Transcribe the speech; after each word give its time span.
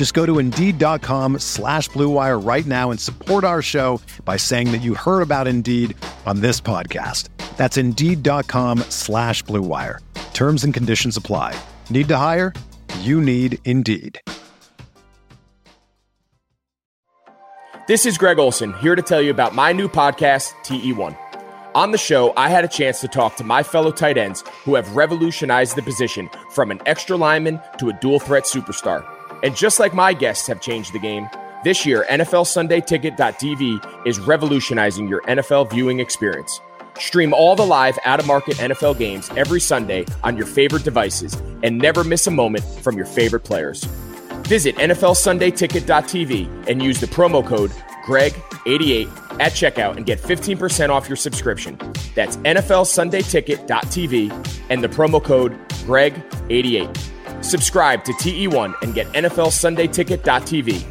Just 0.00 0.14
go 0.14 0.24
to 0.24 0.38
Indeed.com 0.38 1.40
slash 1.40 1.90
BlueWire 1.90 2.42
right 2.42 2.64
now 2.64 2.90
and 2.90 2.98
support 2.98 3.44
our 3.44 3.60
show 3.60 4.00
by 4.24 4.38
saying 4.38 4.72
that 4.72 4.78
you 4.78 4.94
heard 4.94 5.20
about 5.20 5.46
Indeed 5.46 5.94
on 6.24 6.40
this 6.40 6.58
podcast. 6.58 7.28
That's 7.58 7.76
Indeed.com 7.76 8.78
slash 8.88 9.44
BlueWire. 9.44 9.98
Terms 10.32 10.64
and 10.64 10.72
conditions 10.72 11.18
apply. 11.18 11.54
Need 11.90 12.08
to 12.08 12.16
hire? 12.16 12.54
You 13.00 13.20
need 13.20 13.58
Indeed. 13.66 14.18
This 17.86 18.06
is 18.06 18.16
Greg 18.16 18.38
Olsen, 18.38 18.72
here 18.78 18.96
to 18.96 19.02
tell 19.02 19.20
you 19.20 19.30
about 19.30 19.54
my 19.54 19.74
new 19.74 19.86
podcast, 19.86 20.54
TE1. 20.64 21.14
On 21.74 21.90
the 21.90 21.98
show, 21.98 22.32
I 22.38 22.48
had 22.48 22.64
a 22.64 22.68
chance 22.68 23.02
to 23.02 23.08
talk 23.08 23.36
to 23.36 23.44
my 23.44 23.62
fellow 23.62 23.90
tight 23.90 24.16
ends 24.16 24.44
who 24.64 24.76
have 24.76 24.96
revolutionized 24.96 25.76
the 25.76 25.82
position 25.82 26.30
from 26.52 26.70
an 26.70 26.80
extra 26.86 27.18
lineman 27.18 27.60
to 27.76 27.90
a 27.90 27.92
dual 28.00 28.18
threat 28.18 28.44
superstar. 28.44 29.06
And 29.42 29.56
just 29.56 29.80
like 29.80 29.94
my 29.94 30.12
guests 30.12 30.46
have 30.48 30.60
changed 30.60 30.92
the 30.92 30.98
game, 30.98 31.28
this 31.64 31.84
year 31.84 32.06
NFL 32.10 32.46
Sunday 32.46 32.80
Ticket.tv 32.80 34.06
is 34.06 34.20
revolutionizing 34.20 35.08
your 35.08 35.22
NFL 35.22 35.70
viewing 35.70 36.00
experience. 36.00 36.60
Stream 36.98 37.32
all 37.32 37.56
the 37.56 37.64
live 37.64 37.98
out 38.04 38.20
of 38.20 38.26
market 38.26 38.56
NFL 38.56 38.98
games 38.98 39.30
every 39.36 39.60
Sunday 39.60 40.04
on 40.22 40.36
your 40.36 40.46
favorite 40.46 40.84
devices 40.84 41.34
and 41.62 41.78
never 41.78 42.04
miss 42.04 42.26
a 42.26 42.30
moment 42.30 42.64
from 42.82 42.96
your 42.96 43.06
favorite 43.06 43.40
players. 43.40 43.84
Visit 44.44 44.76
NFLSundayTicket.tv 44.76 46.68
and 46.68 46.82
use 46.82 47.00
the 47.00 47.06
promo 47.06 47.46
code 47.46 47.70
GREG88 48.04 49.40
at 49.40 49.52
checkout 49.52 49.96
and 49.96 50.04
get 50.04 50.20
15% 50.20 50.90
off 50.90 51.08
your 51.08 51.16
subscription. 51.16 51.78
That's 52.14 52.36
NFLSundayTicket.tv 52.38 54.66
and 54.68 54.82
the 54.82 54.88
promo 54.88 55.22
code 55.22 55.52
GREG88. 55.86 57.19
Subscribe 57.42 58.04
to 58.04 58.12
TE1 58.12 58.74
and 58.82 58.94
get 58.94 59.06
NFLSundayTicket.tv, 59.08 60.84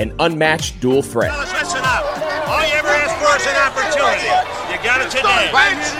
an 0.00 0.14
unmatched 0.20 0.80
dual 0.80 1.02
threat. 1.02 1.32
Fellas, 1.32 1.52
listen 1.52 1.80
up. 1.82 2.04
All 2.48 2.60
you 2.60 2.74
ever 2.74 2.88
asked 2.88 3.16
for 3.18 3.36
is 3.36 3.46
an 3.46 3.56
opportunity. 3.56 4.28
You 4.70 4.78
got 4.84 5.00
it 5.00 5.10
today. 5.10 5.50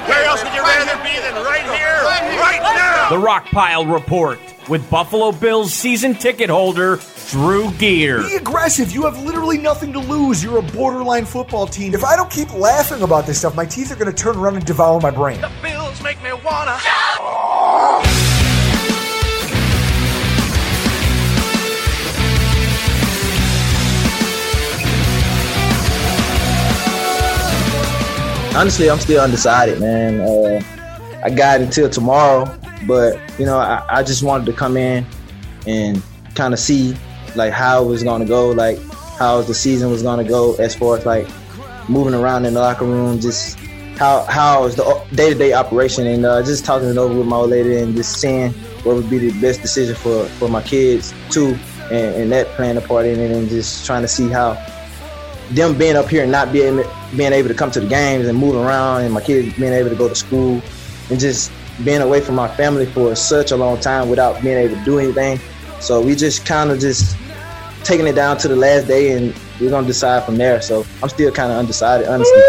Where 0.06 0.24
else 0.24 0.42
would 0.44 0.52
you 0.52 0.62
rather 0.62 0.96
be 1.02 1.18
than 1.20 1.34
right 1.44 1.64
here, 1.78 2.02
right 2.38 2.60
now? 2.62 3.08
The 3.08 3.18
Rock 3.18 3.46
Pile 3.46 3.86
Report 3.86 4.38
with 4.68 4.88
Buffalo 4.90 5.32
Bills 5.32 5.72
season 5.72 6.14
ticket 6.14 6.50
holder 6.50 6.98
Drew 7.30 7.70
Gear. 7.72 8.22
Be 8.22 8.36
aggressive. 8.36 8.92
You 8.92 9.02
have 9.04 9.22
literally 9.22 9.58
nothing 9.58 9.92
to 9.94 9.98
lose. 9.98 10.44
You're 10.44 10.58
a 10.58 10.62
borderline 10.62 11.24
football 11.24 11.66
team. 11.66 11.94
If 11.94 12.04
I 12.04 12.16
don't 12.16 12.30
keep 12.30 12.52
laughing 12.54 13.02
about 13.02 13.26
this 13.26 13.38
stuff, 13.38 13.54
my 13.56 13.64
teeth 13.66 13.90
are 13.90 13.96
going 13.96 14.14
to 14.14 14.16
turn 14.16 14.36
around 14.36 14.56
and 14.56 14.64
devour 14.64 15.00
my 15.00 15.10
brain. 15.10 15.40
The 15.40 15.50
Bills 15.62 16.02
make 16.02 16.22
me 16.22 16.30
honestly, 28.54 28.88
I'm 28.88 28.98
still 28.98 29.22
undecided, 29.22 29.80
man. 29.80 30.20
Uh, 30.20 30.60
I 31.24 31.30
got 31.30 31.60
until 31.60 31.90
tomorrow, 31.90 32.46
but 32.86 33.18
you 33.38 33.46
know, 33.46 33.58
I, 33.58 33.84
I 33.88 34.02
just 34.02 34.22
wanted 34.22 34.46
to 34.46 34.52
come 34.52 34.76
in 34.76 35.06
and 35.66 36.02
kind 36.34 36.54
of 36.54 36.60
see 36.60 36.96
like 37.34 37.52
how 37.52 37.82
it 37.82 37.86
was 37.86 38.02
gonna 38.02 38.24
go, 38.24 38.50
like 38.50 38.78
how 39.18 39.42
the 39.42 39.54
season 39.54 39.90
was 39.90 40.02
gonna 40.02 40.24
go 40.24 40.54
as 40.56 40.74
far 40.74 40.96
as 40.96 41.06
like 41.06 41.26
moving 41.88 42.14
around 42.14 42.44
in 42.44 42.54
the 42.54 42.60
locker 42.60 42.84
room, 42.84 43.20
just 43.20 43.58
how 43.96 44.24
how 44.24 44.64
is 44.64 44.76
the 44.76 45.04
day 45.14 45.32
to 45.32 45.38
day 45.38 45.52
operation, 45.52 46.06
and 46.06 46.24
uh, 46.24 46.42
just 46.42 46.64
talking 46.64 46.88
it 46.88 46.96
over 46.96 47.16
with 47.16 47.26
my 47.26 47.36
old 47.36 47.50
lady 47.50 47.76
and 47.78 47.96
just 47.96 48.20
seeing 48.20 48.52
what 48.84 48.96
would 48.96 49.10
be 49.10 49.18
the 49.18 49.40
best 49.40 49.62
decision 49.62 49.94
for 49.96 50.26
for 50.26 50.48
my 50.48 50.62
kids 50.62 51.12
too, 51.30 51.58
and, 51.90 52.14
and 52.16 52.32
that 52.32 52.46
playing 52.48 52.76
a 52.76 52.80
part 52.80 53.06
in 53.06 53.18
it, 53.18 53.30
and 53.30 53.48
just 53.48 53.84
trying 53.84 54.02
to 54.02 54.08
see 54.08 54.28
how 54.28 54.52
them 55.50 55.76
being 55.76 55.96
up 55.96 56.08
here 56.08 56.22
and 56.22 56.32
not 56.32 56.52
being 56.52 56.82
being 57.16 57.32
able 57.32 57.48
to 57.48 57.54
come 57.54 57.70
to 57.70 57.80
the 57.80 57.86
games 57.86 58.26
and 58.26 58.38
move 58.38 58.56
around, 58.56 59.02
and 59.02 59.12
my 59.12 59.20
kids 59.20 59.54
being 59.56 59.72
able 59.72 59.90
to 59.90 59.96
go 59.96 60.08
to 60.08 60.14
school, 60.14 60.60
and 61.10 61.20
just 61.20 61.52
being 61.84 62.00
away 62.00 62.20
from 62.20 62.34
my 62.34 62.48
family 62.56 62.86
for 62.86 63.14
such 63.14 63.50
a 63.50 63.56
long 63.56 63.78
time 63.80 64.08
without 64.08 64.40
being 64.42 64.56
able 64.56 64.76
to 64.76 64.84
do 64.84 64.98
anything. 64.98 65.38
So 65.80 66.00
we 66.00 66.14
just 66.14 66.46
kind 66.46 66.70
of 66.70 66.78
just 66.78 67.16
taking 67.82 68.06
it 68.06 68.14
down 68.14 68.38
to 68.38 68.48
the 68.48 68.56
last 68.56 68.86
day, 68.86 69.12
and 69.12 69.34
we're 69.60 69.70
gonna 69.70 69.86
decide 69.86 70.24
from 70.24 70.36
there. 70.36 70.60
So 70.62 70.86
I'm 71.02 71.08
still 71.08 71.30
kind 71.30 71.52
of 71.52 71.58
undecided, 71.58 72.08
honestly. 72.08 72.42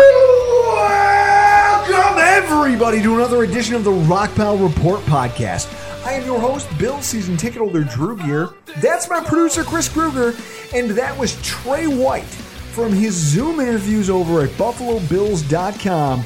Welcome, 1.87 2.17
everybody, 2.19 3.01
to 3.01 3.15
another 3.15 3.43
edition 3.43 3.75
of 3.75 3.83
the 3.83 3.91
Rock 3.91 4.33
Pile 4.35 4.57
Report 4.57 5.01
podcast. 5.01 5.67
I 6.05 6.13
am 6.13 6.25
your 6.25 6.39
host, 6.39 6.67
Bill 6.77 7.01
season 7.01 7.35
ticket 7.35 7.59
holder 7.59 7.83
Drew 7.83 8.15
Gear. 8.17 8.49
That's 8.77 9.09
my 9.09 9.21
producer, 9.23 9.63
Chris 9.63 9.89
Kruger, 9.89 10.35
and 10.73 10.91
that 10.91 11.17
was 11.17 11.35
Tre 11.41 11.87
White 11.87 12.44
from 12.75 12.91
his 12.91 13.13
Zoom 13.13 13.61
interviews 13.61 14.09
over 14.09 14.41
at 14.41 14.49
BuffaloBills.com 14.49 16.25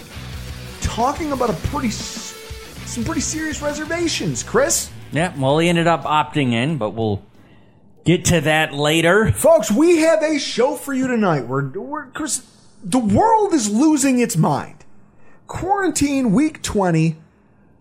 talking 0.82 1.32
about 1.32 1.52
a 1.52 1.68
pretty, 1.68 1.92
some 1.92 3.04
pretty 3.04 3.22
serious 3.22 3.62
reservations. 3.62 4.42
Chris? 4.42 4.90
Yeah, 5.12 5.32
well, 5.38 5.60
he 5.60 5.70
ended 5.70 5.86
up 5.86 6.06
opting 6.06 6.54
in, 6.54 6.80
but 6.80 6.96
we'll 6.96 7.24
get 8.04 8.26
to 8.26 8.42
that 8.42 8.74
later. 8.74 9.32
Folks, 9.32 9.72
we 9.72 9.98
have 9.98 10.24
a 10.24 10.40
show 10.40 10.76
for 10.76 10.92
you 10.92 11.06
tonight. 11.06 11.46
We're, 11.46 11.70
we're 11.70 12.08
Chris, 12.08 12.44
the 12.84 12.98
world 12.98 13.54
is 13.54 13.70
losing 13.70 14.20
its 14.20 14.36
mind. 14.36 14.86
Quarantine 15.46 16.32
week 16.34 16.64
20, 16.64 17.16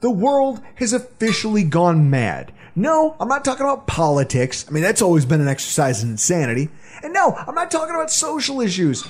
the 0.01 0.11
world 0.11 0.61
has 0.75 0.93
officially 0.93 1.65
gone 1.65 2.11
mad. 2.11 2.53
No, 2.79 3.17
I'm 3.19 3.27
not 3.27 3.45
talking 3.45 3.67
about 3.67 3.89
politics. 3.89 4.65
I 4.69 4.71
mean, 4.71 4.85
that's 4.85 5.03
always 5.03 5.27
been 5.27 5.41
an 5.41 5.49
exercise 5.49 6.05
in 6.05 6.11
insanity. 6.11 6.69
And 7.03 7.13
no, 7.13 7.35
I'm 7.35 7.57
not 7.57 7.73
talking 7.73 7.93
about 7.93 8.09
social 8.09 8.61
issues. 8.61 9.05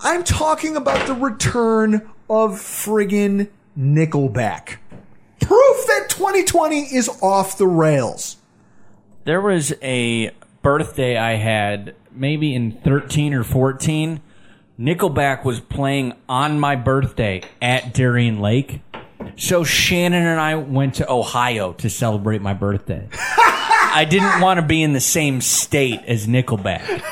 I'm 0.00 0.24
talking 0.24 0.74
about 0.74 1.06
the 1.06 1.12
return 1.12 2.10
of 2.30 2.52
friggin' 2.52 3.50
Nickelback. 3.78 4.76
Proof 5.38 5.86
that 5.86 6.06
2020 6.08 6.94
is 6.94 7.10
off 7.22 7.58
the 7.58 7.66
rails. 7.66 8.38
There 9.24 9.42
was 9.42 9.74
a 9.82 10.30
birthday 10.62 11.18
I 11.18 11.34
had 11.34 11.94
maybe 12.10 12.54
in 12.54 12.72
13 12.72 13.34
or 13.34 13.44
14. 13.44 14.22
Nickelback 14.80 15.44
was 15.44 15.60
playing 15.60 16.14
on 16.26 16.58
my 16.58 16.74
birthday 16.74 17.42
at 17.60 17.92
Darien 17.92 18.40
Lake. 18.40 18.80
So 19.36 19.64
Shannon 19.64 20.26
and 20.26 20.40
I 20.40 20.56
went 20.56 20.96
to 20.96 21.10
Ohio 21.10 21.72
to 21.74 21.90
celebrate 21.90 22.42
my 22.42 22.54
birthday. 22.54 23.08
I 23.12 24.06
didn't 24.08 24.40
want 24.40 24.58
to 24.58 24.66
be 24.66 24.82
in 24.82 24.92
the 24.92 25.00
same 25.00 25.40
state 25.40 26.00
as 26.06 26.26
Nickelback. 26.26 27.02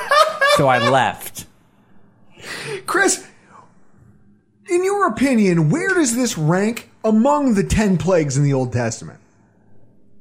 So 0.57 0.69
I 0.69 0.79
left. 0.91 1.47
Chris, 2.87 3.27
in 4.69 4.85
your 4.85 5.07
opinion, 5.09 5.71
where 5.71 5.95
does 5.95 6.17
this 6.17 6.37
rank 6.37 6.91
among 7.05 7.55
the 7.55 7.65
10 7.65 7.99
plagues 7.99 8.37
in 8.37 8.45
the 8.45 8.53
Old 8.53 8.73
Testament? 8.73 9.21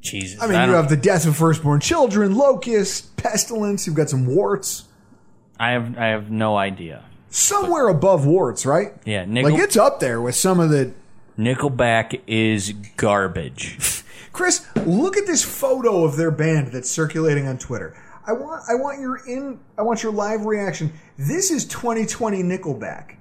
Jesus. 0.02 0.42
I 0.42 0.48
mean, 0.48 0.70
you 0.70 0.76
have 0.76 0.90
the 0.90 0.98
death 0.98 1.28
of 1.28 1.36
firstborn 1.38 1.80
children, 1.80 2.36
locusts, 2.36 3.02
pestilence, 3.02 3.86
you've 3.86 3.96
got 3.96 4.10
some 4.10 4.26
warts. 4.26 4.86
I 5.60 5.72
have 5.72 5.96
I 5.98 6.08
have 6.08 6.32
no 6.32 6.58
idea. 6.58 7.06
Somewhere 7.30 7.88
above 7.88 8.26
warts, 8.26 8.66
right? 8.66 8.94
Yeah, 9.06 9.26
Nickel, 9.26 9.52
Like 9.52 9.62
it's 9.62 9.78
up 9.78 10.00
there 10.00 10.20
with 10.20 10.36
some 10.36 10.60
of 10.60 10.70
the. 10.70 10.94
Nickelback 11.38 12.22
is 12.28 12.74
garbage. 12.98 14.04
Chris, 14.33 14.66
look 14.86 15.18
at 15.18 15.25
this 15.25 15.44
photo 15.44 16.04
of 16.04 16.16
their 16.16 16.31
band 16.31 16.72
that's 16.72 16.89
circulating 16.89 17.48
on 17.48 17.57
Twitter. 17.57 17.95
I 18.25 18.33
want, 18.33 18.63
I 18.69 18.75
want 18.75 19.00
your 19.00 19.18
in, 19.28 19.60
I 19.78 19.81
want 19.81 20.04
your 20.04 20.12
live 20.12 20.45
reaction. 20.45 20.94
This 21.18 21.51
is 21.51 21.66
2020 21.66 22.44
Nickelback. 22.44 23.18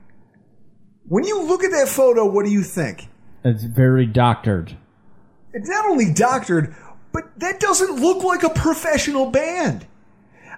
When 1.09 1.25
you 1.25 1.43
look 1.43 1.65
at 1.65 1.71
that 1.73 1.89
photo, 1.89 2.25
what 2.27 2.45
do 2.45 2.53
you 2.53 2.63
think? 2.63 3.09
It's 3.45 3.65
very 3.65 4.07
doctored. 4.07 4.77
It's 5.53 5.69
not 5.69 5.87
only 5.87 6.13
doctored, 6.13 6.75
but 7.13 7.39
that 7.39 7.59
doesn't 7.59 8.01
look 8.01 8.23
like 8.23 8.43
a 8.43 8.51
professional 8.51 9.31
band. 9.31 9.87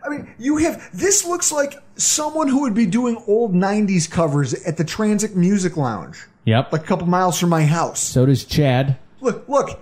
I 0.05 0.09
mean, 0.09 0.35
you 0.39 0.57
have 0.59 0.91
this 0.93 1.25
looks 1.25 1.53
like 1.53 1.75
someone 1.97 2.49
who 2.49 2.63
would 2.63 2.75
be 2.75 2.87
doing 2.87 3.23
old 3.27 3.55
'90s 3.55 4.11
covers 4.11 4.53
at 4.53 4.77
the 4.77 4.85
Transit 4.85 5.37
Music 5.37 5.77
Lounge, 5.77 6.27
Yep. 6.45 6.73
like 6.73 6.83
a 6.83 6.85
couple 6.85 7.07
miles 7.07 7.39
from 7.39 7.51
my 7.51 7.65
house. 7.65 8.01
so 8.01 8.27
does 8.27 8.45
Chad. 8.45 8.99
Look, 9.21 9.49
look. 9.49 9.81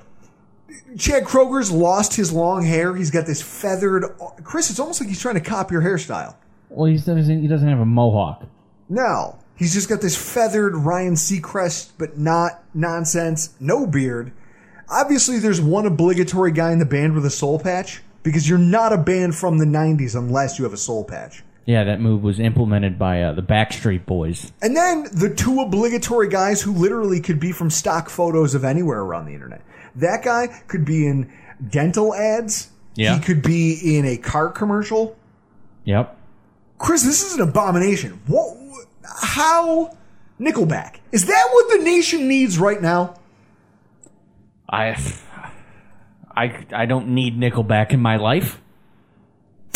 Chad 0.98 1.24
Kroeger's 1.24 1.70
lost 1.70 2.14
his 2.16 2.32
long 2.32 2.64
hair. 2.64 2.94
He's 2.96 3.10
got 3.10 3.26
this 3.26 3.40
feathered. 3.40 4.04
Chris, 4.44 4.70
it's 4.70 4.80
almost 4.80 5.00
like 5.00 5.08
he's 5.08 5.20
trying 5.20 5.36
to 5.36 5.40
copy 5.40 5.74
your 5.74 5.82
hairstyle. 5.82 6.34
Well, 6.68 6.86
he 6.90 6.96
doesn't. 6.96 7.40
He 7.40 7.48
doesn't 7.48 7.68
have 7.68 7.80
a 7.80 7.86
mohawk. 7.86 8.44
No, 8.88 9.38
he's 9.56 9.72
just 9.72 9.88
got 9.88 10.00
this 10.00 10.16
feathered 10.16 10.74
Ryan 10.76 11.14
Seacrest, 11.14 11.92
but 11.96 12.18
not 12.18 12.62
nonsense. 12.74 13.54
No 13.60 13.86
beard. 13.86 14.32
Obviously, 14.88 15.38
there's 15.38 15.60
one 15.60 15.86
obligatory 15.86 16.50
guy 16.52 16.72
in 16.72 16.80
the 16.80 16.84
band 16.84 17.14
with 17.14 17.24
a 17.24 17.30
soul 17.30 17.58
patch 17.60 18.02
because 18.22 18.48
you're 18.48 18.58
not 18.58 18.92
a 18.92 18.98
band 18.98 19.34
from 19.36 19.58
the 19.58 19.64
'90s 19.64 20.16
unless 20.16 20.58
you 20.58 20.64
have 20.64 20.74
a 20.74 20.76
soul 20.78 21.04
patch. 21.04 21.42
Yeah, 21.70 21.84
that 21.84 22.00
move 22.00 22.24
was 22.24 22.40
implemented 22.40 22.98
by 22.98 23.22
uh, 23.22 23.32
the 23.32 23.44
Backstreet 23.44 24.04
Boys. 24.04 24.50
And 24.60 24.76
then 24.76 25.04
the 25.12 25.32
two 25.32 25.60
obligatory 25.60 26.28
guys 26.28 26.60
who 26.60 26.72
literally 26.72 27.20
could 27.20 27.38
be 27.38 27.52
from 27.52 27.70
stock 27.70 28.10
photos 28.10 28.56
of 28.56 28.64
anywhere 28.64 28.98
around 28.98 29.26
the 29.26 29.34
internet. 29.34 29.62
That 29.94 30.24
guy 30.24 30.48
could 30.66 30.84
be 30.84 31.06
in 31.06 31.32
dental 31.68 32.12
ads. 32.12 32.70
Yeah. 32.96 33.14
He 33.14 33.20
could 33.20 33.40
be 33.40 33.96
in 33.96 34.04
a 34.04 34.16
car 34.16 34.48
commercial. 34.48 35.16
Yep. 35.84 36.18
Chris, 36.78 37.04
this 37.04 37.22
is 37.22 37.34
an 37.34 37.42
abomination. 37.42 38.20
What? 38.26 38.56
How? 39.04 39.96
Nickelback. 40.40 40.96
Is 41.12 41.26
that 41.26 41.48
what 41.52 41.78
the 41.78 41.84
nation 41.84 42.26
needs 42.26 42.58
right 42.58 42.82
now? 42.82 43.14
I, 44.68 45.00
I, 46.34 46.66
I 46.72 46.86
don't 46.86 47.10
need 47.10 47.38
Nickelback 47.38 47.92
in 47.92 48.00
my 48.00 48.16
life. 48.16 48.60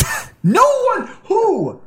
No 0.47 0.61
one 0.93 1.07
who 1.23 1.81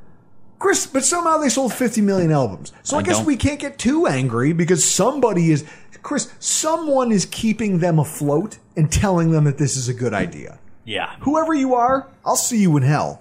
Chris, 0.58 0.86
but 0.86 1.04
somehow 1.04 1.38
they 1.38 1.48
sold 1.48 1.72
50 1.72 2.00
million 2.00 2.32
albums. 2.32 2.72
So 2.82 2.96
I, 2.96 3.00
I 3.00 3.02
guess 3.02 3.18
don't- 3.18 3.26
we 3.26 3.36
can't 3.36 3.60
get 3.60 3.78
too 3.78 4.06
angry 4.06 4.52
because 4.52 4.84
somebody 4.84 5.50
is 5.52 5.64
Chris, 6.02 6.32
someone 6.38 7.12
is 7.12 7.26
keeping 7.26 7.78
them 7.78 7.98
afloat 7.98 8.58
and 8.76 8.90
telling 8.90 9.30
them 9.32 9.44
that 9.44 9.58
this 9.58 9.76
is 9.76 9.88
a 9.88 9.94
good 9.94 10.14
idea. 10.14 10.58
Yeah. 10.84 11.14
Whoever 11.20 11.52
you 11.54 11.74
are, 11.74 12.08
I'll 12.24 12.36
see 12.36 12.58
you 12.62 12.76
in 12.76 12.82
hell. 12.82 13.20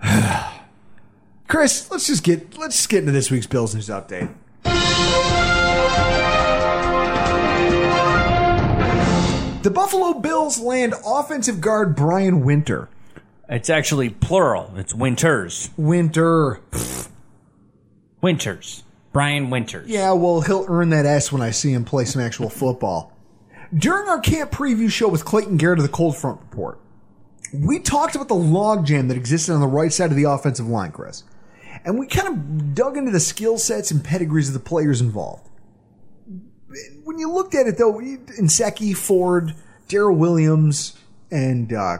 Chris, 1.48 1.90
let's 1.90 2.06
just 2.06 2.22
get 2.24 2.56
let's 2.58 2.76
just 2.76 2.88
get 2.88 3.00
into 3.00 3.12
this 3.12 3.30
week's 3.30 3.46
Bills 3.46 3.74
news 3.74 3.88
update. 3.88 4.32
The 9.62 9.70
Buffalo 9.70 10.14
Bills 10.14 10.58
land 10.58 10.92
offensive 11.06 11.60
guard 11.60 11.94
Brian 11.94 12.44
Winter. 12.44 12.88
It's 13.52 13.68
actually 13.68 14.08
plural. 14.08 14.72
It's 14.76 14.94
Winters. 14.94 15.68
Winter. 15.76 16.60
Winters. 18.22 18.82
Brian 19.12 19.50
Winters. 19.50 19.90
Yeah, 19.90 20.12
well, 20.12 20.40
he'll 20.40 20.64
earn 20.70 20.88
that 20.88 21.04
S 21.04 21.30
when 21.30 21.42
I 21.42 21.50
see 21.50 21.70
him 21.70 21.84
play 21.84 22.06
some 22.06 22.22
actual 22.22 22.48
football. 22.48 23.12
During 23.74 24.08
our 24.08 24.20
camp 24.20 24.52
preview 24.52 24.90
show 24.90 25.06
with 25.06 25.26
Clayton 25.26 25.58
Garrett 25.58 25.80
of 25.80 25.82
the 25.82 25.92
Cold 25.92 26.16
Front 26.16 26.40
Report, 26.40 26.80
we 27.52 27.78
talked 27.78 28.14
about 28.14 28.28
the 28.28 28.34
logjam 28.34 29.08
that 29.08 29.18
existed 29.18 29.52
on 29.52 29.60
the 29.60 29.66
right 29.66 29.92
side 29.92 30.10
of 30.10 30.16
the 30.16 30.24
offensive 30.24 30.66
line, 30.66 30.90
Chris. 30.90 31.24
And 31.84 31.98
we 31.98 32.06
kind 32.06 32.28
of 32.28 32.74
dug 32.74 32.96
into 32.96 33.10
the 33.10 33.20
skill 33.20 33.58
sets 33.58 33.90
and 33.90 34.02
pedigrees 34.02 34.48
of 34.48 34.54
the 34.54 34.60
players 34.60 35.02
involved. 35.02 35.50
When 37.04 37.18
you 37.18 37.30
looked 37.30 37.54
at 37.54 37.66
it, 37.66 37.76
though, 37.76 37.92
Nsekhe, 37.92 38.96
Ford, 38.96 39.54
Daryl 39.90 40.16
Williams, 40.16 40.96
and 41.30 41.70
uh, 41.74 41.98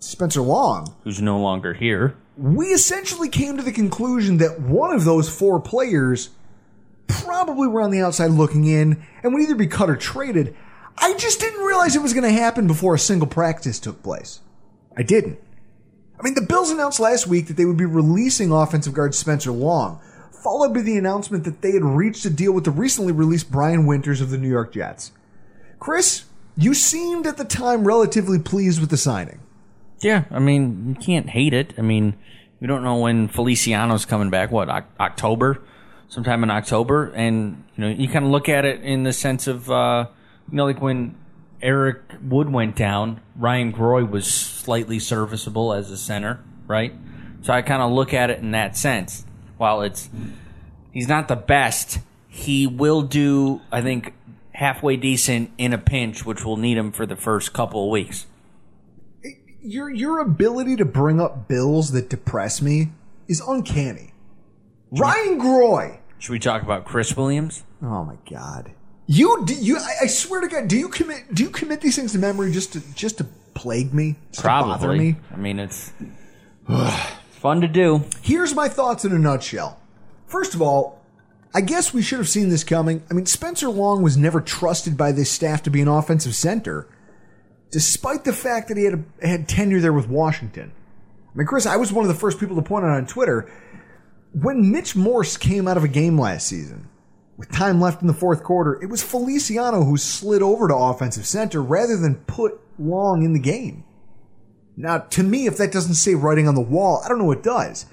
Spencer 0.00 0.40
Long, 0.42 0.94
Who's 1.04 1.20
no 1.20 1.38
longer 1.40 1.74
here. 1.74 2.14
we 2.36 2.66
essentially 2.68 3.28
came 3.28 3.56
to 3.56 3.62
the 3.62 3.72
conclusion 3.72 4.38
that 4.38 4.60
one 4.60 4.94
of 4.94 5.04
those 5.04 5.28
four 5.28 5.60
players 5.60 6.30
probably 7.08 7.66
were 7.66 7.80
on 7.80 7.90
the 7.90 8.00
outside 8.00 8.30
looking 8.30 8.64
in 8.66 9.04
and 9.22 9.32
would 9.32 9.42
either 9.42 9.54
be 9.54 9.66
cut 9.66 9.90
or 9.90 9.96
traded. 9.96 10.54
I 10.96 11.14
just 11.14 11.40
didn't 11.40 11.64
realize 11.64 11.96
it 11.96 12.02
was 12.02 12.12
going 12.14 12.24
to 12.24 12.40
happen 12.40 12.66
before 12.66 12.94
a 12.94 12.98
single 12.98 13.28
practice 13.28 13.78
took 13.78 14.02
place. 14.02 14.40
I 14.96 15.02
didn't. 15.02 15.38
I 16.18 16.22
mean, 16.22 16.34
the 16.34 16.42
Bills 16.42 16.70
announced 16.70 16.98
last 17.00 17.26
week 17.26 17.46
that 17.46 17.56
they 17.56 17.64
would 17.64 17.76
be 17.76 17.84
releasing 17.84 18.50
offensive 18.50 18.92
guard 18.94 19.14
Spencer 19.14 19.52
Long, 19.52 20.00
followed 20.42 20.74
by 20.74 20.82
the 20.82 20.96
announcement 20.98 21.44
that 21.44 21.62
they 21.62 21.72
had 21.72 21.84
reached 21.84 22.24
a 22.24 22.30
deal 22.30 22.52
with 22.52 22.64
the 22.64 22.72
recently 22.72 23.12
released 23.12 23.50
Brian 23.50 23.86
Winters 23.86 24.20
of 24.20 24.30
the 24.30 24.38
New 24.38 24.48
York 24.48 24.72
Jets. 24.74 25.12
Chris, 25.78 26.24
you 26.56 26.74
seemed 26.74 27.26
at 27.26 27.36
the 27.36 27.44
time 27.44 27.84
relatively 27.84 28.38
pleased 28.40 28.80
with 28.80 28.90
the 28.90 28.96
signing. 28.96 29.38
Yeah, 30.00 30.24
I 30.30 30.38
mean, 30.38 30.90
you 30.90 30.94
can't 30.94 31.28
hate 31.30 31.52
it. 31.52 31.74
I 31.78 31.82
mean, 31.82 32.16
we 32.60 32.66
don't 32.66 32.84
know 32.84 32.98
when 32.98 33.28
Feliciano's 33.28 34.04
coming 34.04 34.30
back. 34.30 34.50
What 34.50 34.68
Oc- 34.68 34.84
October, 35.00 35.60
sometime 36.08 36.42
in 36.42 36.50
October, 36.50 37.12
and 37.14 37.64
you 37.76 37.84
know, 37.84 37.90
you 37.90 38.08
kind 38.08 38.24
of 38.24 38.30
look 38.30 38.48
at 38.48 38.64
it 38.64 38.82
in 38.82 39.02
the 39.02 39.12
sense 39.12 39.46
of, 39.46 39.70
uh, 39.70 40.06
you 40.50 40.56
know, 40.56 40.64
like 40.64 40.80
when 40.80 41.16
Eric 41.60 42.00
Wood 42.22 42.50
went 42.50 42.76
down, 42.76 43.20
Ryan 43.36 43.72
Groy 43.72 44.08
was 44.08 44.32
slightly 44.32 44.98
serviceable 44.98 45.72
as 45.72 45.90
a 45.90 45.96
center, 45.96 46.40
right? 46.66 46.92
So 47.42 47.52
I 47.52 47.62
kind 47.62 47.82
of 47.82 47.90
look 47.90 48.14
at 48.14 48.30
it 48.30 48.38
in 48.38 48.52
that 48.52 48.76
sense. 48.76 49.24
While 49.56 49.82
it's 49.82 50.08
he's 50.92 51.08
not 51.08 51.26
the 51.28 51.36
best, 51.36 51.98
he 52.28 52.66
will 52.66 53.02
do, 53.02 53.60
I 53.72 53.82
think, 53.82 54.14
halfway 54.52 54.96
decent 54.96 55.50
in 55.58 55.72
a 55.72 55.78
pinch, 55.78 56.24
which 56.24 56.44
will 56.44 56.56
need 56.56 56.76
him 56.76 56.92
for 56.92 57.06
the 57.06 57.16
first 57.16 57.52
couple 57.52 57.84
of 57.84 57.90
weeks. 57.90 58.26
Your 59.62 59.90
your 59.90 60.18
ability 60.20 60.76
to 60.76 60.84
bring 60.84 61.20
up 61.20 61.48
bills 61.48 61.92
that 61.92 62.08
depress 62.08 62.62
me 62.62 62.90
is 63.26 63.40
uncanny. 63.46 64.12
Ryan 64.90 65.40
Groy. 65.40 65.98
Should 66.18 66.32
we 66.32 66.38
talk 66.38 66.62
about 66.62 66.84
Chris 66.84 67.16
Williams? 67.16 67.64
Oh 67.82 68.04
my 68.04 68.16
god. 68.30 68.72
You 69.06 69.44
do 69.44 69.54
you 69.54 69.78
I, 69.78 70.04
I 70.04 70.06
swear 70.06 70.40
to 70.40 70.48
God, 70.48 70.68
do 70.68 70.76
you 70.76 70.88
commit 70.88 71.34
do 71.34 71.42
you 71.42 71.50
commit 71.50 71.80
these 71.80 71.96
things 71.96 72.12
to 72.12 72.18
memory 72.18 72.52
just 72.52 72.72
to 72.74 72.94
just 72.94 73.18
to 73.18 73.24
plague 73.54 73.92
me? 73.94 74.16
Just 74.30 74.40
to 74.42 74.46
bother 74.48 74.86
Probably. 74.86 74.98
me? 74.98 75.16
I 75.32 75.36
mean, 75.36 75.58
it's 75.58 75.92
fun 77.30 77.60
to 77.60 77.68
do. 77.68 78.04
Here's 78.22 78.54
my 78.54 78.68
thoughts 78.68 79.04
in 79.04 79.12
a 79.12 79.18
nutshell. 79.18 79.80
First 80.26 80.54
of 80.54 80.60
all, 80.62 81.02
I 81.54 81.62
guess 81.62 81.94
we 81.94 82.02
should 82.02 82.18
have 82.18 82.28
seen 82.28 82.50
this 82.50 82.64
coming. 82.64 83.02
I 83.10 83.14
mean, 83.14 83.26
Spencer 83.26 83.70
Long 83.70 84.02
was 84.02 84.16
never 84.16 84.40
trusted 84.40 84.96
by 84.96 85.12
this 85.12 85.30
staff 85.30 85.62
to 85.64 85.70
be 85.70 85.80
an 85.80 85.88
offensive 85.88 86.34
center, 86.34 86.86
despite 87.70 88.24
the 88.24 88.32
fact 88.32 88.68
that 88.68 88.76
he 88.76 88.84
had 88.84 89.04
a, 89.22 89.26
had 89.26 89.48
tenure 89.48 89.80
there 89.80 89.92
with 89.92 90.08
Washington. 90.08 90.72
I 91.34 91.38
mean, 91.38 91.46
Chris, 91.46 91.66
I 91.66 91.76
was 91.76 91.92
one 91.92 92.04
of 92.04 92.08
the 92.08 92.18
first 92.18 92.40
people 92.40 92.56
to 92.56 92.62
point 92.62 92.84
out 92.84 92.90
on 92.90 93.06
Twitter 93.06 93.50
when 94.32 94.70
Mitch 94.70 94.96
Morse 94.96 95.36
came 95.36 95.68
out 95.68 95.76
of 95.76 95.84
a 95.84 95.88
game 95.88 96.18
last 96.18 96.46
season 96.46 96.88
with 97.36 97.50
time 97.52 97.80
left 97.80 98.02
in 98.02 98.08
the 98.08 98.14
fourth 98.14 98.42
quarter. 98.42 98.82
It 98.82 98.86
was 98.86 99.02
Feliciano 99.02 99.84
who 99.84 99.96
slid 99.96 100.42
over 100.42 100.68
to 100.68 100.74
offensive 100.74 101.26
center 101.26 101.62
rather 101.62 101.96
than 101.96 102.16
put 102.26 102.60
Long 102.78 103.24
in 103.24 103.32
the 103.32 103.40
game. 103.40 103.84
Now, 104.76 104.98
to 104.98 105.22
me, 105.24 105.46
if 105.46 105.56
that 105.56 105.72
doesn't 105.72 105.94
say 105.94 106.14
writing 106.14 106.46
on 106.46 106.54
the 106.54 106.60
wall, 106.60 107.02
I 107.04 107.08
don't 107.08 107.18
know 107.18 107.24
what 107.24 107.42
does. 107.42 107.86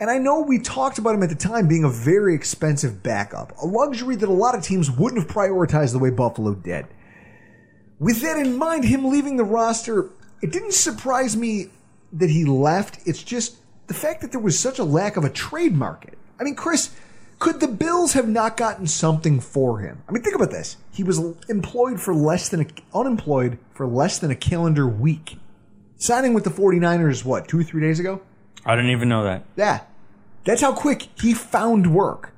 And 0.00 0.10
I 0.10 0.18
know 0.18 0.40
we 0.40 0.58
talked 0.58 0.98
about 0.98 1.14
him 1.14 1.22
at 1.22 1.28
the 1.28 1.36
time 1.36 1.68
being 1.68 1.84
a 1.84 1.88
very 1.88 2.34
expensive 2.34 3.02
backup, 3.02 3.56
a 3.58 3.66
luxury 3.66 4.16
that 4.16 4.28
a 4.28 4.32
lot 4.32 4.56
of 4.56 4.64
teams 4.64 4.90
wouldn't 4.90 5.22
have 5.22 5.30
prioritized 5.30 5.92
the 5.92 6.00
way 6.00 6.10
Buffalo 6.10 6.54
did. 6.54 6.86
With 7.98 8.20
that 8.22 8.38
in 8.38 8.56
mind, 8.58 8.84
him 8.84 9.06
leaving 9.06 9.36
the 9.36 9.44
roster, 9.44 10.10
it 10.42 10.52
didn't 10.52 10.74
surprise 10.74 11.36
me 11.36 11.70
that 12.12 12.30
he 12.30 12.44
left. 12.44 12.98
It's 13.06 13.22
just 13.22 13.56
the 13.86 13.94
fact 13.94 14.20
that 14.20 14.32
there 14.32 14.40
was 14.40 14.58
such 14.58 14.78
a 14.78 14.84
lack 14.84 15.16
of 15.16 15.24
a 15.24 15.30
trade 15.30 15.74
market. 15.74 16.18
I 16.38 16.44
mean, 16.44 16.54
Chris, 16.54 16.94
could 17.38 17.60
the 17.60 17.68
Bills 17.68 18.12
have 18.12 18.28
not 18.28 18.56
gotten 18.56 18.86
something 18.86 19.40
for 19.40 19.80
him? 19.80 20.02
I 20.08 20.12
mean, 20.12 20.22
think 20.22 20.34
about 20.34 20.50
this. 20.50 20.76
He 20.92 21.02
was 21.02 21.18
employed 21.48 22.00
for 22.00 22.14
less 22.14 22.48
than 22.48 22.62
a, 22.62 22.66
unemployed 22.96 23.58
for 23.74 23.86
less 23.86 24.18
than 24.18 24.30
a 24.30 24.36
calendar 24.36 24.86
week. 24.86 25.38
Signing 25.96 26.34
with 26.34 26.44
the 26.44 26.50
49ers, 26.50 27.24
what, 27.24 27.48
two 27.48 27.60
or 27.60 27.64
three 27.64 27.80
days 27.80 27.98
ago? 27.98 28.20
I 28.64 28.76
didn't 28.76 28.90
even 28.90 29.08
know 29.08 29.24
that. 29.24 29.44
Yeah. 29.56 29.80
That's 30.44 30.60
how 30.60 30.74
quick 30.74 31.08
he 31.20 31.34
found 31.34 31.94
work. 31.94 32.32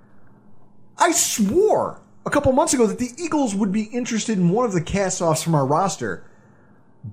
I 0.96 1.12
swore 1.12 2.00
a 2.28 2.30
couple 2.30 2.52
months 2.52 2.74
ago 2.74 2.86
that 2.86 2.98
the 2.98 3.10
Eagles 3.18 3.54
would 3.54 3.72
be 3.72 3.84
interested 3.84 4.38
in 4.38 4.50
one 4.50 4.64
of 4.64 4.72
the 4.72 4.80
cast 4.82 5.20
offs 5.20 5.42
from 5.42 5.54
our 5.54 5.66
roster. 5.66 6.24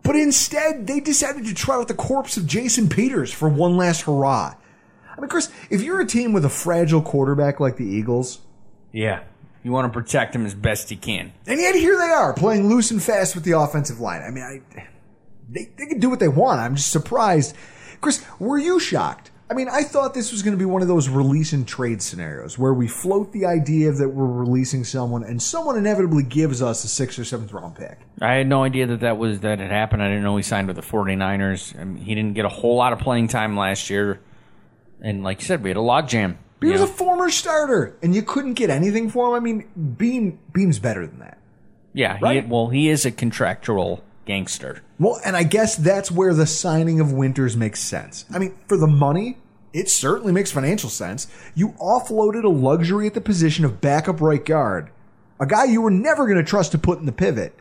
But 0.04 0.16
instead, 0.16 0.88
they 0.88 1.00
decided 1.00 1.46
to 1.46 1.54
trot 1.54 1.80
out 1.80 1.88
the 1.88 1.94
corpse 1.94 2.38
of 2.38 2.46
Jason 2.46 2.90
Peters 2.90 3.32
for 3.32 3.48
one 3.48 3.78
last 3.78 4.02
hurrah. 4.02 4.56
I 5.16 5.22
mean, 5.22 5.30
Chris, 5.30 5.50
if 5.70 5.82
you're 5.82 6.02
a 6.02 6.06
team 6.06 6.34
with 6.34 6.44
a 6.44 6.50
fragile 6.50 7.02
quarterback 7.02 7.60
like 7.60 7.78
the 7.78 7.86
Eagles, 7.86 8.40
Yeah. 8.92 9.24
You 9.64 9.72
want 9.72 9.92
to 9.92 10.00
protect 10.00 10.36
him 10.36 10.46
as 10.46 10.54
best 10.54 10.92
you 10.92 10.98
can. 10.98 11.34
and 11.48 11.60
yet 11.60 11.74
here 11.74 11.98
they 11.98 12.12
are 12.12 12.34
playing 12.36 12.70
loose 12.70 12.92
and 12.92 13.02
fast 13.02 13.34
with 13.34 13.44
the 13.46 13.54
offensive 13.58 14.00
line. 14.00 14.22
I 14.22 14.30
mean, 14.30 14.44
I, 14.44 14.88
they, 15.50 15.72
they 15.76 15.88
can 15.88 16.00
do 16.00 16.08
what 16.10 16.20
they 16.20 16.28
want. 16.28 16.60
I'm 16.60 16.76
just 16.76 16.92
surprised. 16.92 17.56
Chris, 18.00 18.24
were 18.38 18.60
you 18.60 18.80
shocked 18.80 19.32
I 19.50 19.54
mean, 19.54 19.68
I 19.70 19.84
thought 19.84 20.16
this 20.16 20.32
was 20.32 20.42
going 20.42 20.54
to 20.54 20.58
be 20.58 20.66
one 20.66 20.82
of 20.82 20.88
those 20.88 21.08
release 21.08 21.54
and 21.54 21.68
trade 21.68 22.02
scenarios 22.02 22.58
where 22.58 22.74
we 22.74 22.88
float 22.88 23.32
the 23.32 23.46
idea 23.46 23.92
that 23.92 24.10
we're 24.10 24.26
releasing 24.26 24.84
someone 24.84 25.24
and 25.24 25.40
someone 25.40 25.78
inevitably 25.78 26.24
gives 26.24 26.64
us 26.64 26.84
a 26.84 26.88
sixth 26.88 27.20
or 27.20 27.26
seventh 27.26 27.54
round 27.54 27.76
pick. 27.76 28.00
I 28.20 28.34
had 28.34 28.48
no 28.48 28.64
idea 28.64 28.88
that 28.88 29.02
that 29.02 29.20
was 29.20 29.42
that 29.42 29.60
had 29.60 29.70
happened. 29.72 30.02
I 30.02 30.08
didn't 30.08 30.24
know 30.24 30.36
he 30.36 30.42
signed 30.42 30.66
with 30.68 30.78
the 30.78 30.82
49ers. 30.82 31.80
I 31.80 31.84
mean, 31.84 32.04
he 32.04 32.16
didn't 32.16 32.34
get 32.34 32.46
a 32.46 32.50
whole 32.50 32.76
lot 32.76 32.92
of 32.92 32.98
playing 33.00 33.28
time 33.28 33.56
last 33.56 33.90
year. 33.92 34.20
And 35.02 35.24
like 35.24 35.42
you 35.42 35.46
said, 35.46 35.62
we 35.62 35.70
had 35.70 35.78
a 35.78 35.82
logjam. 35.82 36.38
He 36.62 36.68
was 36.72 36.82
Yeah. 36.82 36.86
a 36.88 36.90
former 36.90 37.30
starter 37.30 37.96
and 38.02 38.16
you 38.16 38.24
couldn't 38.24 38.54
get 38.56 38.72
anything 38.72 39.12
for 39.12 39.28
him. 39.28 39.36
I 39.36 39.40
mean, 39.42 39.66
Beane 39.98 40.40
Beane's 40.54 40.80
better 40.80 41.06
than 41.06 41.20
that. 41.20 41.38
Yeah, 41.94 42.18
he, 42.18 42.24
Right. 42.24 42.50
well, 42.50 42.70
he 42.70 42.90
is 42.90 43.06
a 43.06 43.12
contractual 43.12 44.04
gangster. 44.26 44.82
Well, 45.00 45.20
and 45.26 45.36
I 45.36 45.44
guess 45.44 45.76
that's 45.76 46.12
where 46.12 46.34
the 46.34 46.48
signing 46.48 47.00
of 47.00 47.12
Winters 47.12 47.56
makes 47.56 47.80
sense. 47.80 48.26
I 48.34 48.40
mean, 48.40 48.56
for 48.68 48.78
the 48.78 48.88
money, 48.88 49.38
it 49.74 49.90
certainly 49.90 50.32
makes 50.32 50.52
financial 50.52 50.90
sense. 50.90 51.28
You 51.54 51.70
offloaded 51.82 52.44
a 52.44 52.50
luxury 52.50 53.08
at 53.08 53.14
the 53.14 53.22
position 53.22 53.66
of 53.66 53.82
backup 53.82 54.22
right 54.22 54.44
guard, 54.44 54.90
a 55.40 55.46
guy 55.46 55.66
you 55.66 55.82
were 55.82 55.92
never 55.92 56.26
going 56.26 56.38
to 56.38 56.44
trust 56.44 56.72
to 56.72 56.78
put 56.78 57.00
in 57.00 57.06
the 57.06 57.12
pivot, 57.12 57.54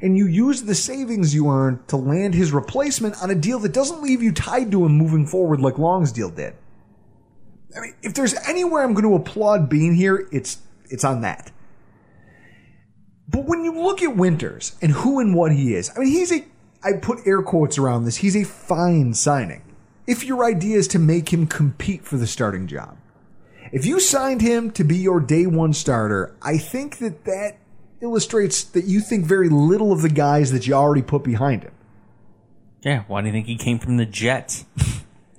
and 0.00 0.16
you 0.16 0.26
used 0.26 0.66
the 0.66 0.74
savings 0.74 1.34
you 1.34 1.48
earned 1.48 1.86
to 1.88 1.96
land 1.96 2.34
his 2.34 2.52
replacement 2.52 3.22
on 3.22 3.30
a 3.30 3.34
deal 3.34 3.58
that 3.60 3.72
doesn't 3.72 4.02
leave 4.02 4.22
you 4.22 4.32
tied 4.32 4.70
to 4.72 4.84
him 4.84 4.92
moving 4.92 5.26
forward 5.26 5.60
like 5.60 5.78
Long's 5.78 6.12
deal 6.12 6.28
did. 6.28 6.54
I 7.76 7.80
mean, 7.80 7.94
if 8.02 8.12
there's 8.12 8.34
anywhere 8.46 8.82
I'm 8.82 8.92
going 8.92 9.08
to 9.08 9.14
applaud 9.14 9.70
Beane 9.70 9.94
here, 9.94 10.28
it's 10.30 10.58
it's 10.90 11.04
on 11.04 11.22
that. 11.22 11.50
But 13.32 13.46
when 13.46 13.64
you 13.64 13.72
look 13.82 14.02
at 14.02 14.14
Winters 14.14 14.76
and 14.80 14.92
who 14.92 15.18
and 15.18 15.34
what 15.34 15.52
he 15.52 15.74
is, 15.74 15.90
I 15.96 16.00
mean, 16.00 16.08
he's 16.08 16.30
a, 16.30 16.44
I 16.84 16.92
put 16.92 17.26
air 17.26 17.42
quotes 17.42 17.78
around 17.78 18.04
this, 18.04 18.16
he's 18.16 18.36
a 18.36 18.44
fine 18.44 19.14
signing. 19.14 19.62
If 20.06 20.24
your 20.24 20.44
idea 20.44 20.76
is 20.76 20.86
to 20.88 20.98
make 20.98 21.32
him 21.32 21.46
compete 21.46 22.04
for 22.04 22.18
the 22.18 22.26
starting 22.26 22.66
job. 22.66 22.96
If 23.72 23.86
you 23.86 24.00
signed 24.00 24.42
him 24.42 24.70
to 24.72 24.84
be 24.84 24.96
your 24.96 25.18
day 25.18 25.46
one 25.46 25.72
starter, 25.72 26.36
I 26.42 26.58
think 26.58 26.98
that 26.98 27.24
that 27.24 27.56
illustrates 28.02 28.62
that 28.64 28.84
you 28.84 29.00
think 29.00 29.24
very 29.24 29.48
little 29.48 29.92
of 29.92 30.02
the 30.02 30.10
guys 30.10 30.52
that 30.52 30.66
you 30.66 30.74
already 30.74 31.02
put 31.02 31.24
behind 31.24 31.62
him. 31.62 31.72
Yeah, 32.82 33.04
why 33.06 33.22
do 33.22 33.28
you 33.28 33.32
think 33.32 33.46
he 33.46 33.56
came 33.56 33.78
from 33.78 33.96
the 33.96 34.04
Jets? 34.04 34.66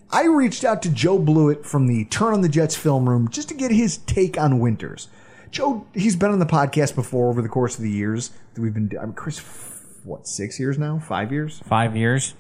I 0.09 0.25
reached 0.25 0.63
out 0.63 0.81
to 0.83 0.89
Joe 0.89 1.19
Blewett 1.19 1.65
from 1.65 1.87
the 1.87 2.05
Turn 2.05 2.33
on 2.33 2.41
the 2.41 2.49
Jets 2.49 2.75
film 2.75 3.07
room 3.07 3.29
just 3.29 3.49
to 3.49 3.53
get 3.53 3.71
his 3.71 3.97
take 3.97 4.37
on 4.37 4.59
Winters. 4.59 5.09
Joe, 5.53 5.85
he's 5.93 6.15
been 6.15 6.31
on 6.31 6.39
the 6.39 6.47
podcast 6.47 6.95
before 6.95 7.29
over 7.29 7.39
the 7.39 7.47
course 7.47 7.75
of 7.75 7.83
the 7.83 7.91
years 7.91 8.31
that 8.55 8.61
we've 8.61 8.73
been. 8.73 8.91
I 8.99 9.05
mean, 9.05 9.13
Chris, 9.13 9.37
what 10.03 10.27
six 10.27 10.59
years 10.59 10.79
now? 10.79 10.97
Five 10.97 11.31
years? 11.31 11.61
Five 11.67 11.95
years. 11.95 12.33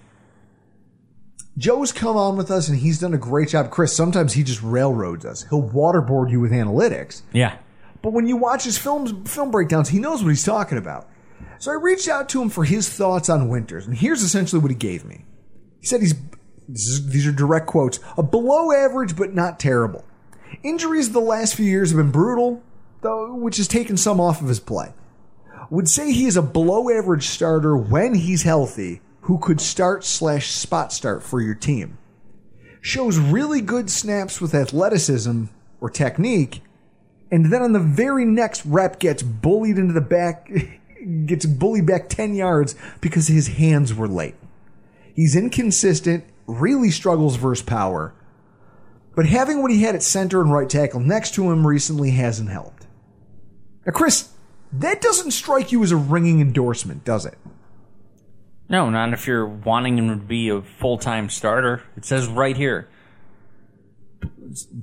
Joe's 1.55 1.91
come 1.91 2.17
on 2.17 2.37
with 2.37 2.49
us 2.49 2.67
and 2.67 2.79
he's 2.79 2.99
done 2.99 3.13
a 3.13 3.19
great 3.19 3.49
job. 3.49 3.69
Chris, 3.69 3.95
sometimes 3.95 4.33
he 4.33 4.41
just 4.41 4.63
railroads 4.63 5.25
us. 5.25 5.43
He'll 5.43 5.61
waterboard 5.61 6.31
you 6.31 6.39
with 6.39 6.51
analytics. 6.51 7.21
Yeah. 7.31 7.59
But 8.01 8.13
when 8.13 8.25
you 8.25 8.35
watch 8.35 8.63
his 8.63 8.79
films, 8.79 9.13
film 9.31 9.51
breakdowns, 9.51 9.89
he 9.89 9.99
knows 9.99 10.23
what 10.23 10.29
he's 10.29 10.43
talking 10.43 10.79
about. 10.79 11.07
So 11.59 11.71
I 11.71 11.75
reached 11.75 12.07
out 12.07 12.29
to 12.29 12.41
him 12.41 12.49
for 12.49 12.63
his 12.63 12.89
thoughts 12.89 13.29
on 13.29 13.47
Winters, 13.47 13.85
and 13.85 13.95
here's 13.95 14.23
essentially 14.23 14.59
what 14.59 14.71
he 14.71 14.75
gave 14.75 15.05
me. 15.05 15.23
He 15.79 15.85
said 15.85 16.01
he's 16.01 16.15
is, 16.67 17.09
these 17.09 17.27
are 17.27 17.31
direct 17.31 17.67
quotes, 17.67 17.99
a 18.17 18.23
below 18.23 18.71
average 18.71 19.15
but 19.15 19.35
not 19.35 19.59
terrible. 19.59 20.03
Injuries 20.63 21.11
the 21.11 21.19
last 21.19 21.55
few 21.55 21.65
years 21.65 21.91
have 21.91 21.97
been 21.97 22.11
brutal, 22.11 22.63
though, 23.03 23.35
which 23.35 23.57
has 23.57 23.67
taken 23.67 23.97
some 23.97 24.19
off 24.19 24.41
of 24.41 24.47
his 24.47 24.59
play. 24.59 24.93
Would 25.69 25.89
say 25.89 26.11
he 26.11 26.25
is 26.25 26.37
a 26.37 26.41
below 26.41 26.89
average 26.89 27.27
starter 27.27 27.77
when 27.77 28.15
he's 28.15 28.43
healthy, 28.43 29.01
who 29.21 29.37
could 29.37 29.61
start 29.61 30.03
slash 30.03 30.51
spot 30.51 30.91
start 30.91 31.23
for 31.23 31.41
your 31.41 31.55
team. 31.55 31.97
Shows 32.81 33.17
really 33.17 33.61
good 33.61 33.89
snaps 33.89 34.41
with 34.41 34.53
athleticism 34.53 35.45
or 35.79 35.89
technique, 35.89 36.61
and 37.31 37.51
then 37.51 37.61
on 37.61 37.71
the 37.71 37.79
very 37.79 38.25
next 38.25 38.65
rep 38.65 38.99
gets 38.99 39.23
bullied 39.23 39.77
into 39.77 39.93
the 39.93 40.01
back, 40.01 40.51
gets 41.25 41.45
bullied 41.45 41.85
back 41.85 42.09
10 42.09 42.35
yards 42.35 42.75
because 42.99 43.27
his 43.27 43.47
hands 43.47 43.93
were 43.93 44.07
late. 44.07 44.35
He's 45.15 45.35
inconsistent, 45.35 46.25
really 46.45 46.91
struggles 46.91 47.37
versus 47.37 47.65
power, 47.65 48.13
but 49.15 49.25
having 49.25 49.61
what 49.61 49.71
he 49.71 49.83
had 49.83 49.95
at 49.95 50.03
center 50.03 50.41
and 50.41 50.51
right 50.51 50.69
tackle 50.69 50.99
next 50.99 51.35
to 51.35 51.51
him 51.51 51.65
recently 51.65 52.11
hasn't 52.11 52.49
helped. 52.49 52.82
Now, 53.85 53.91
Chris, 53.93 54.29
that 54.71 55.01
doesn't 55.01 55.31
strike 55.31 55.71
you 55.71 55.83
as 55.83 55.91
a 55.91 55.97
ringing 55.97 56.39
endorsement, 56.41 57.03
does 57.03 57.25
it? 57.25 57.37
No, 58.69 58.89
not 58.89 59.13
if 59.13 59.27
you're 59.27 59.45
wanting 59.45 59.97
him 59.97 60.09
to 60.09 60.15
be 60.15 60.49
a 60.49 60.61
full 60.61 60.97
time 60.97 61.29
starter. 61.29 61.83
It 61.97 62.05
says 62.05 62.27
right 62.27 62.55
here 62.57 62.87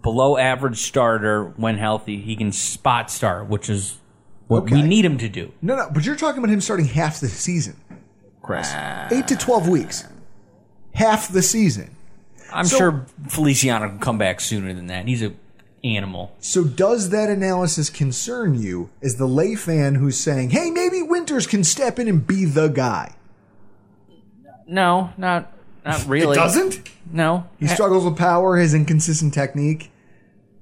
below 0.03 0.37
average 0.37 0.79
starter 0.79 1.45
when 1.57 1.79
healthy. 1.79 2.21
He 2.21 2.37
can 2.37 2.53
spot 2.53 3.11
start, 3.11 3.49
which 3.49 3.69
is 3.71 3.99
what 4.49 4.71
we 4.71 4.83
need 4.83 5.05
him 5.05 5.19
to 5.19 5.29
do. 5.29 5.53
No, 5.63 5.77
no, 5.77 5.89
but 5.93 6.05
you're 6.05 6.17
talking 6.17 6.39
about 6.39 6.53
him 6.53 6.61
starting 6.61 6.87
half 6.87 7.21
the 7.21 7.29
season, 7.29 7.77
Chris. 8.43 8.71
Eight 9.11 9.27
to 9.29 9.37
12 9.37 9.69
weeks. 9.69 10.05
Half 10.95 11.29
the 11.33 11.43
season. 11.43 11.97
I'm 12.53 12.65
So- 12.67 12.77
sure 12.79 13.07
Feliciano 13.29 13.89
can 13.89 13.99
come 14.01 14.19
back 14.19 14.41
sooner 14.41 14.73
than 14.75 14.89
that. 14.89 15.07
He's 15.07 15.23
a 15.23 15.33
animal. 15.85 16.35
So 16.41 16.65
does 16.65 17.11
that 17.11 17.29
analysis 17.29 17.91
concern 17.91 18.61
you 18.61 18.91
as 19.03 19.17
the 19.17 19.27
lay 19.27 19.55
fan 19.55 19.97
who's 19.97 20.19
saying, 20.19 20.51
hey, 20.51 20.71
maybe 20.71 21.03
Winters 21.03 21.47
can 21.47 21.65
step 21.65 21.99
in 21.99 22.09
and 22.09 22.27
be 22.27 22.45
the 22.45 22.69
guy? 22.69 23.17
No, 24.67 25.13
not 25.17 25.53
not 25.85 26.07
really. 26.07 26.37
it 26.37 26.41
doesn't? 26.41 26.89
No. 27.11 27.49
He 27.59 27.67
struggles 27.67 28.05
with 28.05 28.17
power, 28.17 28.57
his 28.57 28.75
inconsistent 28.75 29.35
technique. 29.35 29.91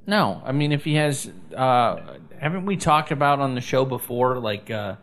No, 0.07 0.41
I 0.45 0.53
mean 0.53 0.73
if 0.73 0.85
he 0.85 0.95
has, 0.95 1.31
uh, 1.55 2.17
haven't 2.39 2.65
we 2.65 2.77
talked 2.77 3.11
about 3.11 3.41
on 3.41 3.55
the 3.55 3.61
show 3.61 3.85
before? 3.85 4.39
Like 4.39 4.71
uh, 4.71 4.97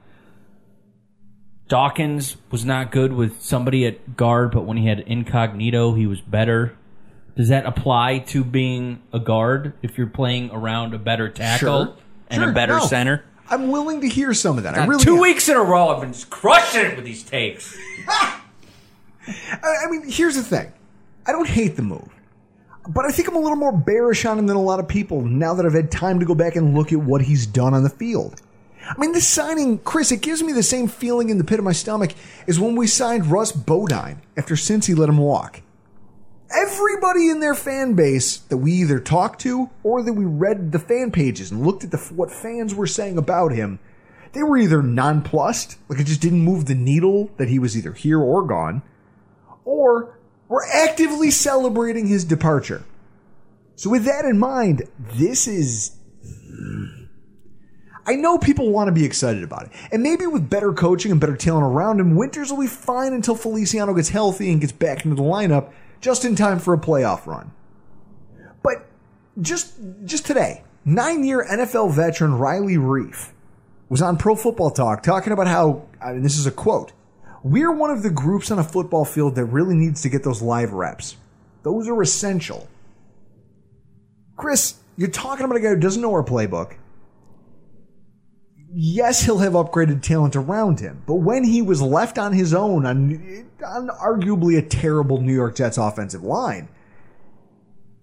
Dawkins 1.67 2.37
was 2.51 2.65
not 2.65 2.91
good 2.91 3.13
with 3.13 3.41
somebody 3.41 3.85
at 3.85 4.15
guard, 4.15 4.51
but 4.51 4.65
when 4.65 4.77
he 4.77 4.87
had 4.87 5.01
incognito, 5.01 5.93
he 5.93 6.07
was 6.07 6.21
better. 6.21 6.75
Does 7.35 7.49
that 7.49 7.65
apply 7.65 8.19
to 8.27 8.43
being 8.43 9.01
a 9.11 9.19
guard 9.19 9.73
if 9.81 9.97
you're 9.97 10.07
playing 10.07 10.51
around 10.51 10.93
a 10.93 10.99
better 10.99 11.27
tackle 11.29 11.85
Sure. 11.85 11.95
and 12.29 12.41
Sure, 12.41 12.49
a 12.49 12.53
better 12.53 12.77
no. 12.77 12.85
center? 12.85 13.25
I'm 13.49 13.69
willing 13.71 14.01
to 14.01 14.07
hear 14.07 14.33
some 14.33 14.57
of 14.57 14.63
that. 14.63 14.73
I 14.75 14.81
Now, 14.83 14.87
really 14.87 15.03
two 15.03 15.15
am. 15.15 15.21
weeks 15.21 15.49
in 15.49 15.55
a 15.57 15.61
row, 15.61 15.89
I've 15.89 16.01
been 16.01 16.13
just 16.13 16.29
crushing 16.29 16.85
it 16.85 16.95
with 16.95 17.05
these 17.05 17.23
takes. 17.23 17.77
I 18.07 18.39
I 19.61 19.89
mean, 19.89 20.03
here's 20.09 20.35
the 20.35 20.43
thing. 20.43 20.71
I 21.25 21.31
don't 21.31 21.47
hate 21.47 21.75
the 21.75 21.81
move. 21.81 22.09
But 22.87 23.05
I 23.05 23.09
think 23.11 23.27
I'm 23.27 23.35
a 23.35 23.39
little 23.39 23.57
more 23.57 23.71
bearish 23.71 24.25
on 24.25 24.37
him 24.37 24.45
than 24.47 24.55
a 24.55 24.61
lot 24.61 24.79
of 24.79 24.87
people 24.87 25.21
now 25.21 25.55
that 25.55 25.65
I've 25.65 25.73
had 25.73 25.91
time 25.91 26.19
to 26.19 26.25
go 26.25 26.35
back 26.35 26.55
and 26.55 26.75
look 26.75 26.91
at 26.93 26.99
what 26.99 27.21
he's 27.21 27.47
done 27.47 27.73
on 27.73 27.83
the 27.83 27.89
field. 27.89 28.41
I 28.87 28.93
mean, 28.99 29.13
this 29.13 29.27
signing, 29.27 29.79
Chris, 29.79 30.11
it 30.11 30.21
gives 30.21 30.43
me 30.43 30.53
the 30.53 30.61
same 30.61 30.87
feeling 30.87 31.29
in 31.29 31.39
the 31.39 31.43
pit 31.43 31.57
of 31.57 31.65
my 31.65 31.71
stomach 31.71 32.11
as 32.47 32.59
when 32.59 32.75
we 32.75 32.85
signed 32.85 33.25
Russ 33.25 33.51
Bodine 33.51 34.21
after 34.37 34.53
Cincy 34.53 34.95
let 34.95 35.09
him 35.09 35.17
walk. 35.17 35.61
Everybody 36.53 37.29
in 37.29 37.39
their 37.39 37.55
fan 37.55 37.93
base 37.93 38.37
that 38.37 38.57
we 38.57 38.71
either 38.73 38.99
talked 38.99 39.41
to 39.41 39.69
or 39.83 40.03
that 40.03 40.13
we 40.13 40.25
read 40.25 40.71
the 40.71 40.79
fan 40.79 41.11
pages 41.11 41.51
and 41.51 41.65
looked 41.65 41.83
at 41.83 41.91
the, 41.91 41.97
what 41.97 42.31
fans 42.31 42.73
were 42.75 42.87
saying 42.87 43.17
about 43.17 43.51
him, 43.51 43.79
they 44.33 44.43
were 44.43 44.57
either 44.57 44.83
nonplussed, 44.83 45.77
like 45.89 45.99
it 45.99 46.05
just 46.05 46.21
didn't 46.21 46.41
move 46.41 46.65
the 46.65 46.75
needle 46.75 47.31
that 47.37 47.49
he 47.49 47.57
was 47.57 47.77
either 47.77 47.93
here 47.93 48.19
or 48.19 48.45
gone, 48.45 48.83
or 49.63 50.19
were 50.47 50.65
actively 50.71 51.31
celebrating 51.31 52.07
his 52.07 52.23
departure. 52.25 52.83
So 53.75 53.89
with 53.89 54.05
that 54.05 54.25
in 54.25 54.37
mind, 54.37 54.83
this 54.99 55.47
is 55.47 55.97
I 58.07 58.15
know 58.15 58.37
people 58.37 58.69
want 58.69 58.87
to 58.87 58.91
be 58.91 59.03
excited 59.03 59.43
about 59.43 59.63
it. 59.63 59.71
And 59.91 60.03
maybe 60.03 60.27
with 60.27 60.47
better 60.47 60.73
coaching 60.73 61.11
and 61.11 61.19
better 61.19 61.35
talent 61.35 61.65
around 61.65 61.99
him, 61.99 62.15
Winters 62.15 62.51
will 62.51 62.61
be 62.61 62.67
fine 62.67 63.13
until 63.13 63.35
Feliciano 63.35 63.95
gets 63.95 64.09
healthy 64.09 64.51
and 64.51 64.61
gets 64.61 64.73
back 64.73 65.05
into 65.05 65.15
the 65.15 65.23
lineup 65.23 65.71
just 66.05 66.23
in 66.23 66.35
time 66.35 66.59
for 66.59 66.75
a 66.75 66.77
playoff 66.77 67.25
run. 67.25 67.51
But 68.61 68.85
just 69.41 69.73
just 70.03 70.23
today, 70.27 70.63
nine-year 70.85 71.47
NFL 71.49 71.95
veteran 71.95 72.35
Riley 72.35 72.75
Reiff 72.75 73.31
was 73.89 74.03
on 74.03 74.15
Pro 74.15 74.35
Football 74.35 74.69
Talk 74.69 75.01
talking 75.01 75.33
about 75.33 75.47
how, 75.47 75.87
and 75.99 76.23
this 76.23 76.37
is 76.37 76.45
a 76.45 76.51
quote, 76.51 76.93
we're 77.41 77.71
one 77.71 77.89
of 77.89 78.03
the 78.03 78.11
groups 78.11 78.51
on 78.51 78.59
a 78.59 78.63
football 78.63 79.03
field 79.03 79.33
that 79.33 79.45
really 79.45 79.75
needs 79.75 80.03
to 80.03 80.09
get 80.09 80.23
those 80.23 80.43
live 80.43 80.73
reps. 80.73 81.17
Those 81.63 81.87
are 81.87 81.99
essential. 81.99 82.67
Chris, 84.37 84.75
you're 84.97 85.09
talking 85.09 85.43
about 85.45 85.57
a 85.57 85.59
guy 85.59 85.69
who 85.69 85.79
doesn't 85.79 86.03
know 86.03 86.11
our 86.11 86.23
playbook. 86.23 86.73
Yes, 88.77 89.21
he'll 89.23 89.37
have 89.37 89.53
upgraded 89.53 90.01
talent 90.01 90.35
around 90.35 90.81
him, 90.81 91.01
but 91.07 91.15
when 91.15 91.45
he 91.45 91.61
was 91.61 91.81
left 91.81 92.17
on 92.17 92.33
his 92.33 92.53
own 92.53 92.85
on, 92.85 93.47
on 93.65 93.87
arguably 93.87 94.57
a 94.57 94.61
terrible 94.61 95.21
New 95.21 95.33
York 95.33 95.55
Jets 95.55 95.77
offensive 95.77 96.23
line, 96.23 96.67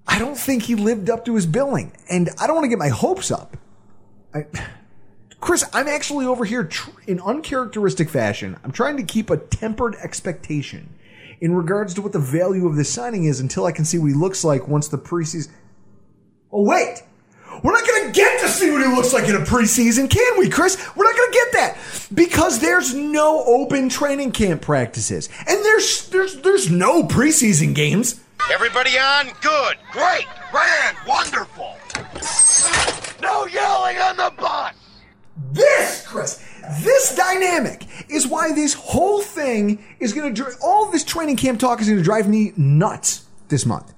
I 0.07 0.19
don't 0.19 0.37
think 0.37 0.62
he 0.62 0.75
lived 0.75 1.11
up 1.11 1.26
to 1.26 1.35
his 1.35 1.45
billing. 1.45 1.93
And 2.09 2.31
I 2.41 2.47
don't 2.47 2.57
want 2.57 2.64
to 2.64 2.71
get 2.71 2.79
my 2.79 2.88
hopes 2.88 3.31
up. 3.31 3.59
I, 4.35 4.47
Chris, 5.41 5.62
I'm 5.75 5.88
actually 5.88 6.25
over 6.25 6.47
here 6.47 6.64
tr- 6.64 6.91
in 7.07 7.21
uncharacteristic 7.21 8.09
fashion. 8.09 8.57
I'm 8.64 8.73
trying 8.73 8.97
to 8.97 9.02
keep 9.02 9.29
a 9.29 9.37
tempered 9.37 9.95
expectation 9.97 10.88
in 11.43 11.55
regards 11.55 11.93
to 11.95 12.00
what 12.00 12.12
the 12.12 12.19
value 12.19 12.67
of 12.67 12.76
this 12.76 12.88
signing 12.88 13.25
is 13.25 13.41
until 13.41 13.67
I 13.67 13.73
can 13.73 13.85
see 13.85 13.99
what 13.99 14.07
he 14.07 14.14
looks 14.14 14.43
like 14.43 14.69
once 14.69 14.88
the 14.88 14.97
preseason. 14.97 15.50
Oh, 16.50 16.67
wait! 16.67 17.02
We're 17.62 17.73
not 17.73 17.87
going 17.87 18.07
to 18.07 18.12
get 18.12 18.40
to 18.40 18.49
see 18.49 18.71
what 18.71 18.83
he 18.83 18.88
looks 18.88 19.12
like 19.12 19.28
in 19.28 19.37
a 19.37 19.40
preseason, 19.40 20.11
can 20.11 20.38
we, 20.38 20.49
Chris? 20.49 20.76
We're 20.97 21.04
not 21.04 21.16
going 21.16 21.31
to 21.31 21.38
get 21.38 21.52
that 21.52 22.09
because 22.12 22.59
there's 22.59 22.92
no 22.92 23.45
open 23.45 23.88
training 23.88 24.33
camp 24.33 24.62
practices 24.62 25.28
and 25.47 25.64
there's 25.64 26.09
there's 26.09 26.40
there's 26.42 26.71
no 26.71 27.04
preseason 27.04 27.75
games. 27.75 28.21
Everybody 28.52 28.99
on? 28.99 29.26
Good. 29.40 29.76
Great. 29.92 30.26
Grand. 30.50 30.97
Wonderful. 31.07 31.76
No 33.23 33.47
yelling 33.47 33.97
on 33.99 34.16
the 34.16 34.33
bus. 34.37 34.75
This, 35.52 36.07
Chris, 36.07 36.45
this 36.83 37.14
dynamic 37.14 37.87
is 38.11 38.26
why 38.26 38.52
this 38.52 38.75
whole 38.75 39.23
thing 39.23 39.85
is 40.00 40.12
going 40.12 40.35
to 40.35 40.52
all 40.62 40.90
this 40.90 41.04
training 41.04 41.37
camp 41.37 41.61
talk 41.61 41.81
is 41.81 41.87
going 41.87 41.99
to 41.99 42.04
drive 42.04 42.28
me 42.28 42.52
nuts 42.57 43.25
this 43.49 43.64
month. 43.64 43.95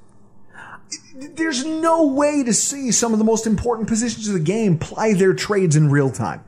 There's 1.14 1.64
no 1.64 2.06
way 2.06 2.42
to 2.42 2.52
see 2.52 2.90
some 2.90 3.12
of 3.12 3.18
the 3.18 3.24
most 3.24 3.46
important 3.46 3.88
positions 3.88 4.26
of 4.26 4.34
the 4.34 4.40
game 4.40 4.78
ply 4.78 5.14
their 5.14 5.32
trades 5.32 5.76
in 5.76 5.88
real 5.90 6.10
time. 6.10 6.42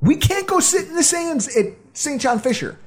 We 0.00 0.16
can't 0.16 0.46
go 0.46 0.60
sit 0.60 0.86
in 0.88 0.94
the 0.94 1.02
sands 1.02 1.54
at 1.56 1.66
St. 1.92 2.20
John 2.20 2.38
Fisher 2.38 2.78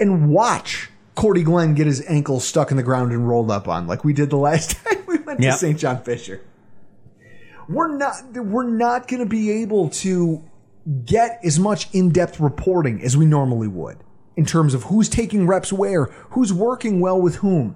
and 0.00 0.30
watch 0.30 0.90
Cordy 1.14 1.42
Glenn 1.42 1.74
get 1.74 1.86
his 1.86 2.04
ankle 2.08 2.40
stuck 2.40 2.70
in 2.70 2.76
the 2.76 2.82
ground 2.82 3.12
and 3.12 3.28
rolled 3.28 3.50
up 3.50 3.68
on 3.68 3.86
like 3.86 4.02
we 4.04 4.12
did 4.12 4.30
the 4.30 4.36
last 4.36 4.76
time 4.84 5.04
we 5.06 5.18
went 5.18 5.40
Yep. 5.40 5.52
to 5.54 5.58
St. 5.58 5.78
John 5.78 6.02
Fisher. 6.02 6.42
We're 7.68 7.96
not 7.96 8.14
we're 8.34 8.68
not 8.68 9.08
going 9.08 9.20
to 9.20 9.26
be 9.28 9.50
able 9.62 9.90
to 9.90 10.42
get 11.04 11.40
as 11.44 11.58
much 11.58 11.88
in-depth 11.92 12.38
reporting 12.40 13.02
as 13.02 13.16
we 13.16 13.26
normally 13.26 13.66
would 13.68 13.98
in 14.36 14.44
terms 14.46 14.72
of 14.72 14.84
who's 14.84 15.08
taking 15.08 15.46
reps 15.46 15.72
where, 15.72 16.04
who's 16.30 16.52
working 16.52 17.00
well 17.00 17.20
with 17.20 17.36
whom, 17.36 17.74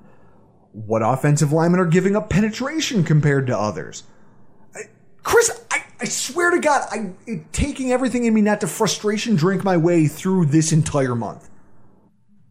what 0.73 1.03
offensive 1.03 1.53
linemen 1.53 1.81
are 1.81 1.87
giving 1.87 2.17
up 2.17 2.31
penetration 2.31 3.05
compared 3.05 3.47
to 3.49 3.59
others. 3.59 4.05
I, 4.75 4.81
Chris, 5.23 5.51
I, 5.71 5.85
I 6.01 6.05
swear 6.05 6.51
to 6.51 6.61
God, 6.61 6.87
I 6.91 7.13
it, 7.27 7.53
taking 7.53 7.93
everything 7.93 8.25
in 8.25 8.35
me 8.35 8.41
not 8.41 8.61
to 8.61 8.67
frustration 8.67 9.37
drink 9.37 9.65
my 9.65 9.77
way 9.77 10.07
through 10.07 10.47
this 10.47 10.73
entire 10.73 11.15
month. 11.15 11.51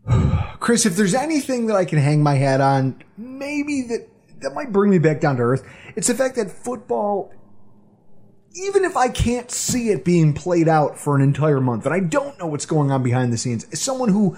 Chris, 0.59 0.85
if 0.85 0.95
there's 0.95 1.13
anything 1.13 1.67
that 1.67 1.75
I 1.75 1.85
can 1.85 1.99
hang 1.99 2.21
my 2.21 2.35
hat 2.35 2.61
on, 2.61 3.01
maybe 3.17 3.83
that 3.83 4.09
that 4.41 4.53
might 4.53 4.71
bring 4.71 4.91
me 4.91 4.99
back 4.99 5.19
down 5.19 5.38
to 5.38 5.43
earth. 5.43 5.67
It's 5.95 6.07
the 6.07 6.13
fact 6.13 6.35
that 6.35 6.49
football, 6.49 7.31
even 8.53 8.83
if 8.83 8.95
I 8.95 9.09
can't 9.09 9.51
see 9.51 9.89
it 9.89 10.05
being 10.05 10.33
played 10.33 10.67
out 10.67 10.97
for 10.97 11.15
an 11.15 11.21
entire 11.21 11.61
month, 11.61 11.85
and 11.85 11.93
I 11.93 11.99
don't 11.99 12.38
know 12.39 12.47
what's 12.47 12.65
going 12.65 12.91
on 12.91 13.03
behind 13.03 13.33
the 13.33 13.38
scenes, 13.38 13.65
as 13.71 13.81
someone 13.81 14.09
who, 14.09 14.38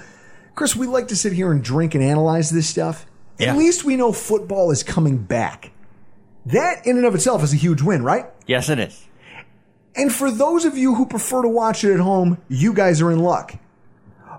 Chris, 0.55 0.75
we 0.75 0.87
like 0.87 1.07
to 1.09 1.15
sit 1.15 1.33
here 1.33 1.51
and 1.51 1.63
drink 1.63 1.95
and 1.95 2.03
analyze 2.03 2.49
this 2.49 2.67
stuff. 2.67 3.05
Yeah. 3.41 3.53
At 3.53 3.57
least 3.57 3.83
we 3.83 3.95
know 3.95 4.13
football 4.13 4.71
is 4.71 4.83
coming 4.83 5.17
back. 5.17 5.71
That 6.45 6.85
in 6.85 6.97
and 6.97 7.05
of 7.05 7.15
itself 7.15 7.43
is 7.43 7.53
a 7.53 7.57
huge 7.57 7.81
win, 7.81 8.03
right? 8.03 8.25
Yes, 8.47 8.69
it 8.69 8.79
is. 8.79 9.07
And 9.95 10.13
for 10.13 10.31
those 10.31 10.65
of 10.65 10.77
you 10.77 10.95
who 10.95 11.05
prefer 11.05 11.41
to 11.41 11.49
watch 11.49 11.83
it 11.83 11.93
at 11.93 11.99
home, 11.99 12.41
you 12.47 12.73
guys 12.73 13.01
are 13.01 13.11
in 13.11 13.19
luck. 13.19 13.55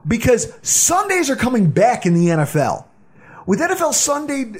Because 0.06 0.52
Sundays 0.62 1.30
are 1.30 1.36
coming 1.36 1.70
back 1.70 2.06
in 2.06 2.14
the 2.14 2.28
NFL. 2.28 2.86
With 3.46 3.60
NFL 3.60 3.92
Sunday. 3.94 4.52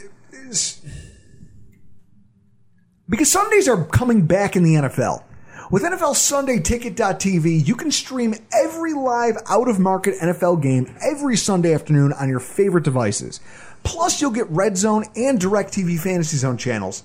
Because 3.09 3.31
Sundays 3.31 3.69
are 3.69 3.85
coming 3.85 4.27
back 4.27 4.55
in 4.57 4.63
the 4.63 4.75
NFL. 4.75 5.25
With 5.71 5.85
NFL 5.85 6.17
Sunday 6.17 6.61
Ticket.tv, 6.61 7.67
you 7.67 7.75
can 7.75 7.91
stream 7.91 8.35
every 8.53 8.93
live 8.93 9.39
out 9.49 9.69
of 9.69 9.79
market 9.79 10.15
NFL 10.21 10.63
game 10.63 10.95
every 11.03 11.37
Sunday 11.37 11.73
afternoon 11.73 12.13
on 12.13 12.29
your 12.29 12.41
favorite 12.41 12.85
devices. 12.85 13.41
Plus, 13.83 14.21
you'll 14.21 14.31
get 14.31 14.49
Red 14.51 14.77
Zone 14.77 15.05
and 15.17 15.41
DirecTV 15.41 15.99
Fantasy 15.99 16.37
Zone 16.37 16.57
channels. 16.57 17.03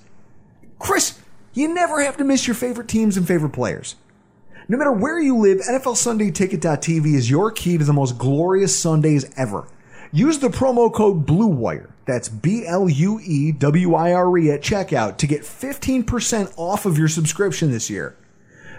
Chris, 0.78 1.18
you 1.54 1.72
never 1.72 2.02
have 2.02 2.16
to 2.18 2.24
miss 2.24 2.46
your 2.46 2.54
favorite 2.54 2.88
teams 2.88 3.16
and 3.16 3.26
favorite 3.26 3.52
players. 3.52 3.96
No 4.68 4.76
matter 4.76 4.92
where 4.92 5.18
you 5.18 5.36
live, 5.36 5.58
NFL 5.58 5.96
Sunday 5.96 6.30
Ticket.tv 6.30 7.14
is 7.14 7.30
your 7.30 7.50
key 7.50 7.78
to 7.78 7.84
the 7.84 7.92
most 7.92 8.18
glorious 8.18 8.78
Sundays 8.78 9.30
ever. 9.36 9.66
Use 10.12 10.38
the 10.38 10.48
promo 10.48 10.92
code 10.92 11.26
BLUEWIRE, 11.26 11.90
that's 12.06 12.28
B 12.28 12.66
L 12.66 12.88
U 12.88 13.20
E 13.20 13.52
W 13.52 13.94
I 13.94 14.12
R 14.12 14.38
E 14.38 14.50
at 14.50 14.60
checkout 14.60 15.18
to 15.18 15.26
get 15.26 15.42
15% 15.42 16.52
off 16.56 16.86
of 16.86 16.96
your 16.96 17.08
subscription 17.08 17.70
this 17.70 17.90
year. 17.90 18.16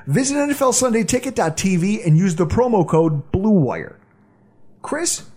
Visit 0.08 0.36
NFL 0.36 0.74
Sunday 0.74 1.04
Ticket.tv 1.04 2.06
and 2.06 2.18
use 2.18 2.36
the 2.36 2.48
promo 2.48 2.88
code 2.88 3.32
BLUEWIRE. 3.32 3.96
Chris, 4.82 5.30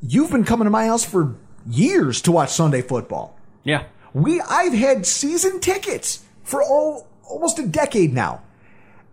you've 0.00 0.30
been 0.30 0.44
coming 0.44 0.66
to 0.66 0.70
my 0.70 0.86
house 0.86 1.04
for 1.04 1.36
years 1.66 2.20
to 2.22 2.32
watch 2.32 2.50
Sunday 2.50 2.82
football. 2.82 3.36
Yeah. 3.64 3.84
We 4.12 4.40
I've 4.40 4.74
had 4.74 5.06
season 5.06 5.60
tickets 5.60 6.24
for 6.42 6.62
all, 6.62 7.08
almost 7.28 7.58
a 7.58 7.66
decade 7.66 8.12
now. 8.12 8.42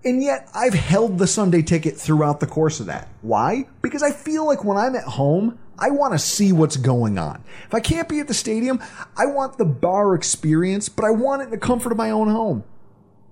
And 0.04 0.24
yet 0.24 0.50
I've 0.54 0.74
held 0.74 1.18
the 1.18 1.28
Sunday 1.28 1.62
ticket 1.62 1.98
throughout 1.98 2.40
the 2.40 2.48
course 2.48 2.80
of 2.80 2.86
that. 2.86 3.10
Why? 3.22 3.68
Because 3.82 4.02
I 4.02 4.12
feel 4.12 4.46
like 4.46 4.64
when 4.64 4.78
I'm 4.78 4.96
at 4.96 5.04
home, 5.04 5.60
I 5.78 5.90
want 5.92 6.14
to 6.14 6.20
see 6.20 6.52
what's 6.52 6.78
going 6.78 7.18
on. 7.18 7.44
If 7.66 7.74
I 7.74 7.80
can't 7.80 8.08
be 8.08 8.20
at 8.20 8.28
the 8.28 8.34
stadium, 8.34 8.82
I 9.18 9.26
want 9.26 9.58
the 9.58 9.66
bar 9.66 10.16
experience, 10.16 10.90
but 10.90 11.06
I 11.06 11.12
want 11.12 11.42
it 11.42 11.46
in 11.46 11.52
the 11.52 11.58
comfort 11.58 11.92
of 11.92 11.98
my 11.98 12.12
own 12.12 12.30
home. 12.30 12.64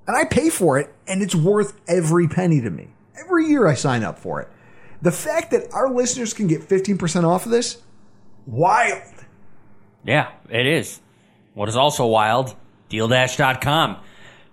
And 0.08 0.16
I 0.16 0.24
pay 0.24 0.50
for 0.50 0.80
it, 0.80 0.94
and 1.06 1.22
it's 1.22 1.36
worth 1.36 1.80
every 1.88 2.28
penny 2.28 2.62
to 2.62 2.70
me. 2.70 2.88
Every 3.20 3.48
year 3.48 3.68
I 3.68 3.74
sign 3.74 4.04
up 4.04 4.20
for 4.20 4.42
it. 4.42 4.48
The 5.02 5.12
fact 5.12 5.52
that 5.52 5.72
our 5.74 5.90
listeners 5.90 6.34
can 6.34 6.48
get 6.48 6.62
15% 6.62 7.24
off 7.26 7.46
of 7.46 7.52
this, 7.52 7.82
wild. 8.48 9.14
Yeah, 10.04 10.32
it 10.50 10.66
is. 10.66 11.02
What 11.54 11.70
is 11.70 11.76
also 11.76 12.08
wild, 12.08 12.56
DealDash.com. 12.90 13.98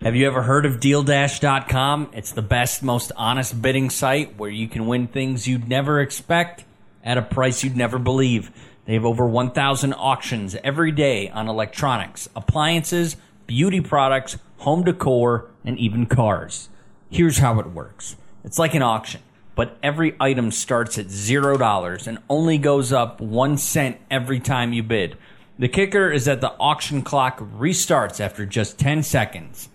Have 0.02 0.16
you 0.16 0.26
ever 0.26 0.42
heard 0.42 0.66
of 0.66 0.80
DealDash.com? 0.80 2.10
It's 2.12 2.32
the 2.32 2.42
best, 2.42 2.82
most 2.82 3.12
honest 3.16 3.62
bidding 3.62 3.88
site 3.88 4.36
where 4.36 4.50
you 4.50 4.68
can 4.68 4.86
win 4.86 5.06
things 5.06 5.48
you'd 5.48 5.68
never 5.68 6.00
expect 6.00 6.64
at 7.02 7.16
a 7.16 7.22
price 7.22 7.62
you'd 7.62 7.76
never 7.76 7.98
believe. 7.98 8.50
They 8.84 8.94
have 8.94 9.06
over 9.06 9.26
1,000 9.26 9.94
auctions 9.94 10.56
every 10.62 10.92
day 10.92 11.30
on 11.30 11.48
electronics, 11.48 12.28
appliances, 12.36 13.16
beauty 13.46 13.80
products, 13.80 14.36
home 14.58 14.84
decor, 14.84 15.48
and 15.64 15.78
even 15.78 16.06
cars. 16.06 16.68
Here's 17.10 17.38
how 17.38 17.60
it 17.60 17.68
works 17.68 18.16
it's 18.42 18.58
like 18.58 18.74
an 18.74 18.82
auction, 18.82 19.22
but 19.54 19.78
every 19.82 20.16
item 20.18 20.50
starts 20.50 20.98
at 20.98 21.06
$0 21.06 22.06
and 22.06 22.18
only 22.28 22.58
goes 22.58 22.92
up 22.92 23.20
one 23.20 23.56
cent 23.56 23.98
every 24.10 24.40
time 24.40 24.72
you 24.72 24.82
bid. 24.82 25.16
The 25.58 25.68
kicker 25.68 26.10
is 26.10 26.24
that 26.24 26.40
the 26.40 26.52
auction 26.58 27.02
clock 27.02 27.38
restarts 27.38 28.20
after 28.20 28.44
just 28.44 28.78
10 28.78 29.02
seconds. 29.02 29.68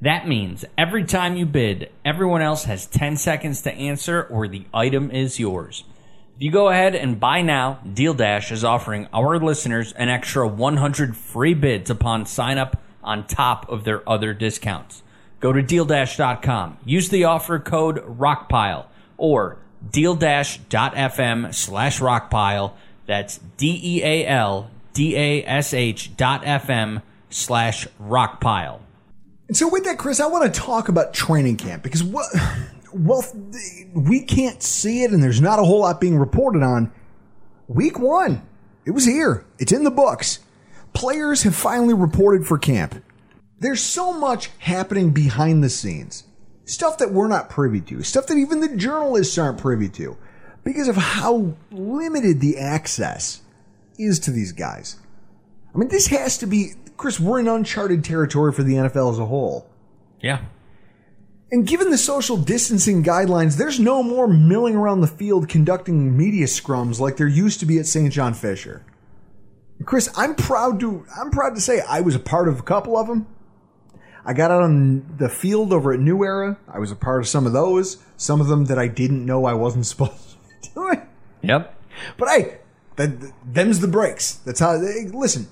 That 0.00 0.26
means 0.26 0.64
every 0.76 1.04
time 1.04 1.36
you 1.36 1.46
bid, 1.46 1.90
everyone 2.04 2.42
else 2.42 2.64
has 2.64 2.86
10 2.86 3.16
seconds 3.16 3.62
to 3.62 3.72
answer 3.72 4.24
or 4.24 4.48
the 4.48 4.66
item 4.74 5.12
is 5.12 5.38
yours. 5.38 5.84
If 6.34 6.42
you 6.42 6.50
go 6.50 6.70
ahead 6.70 6.96
and 6.96 7.20
buy 7.20 7.42
now, 7.42 7.78
Deal 7.94 8.14
Dash 8.14 8.50
is 8.50 8.64
offering 8.64 9.06
our 9.12 9.38
listeners 9.38 9.92
an 9.92 10.08
extra 10.08 10.48
100 10.48 11.16
free 11.16 11.54
bids 11.54 11.88
upon 11.88 12.26
sign 12.26 12.58
up 12.58 12.82
on 13.04 13.28
top 13.28 13.68
of 13.68 13.84
their 13.84 14.08
other 14.08 14.34
discounts. 14.34 15.04
Go 15.38 15.52
to 15.52 15.62
dealdash.com, 15.62 16.78
use 16.84 17.08
the 17.08 17.24
offer 17.24 17.60
code 17.60 18.02
ROCKPILE 18.04 18.86
or 19.16 19.58
deal-fm 19.90 21.54
slash 21.54 22.00
rockpile. 22.00 22.72
That's 23.06 23.38
D-E-A-L 23.56 24.70
D-A-S-H 24.92 26.16
dot 26.16 26.42
FM 26.42 27.02
slash 27.30 27.86
rockpile. 28.00 28.80
And 29.48 29.56
so 29.56 29.68
with 29.68 29.84
that, 29.84 29.98
Chris, 29.98 30.20
I 30.20 30.26
want 30.26 30.52
to 30.52 30.60
talk 30.60 30.88
about 30.88 31.14
training 31.14 31.56
camp 31.56 31.82
because 31.82 32.02
what, 32.02 32.26
well, 32.92 33.24
we 33.94 34.22
can't 34.22 34.62
see 34.62 35.02
it 35.02 35.10
and 35.10 35.22
there's 35.22 35.40
not 35.40 35.58
a 35.58 35.64
whole 35.64 35.80
lot 35.80 36.00
being 36.00 36.18
reported 36.18 36.62
on. 36.62 36.92
Week 37.68 37.98
one, 37.98 38.46
it 38.84 38.90
was 38.90 39.04
here. 39.04 39.44
It's 39.58 39.72
in 39.72 39.84
the 39.84 39.90
books. 39.90 40.40
Players 40.92 41.42
have 41.42 41.54
finally 41.54 41.94
reported 41.94 42.46
for 42.46 42.58
camp. 42.58 43.02
There's 43.58 43.80
so 43.80 44.12
much 44.12 44.50
happening 44.58 45.10
behind 45.10 45.62
the 45.62 45.70
scenes. 45.70 46.24
Stuff 46.64 46.98
that 46.98 47.12
we're 47.12 47.28
not 47.28 47.50
privy 47.50 47.80
to. 47.82 48.02
Stuff 48.02 48.26
that 48.28 48.36
even 48.36 48.60
the 48.60 48.76
journalists 48.76 49.36
aren't 49.36 49.58
privy 49.58 49.88
to. 49.90 50.16
Because 50.64 50.88
of 50.88 50.96
how 50.96 51.54
limited 51.70 52.40
the 52.40 52.58
access 52.58 53.42
is 53.98 54.20
to 54.20 54.30
these 54.30 54.52
guys. 54.52 54.96
I 55.74 55.78
mean, 55.78 55.88
this 55.88 56.06
has 56.08 56.38
to 56.38 56.46
be, 56.46 56.72
Chris, 56.96 57.18
we're 57.18 57.40
in 57.40 57.48
uncharted 57.48 58.04
territory 58.04 58.52
for 58.52 58.62
the 58.62 58.74
NFL 58.74 59.12
as 59.12 59.18
a 59.18 59.26
whole. 59.26 59.68
Yeah. 60.20 60.42
And 61.50 61.66
given 61.66 61.90
the 61.90 61.98
social 61.98 62.36
distancing 62.36 63.02
guidelines, 63.02 63.58
there's 63.58 63.78
no 63.78 64.02
more 64.02 64.26
milling 64.26 64.74
around 64.74 65.00
the 65.00 65.06
field 65.06 65.48
conducting 65.48 66.16
media 66.16 66.46
scrums 66.46 66.98
like 66.98 67.16
there 67.16 67.28
used 67.28 67.60
to 67.60 67.66
be 67.66 67.78
at 67.78 67.86
St. 67.86 68.12
John 68.12 68.32
Fisher. 68.32 68.86
Chris, 69.84 70.08
I'm 70.16 70.34
proud 70.34 70.80
to 70.80 71.04
I'm 71.20 71.30
proud 71.30 71.54
to 71.56 71.60
say 71.60 71.82
I 71.86 72.00
was 72.00 72.14
a 72.14 72.20
part 72.20 72.48
of 72.48 72.60
a 72.60 72.62
couple 72.62 72.96
of 72.96 73.06
them. 73.06 73.26
I 74.24 74.32
got 74.34 74.50
out 74.50 74.62
on 74.62 75.16
the 75.18 75.28
field 75.28 75.72
over 75.72 75.92
at 75.92 76.00
New 76.00 76.24
Era. 76.24 76.56
I 76.68 76.78
was 76.78 76.92
a 76.92 76.96
part 76.96 77.20
of 77.20 77.28
some 77.28 77.46
of 77.46 77.52
those. 77.52 77.98
Some 78.16 78.40
of 78.40 78.46
them 78.46 78.66
that 78.66 78.78
I 78.78 78.86
didn't 78.86 79.26
know 79.26 79.44
I 79.44 79.54
wasn't 79.54 79.86
supposed 79.92 80.12
to 80.30 80.36
be 80.60 80.68
doing. 80.74 81.02
Yep. 81.42 81.74
But 82.16 82.28
hey, 82.28 82.58
That 82.96 83.32
them's 83.44 83.80
the 83.80 83.88
breaks. 83.88 84.34
That's 84.34 84.60
how. 84.60 84.78
Hey, 84.80 85.08
listen, 85.12 85.48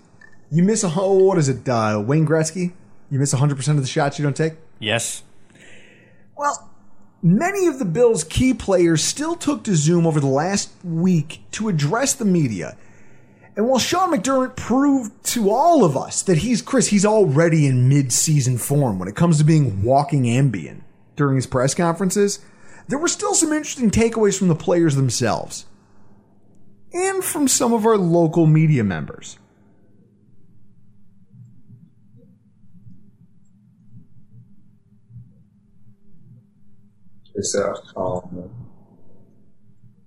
you 0.51 0.63
miss 0.63 0.85
a 0.85 0.93
oh, 0.97 1.25
what 1.25 1.39
is 1.39 1.49
it? 1.49 1.69
Uh, 1.69 2.03
Wayne 2.05 2.27
Gretzky. 2.27 2.73
You 3.11 3.19
miss 3.19 3.33
100 3.33 3.57
percent 3.57 3.79
of 3.79 3.85
the 3.85 3.91
shots 3.91 4.19
you 4.19 4.23
don't 4.23 4.37
take. 4.37 4.55
Yes. 4.79 5.23
Well, 6.37 6.71
many 7.23 7.67
of 7.67 7.79
the 7.79 7.85
Bills' 7.85 8.25
key 8.25 8.55
players 8.55 9.03
still 9.03 9.35
took 9.35 9.65
to 9.65 9.75
Zoom 9.75 10.07
over 10.07 10.21
the 10.21 10.27
last 10.27 10.71
week 10.85 11.41
to 11.53 11.69
address 11.69 12.15
the 12.15 12.25
media. 12.25 12.77
And 13.61 13.69
while 13.69 13.79
Sean 13.79 14.11
McDermott 14.11 14.57
proved 14.57 15.23
to 15.35 15.51
all 15.51 15.85
of 15.85 15.95
us 15.95 16.23
that 16.23 16.39
he's 16.39 16.63
Chris, 16.63 16.87
he's 16.87 17.05
already 17.05 17.67
in 17.67 17.91
mid-season 17.91 18.57
form 18.57 18.99
when 18.99 19.07
it 19.07 19.15
comes 19.15 19.37
to 19.37 19.45
being 19.45 19.83
walking 19.83 20.23
Ambien 20.23 20.81
during 21.15 21.37
his 21.37 21.47
press 21.47 21.75
conferences, 21.75 22.39
there 22.89 22.99
were 22.99 23.07
still 23.07 23.35
some 23.35 23.53
interesting 23.53 23.91
takeaways 23.91 24.39
from 24.39 24.49
the 24.49 24.55
players 24.55 24.97
themselves 24.97 25.67
and 26.95 27.23
from 27.23 27.47
some 27.47 27.75
of 27.75 27.85
our 27.85 27.99
local 27.99 28.47
media 28.47 28.83
members. 28.83 29.39
It's 37.35 37.55
uh, 37.55 37.75
um, 37.95 38.51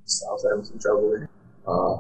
Sal's 0.06 0.44
having 0.44 0.66
some 0.66 0.80
trouble 0.80 1.10
here. 1.12 1.30
Uh, 1.68 1.98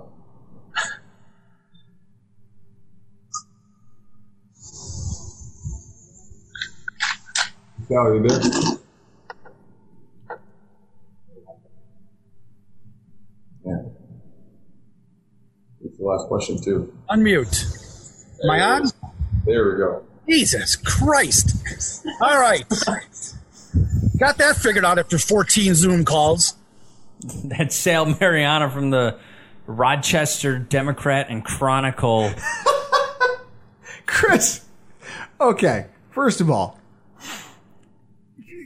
Sal, 7.88 8.14
you 8.14 8.28
there? 8.28 8.40
Yeah. 13.66 13.82
It's 15.84 15.98
the 15.98 16.04
last 16.04 16.28
question 16.28 16.62
too. 16.62 16.94
Unmute. 17.10 18.40
Am 18.44 18.50
I 18.50 18.62
on? 18.62 18.84
There 19.46 19.72
we 19.72 19.78
go. 19.78 20.04
Jesus 20.28 20.76
Christ. 20.78 21.58
All 22.22 22.40
right. 22.40 22.66
Got 24.18 24.38
that 24.38 24.56
figured 24.56 24.86
out 24.86 25.00
after 25.00 25.18
14 25.18 25.74
Zoom 25.76 26.06
calls. 26.06 26.56
That's 27.44 27.76
Sal 27.76 28.06
Maiorana 28.06 28.72
from 28.72 28.90
the 28.90 29.18
Rochester 29.68 30.60
Democrat 30.60 31.28
and 31.30 31.44
Chronicle. 31.44 32.32
Chris, 34.06 34.66
okay, 35.40 35.88
first 36.12 36.42
of 36.42 36.50
all, 36.50 36.80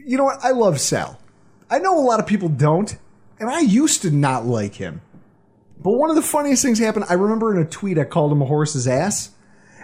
you 0.08 0.18
know 0.18 0.24
what? 0.24 0.44
I 0.44 0.52
love 0.52 0.80
Sal. 0.80 1.20
I 1.70 1.80
know 1.80 2.00
a 2.00 2.02
lot 2.02 2.20
of 2.20 2.26
people 2.26 2.48
don't, 2.48 2.98
and 3.40 3.50
I 3.50 3.60
used 3.60 4.02
to 4.04 4.12
not 4.12 4.46
like 4.46 4.76
him. 4.76 5.02
But 5.80 5.92
one 5.92 6.10
of 6.10 6.16
the 6.16 6.22
funniest 6.22 6.64
things 6.64 6.80
happened. 6.80 7.06
I 7.10 7.14
remember 7.14 7.54
in 7.54 7.62
a 7.62 7.70
tweet 7.70 8.00
I 8.00 8.06
called 8.06 8.32
him 8.32 8.42
a 8.42 8.46
horse's 8.46 8.88
ass, 8.88 9.32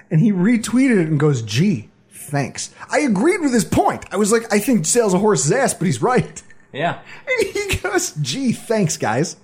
and 0.09 0.21
he 0.21 0.31
retweeted 0.31 0.99
it 0.99 1.07
and 1.07 1.19
goes, 1.19 1.41
"Gee, 1.41 1.89
thanks." 2.09 2.73
I 2.89 2.99
agreed 2.99 3.41
with 3.41 3.53
his 3.53 3.65
point. 3.65 4.05
I 4.11 4.17
was 4.17 4.31
like, 4.31 4.51
"I 4.51 4.59
think 4.59 4.85
Sal's 4.85 5.13
a 5.13 5.19
horse's 5.19 5.51
ass," 5.51 5.73
but 5.73 5.85
he's 5.85 6.01
right. 6.01 6.41
Yeah. 6.71 6.99
And 7.27 7.47
he 7.49 7.75
goes, 7.75 8.13
"Gee, 8.13 8.53
thanks, 8.53 8.97
guys." 8.97 9.35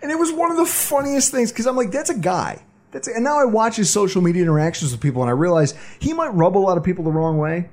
And 0.00 0.10
it 0.10 0.18
was 0.18 0.32
one 0.32 0.52
of 0.52 0.56
the 0.56 0.66
funniest 0.66 1.32
things 1.32 1.50
because 1.50 1.66
I'm 1.66 1.76
like, 1.76 1.90
"That's 1.90 2.10
a 2.10 2.18
guy." 2.18 2.62
That's 2.92 3.08
and 3.08 3.24
now 3.24 3.38
I 3.38 3.44
watch 3.44 3.76
his 3.76 3.90
social 3.90 4.22
media 4.22 4.42
interactions 4.42 4.92
with 4.92 5.00
people, 5.00 5.20
and 5.22 5.28
I 5.28 5.32
realize 5.32 5.74
he 5.98 6.12
might 6.12 6.28
rub 6.28 6.56
a 6.56 6.60
lot 6.60 6.78
of 6.78 6.84
people 6.84 7.04
the 7.04 7.10
wrong 7.10 7.38
way. 7.38 7.68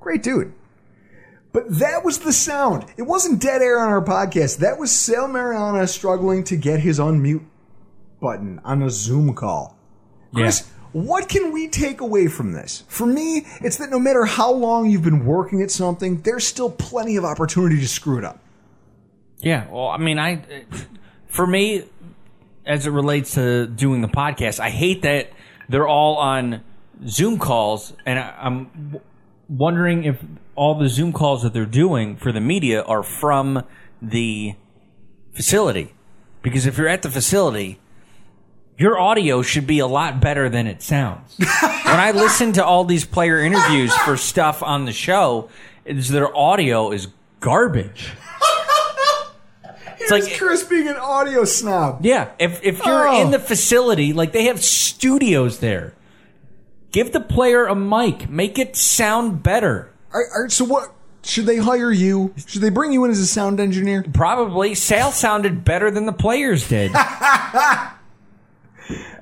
Great 0.00 0.22
dude. 0.22 0.52
But 1.54 1.78
that 1.78 2.04
was 2.04 2.18
the 2.18 2.32
sound. 2.32 2.84
It 2.96 3.02
wasn't 3.02 3.40
dead 3.40 3.62
air 3.62 3.78
on 3.78 3.88
our 3.88 4.04
podcast. 4.04 4.58
That 4.58 4.76
was 4.76 4.90
Sal 4.90 5.28
Maiorana 5.28 5.88
struggling 5.88 6.42
to 6.44 6.56
get 6.56 6.80
his 6.80 6.98
unmute 6.98 7.44
button 8.20 8.60
on 8.64 8.82
a 8.82 8.90
Zoom 8.90 9.34
call. 9.34 9.78
Chris, 10.34 10.68
what 10.90 11.28
can 11.28 11.52
we 11.52 11.68
take 11.68 12.00
away 12.00 12.26
from 12.26 12.54
this? 12.54 12.82
For 12.88 13.06
me, 13.06 13.46
it's 13.60 13.76
that 13.76 13.90
no 13.90 14.00
matter 14.00 14.24
how 14.24 14.52
long 14.52 14.90
you've 14.90 15.04
been 15.04 15.24
working 15.24 15.62
at 15.62 15.70
something, 15.70 16.22
there's 16.22 16.44
still 16.44 16.70
plenty 16.70 17.14
of 17.14 17.24
opportunity 17.24 17.78
to 17.78 17.86
screw 17.86 18.18
it 18.18 18.24
up. 18.24 18.40
Yeah, 19.38 19.68
well, 19.70 19.86
I 19.86 19.98
mean, 19.98 20.18
I, 20.18 20.42
for 21.28 21.46
me, 21.46 21.84
as 22.66 22.88
it 22.88 22.90
relates 22.90 23.34
to 23.34 23.68
doing 23.68 24.00
the 24.00 24.08
podcast, 24.08 24.58
I 24.58 24.70
hate 24.70 25.02
that 25.02 25.30
they're 25.68 25.86
all 25.86 26.16
on 26.16 26.64
Zoom 27.06 27.38
calls, 27.38 27.92
and 28.04 28.18
I, 28.18 28.34
I'm 28.40 29.00
wondering 29.48 30.04
if 30.04 30.18
all 30.54 30.74
the 30.78 30.88
Zoom 30.88 31.12
calls 31.12 31.42
that 31.42 31.52
they're 31.52 31.66
doing 31.66 32.16
for 32.16 32.32
the 32.32 32.40
media 32.40 32.82
are 32.82 33.02
from 33.02 33.64
the 34.00 34.54
facility. 35.32 35.92
Because 36.42 36.66
if 36.66 36.76
you're 36.78 36.88
at 36.88 37.02
the 37.02 37.10
facility, 37.10 37.80
your 38.76 38.98
audio 38.98 39.42
should 39.42 39.66
be 39.66 39.78
a 39.78 39.86
lot 39.86 40.20
better 40.20 40.48
than 40.48 40.66
it 40.66 40.82
sounds. 40.82 41.36
when 41.38 41.48
I 42.00 42.10
listen 42.12 42.52
to 42.54 42.64
all 42.64 42.84
these 42.84 43.04
player 43.04 43.40
interviews 43.40 43.94
for 43.98 44.16
stuff 44.16 44.62
on 44.62 44.84
the 44.84 44.92
show, 44.92 45.48
it's, 45.84 46.08
their 46.08 46.34
audio 46.36 46.90
is 46.92 47.08
garbage. 47.40 48.12
It's 50.00 50.10
like 50.10 50.36
Chris 50.38 50.62
being 50.64 50.86
an 50.88 50.96
audio 50.96 51.44
snob. 51.44 52.04
Yeah, 52.04 52.30
if 52.38 52.62
if 52.62 52.84
you're 52.84 53.08
Oh. 53.08 53.22
in 53.22 53.30
the 53.30 53.38
facility, 53.38 54.12
like 54.12 54.32
they 54.32 54.44
have 54.44 54.62
studios 54.62 55.60
there, 55.60 55.94
give 56.94 57.12
the 57.12 57.20
player 57.20 57.66
a 57.66 57.74
mic, 57.74 58.30
make 58.30 58.58
it 58.58 58.76
sound 58.76 59.42
better. 59.42 59.92
All 60.14 60.20
right, 60.20 60.28
all 60.34 60.42
right, 60.42 60.52
so 60.52 60.64
what? 60.64 60.92
Should 61.24 61.46
they 61.46 61.56
hire 61.56 61.90
you? 61.90 62.34
Should 62.46 62.60
they 62.62 62.68
bring 62.70 62.92
you 62.92 63.04
in 63.04 63.10
as 63.10 63.18
a 63.18 63.26
sound 63.26 63.58
engineer? 63.58 64.04
Probably. 64.12 64.74
Sale 64.74 65.10
sounded 65.10 65.64
better 65.64 65.90
than 65.90 66.06
the 66.06 66.12
players 66.12 66.68
did. 66.68 66.92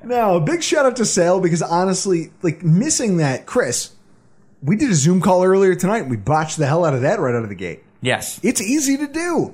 No, 0.03 0.41
big 0.41 0.61
shout 0.61 0.85
out 0.85 0.97
to 0.97 1.05
Sale 1.05 1.39
because 1.39 1.61
honestly, 1.61 2.31
like 2.41 2.61
missing 2.63 3.17
that, 3.17 3.45
Chris. 3.45 3.91
We 4.61 4.75
did 4.75 4.91
a 4.91 4.95
Zoom 4.95 5.21
call 5.21 5.45
earlier 5.45 5.75
tonight. 5.75 5.99
and 5.99 6.09
We 6.11 6.17
botched 6.17 6.57
the 6.57 6.65
hell 6.67 6.83
out 6.83 6.93
of 6.93 7.01
that 7.03 7.19
right 7.21 7.33
out 7.33 7.43
of 7.43 7.49
the 7.49 7.55
gate. 7.55 7.83
yes. 8.01 8.39
It's 8.43 8.61
easy 8.61 8.97
to 8.97 9.07
do, 9.07 9.53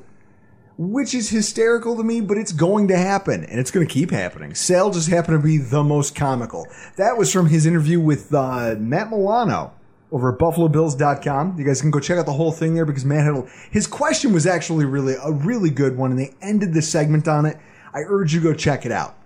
which 0.80 1.13
is 1.13 1.28
hysterical 1.28 1.98
to 1.98 2.04
me, 2.04 2.22
but 2.22 2.38
it's 2.38 2.54
going 2.54 2.88
to 2.88 2.96
happen 2.96 3.44
and 3.44 3.60
it's 3.60 3.70
going 3.70 3.86
to 3.86 3.94
keep 3.94 4.12
happening. 4.12 4.56
Sale 4.56 4.92
just 4.92 5.10
happened 5.10 5.38
to 5.42 5.46
be 5.46 5.58
the 5.58 5.84
most 5.84 6.15
comical. 6.15 6.68
That 6.96 7.18
was 7.18 7.34
from 7.34 7.48
his 7.48 7.65
interview 7.65 8.00
with 8.00 8.34
uh, 8.34 8.76
Matt 8.80 9.10
Milano 9.10 9.74
over 10.10 10.32
at 10.32 10.39
BuffaloBills.com. 10.39 11.60
You 11.60 11.65
guys 11.65 11.82
can 11.82 11.92
go 11.92 12.00
check 12.00 12.18
out 12.18 12.26
the 12.26 12.32
whole 12.32 12.54
thing 12.54 12.76
there 12.76 12.86
because 12.86 13.04
Matt 13.04 13.26
had 13.26 13.36
a, 13.36 13.42
his 13.70 13.88
question 13.88 14.32
was 14.32 14.48
actually 14.48 14.86
really 14.86 15.15
a 15.22 15.34
really 15.34 15.70
good 15.70 15.98
one, 15.98 16.12
and 16.12 16.20
they 16.20 16.34
ended 16.42 16.74
the 16.74 16.82
segment 16.82 17.28
on 17.28 17.46
it. 17.46 17.58
I 17.94 18.04
urge 18.08 18.34
you 18.34 18.39
go 18.39 18.54
check 18.54 18.86
it 18.86 18.92
out. 18.94 19.18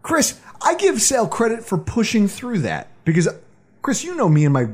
Chris, 0.00 0.40
I 0.62 0.76
give 0.76 1.02
Sale 1.02 1.28
credit 1.28 1.62
for 1.62 1.76
pushing 1.76 2.26
through 2.26 2.60
that 2.60 2.88
because, 3.04 3.28
Chris, 3.82 4.02
you 4.02 4.14
know 4.14 4.30
me 4.30 4.46
and 4.46 4.54
my 4.54 4.68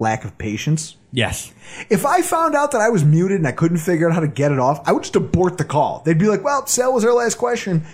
lack 0.00 0.24
of 0.24 0.36
patience. 0.38 0.96
Yes. 1.12 1.52
If 1.88 2.04
I 2.04 2.22
found 2.22 2.54
out 2.54 2.72
that 2.72 2.80
I 2.80 2.88
was 2.90 3.04
muted 3.04 3.38
and 3.38 3.46
I 3.46 3.52
couldn't 3.52 3.78
figure 3.78 4.08
out 4.08 4.14
how 4.14 4.20
to 4.20 4.28
get 4.28 4.52
it 4.52 4.58
off, 4.58 4.86
I 4.86 4.92
would 4.92 5.02
just 5.02 5.16
abort 5.16 5.58
the 5.58 5.64
call. 5.64 6.02
They'd 6.04 6.18
be 6.18 6.28
like, 6.28 6.44
"Well, 6.44 6.66
Sal 6.66 6.92
was 6.92 7.04
our 7.04 7.12
last 7.12 7.36
question. 7.36 7.84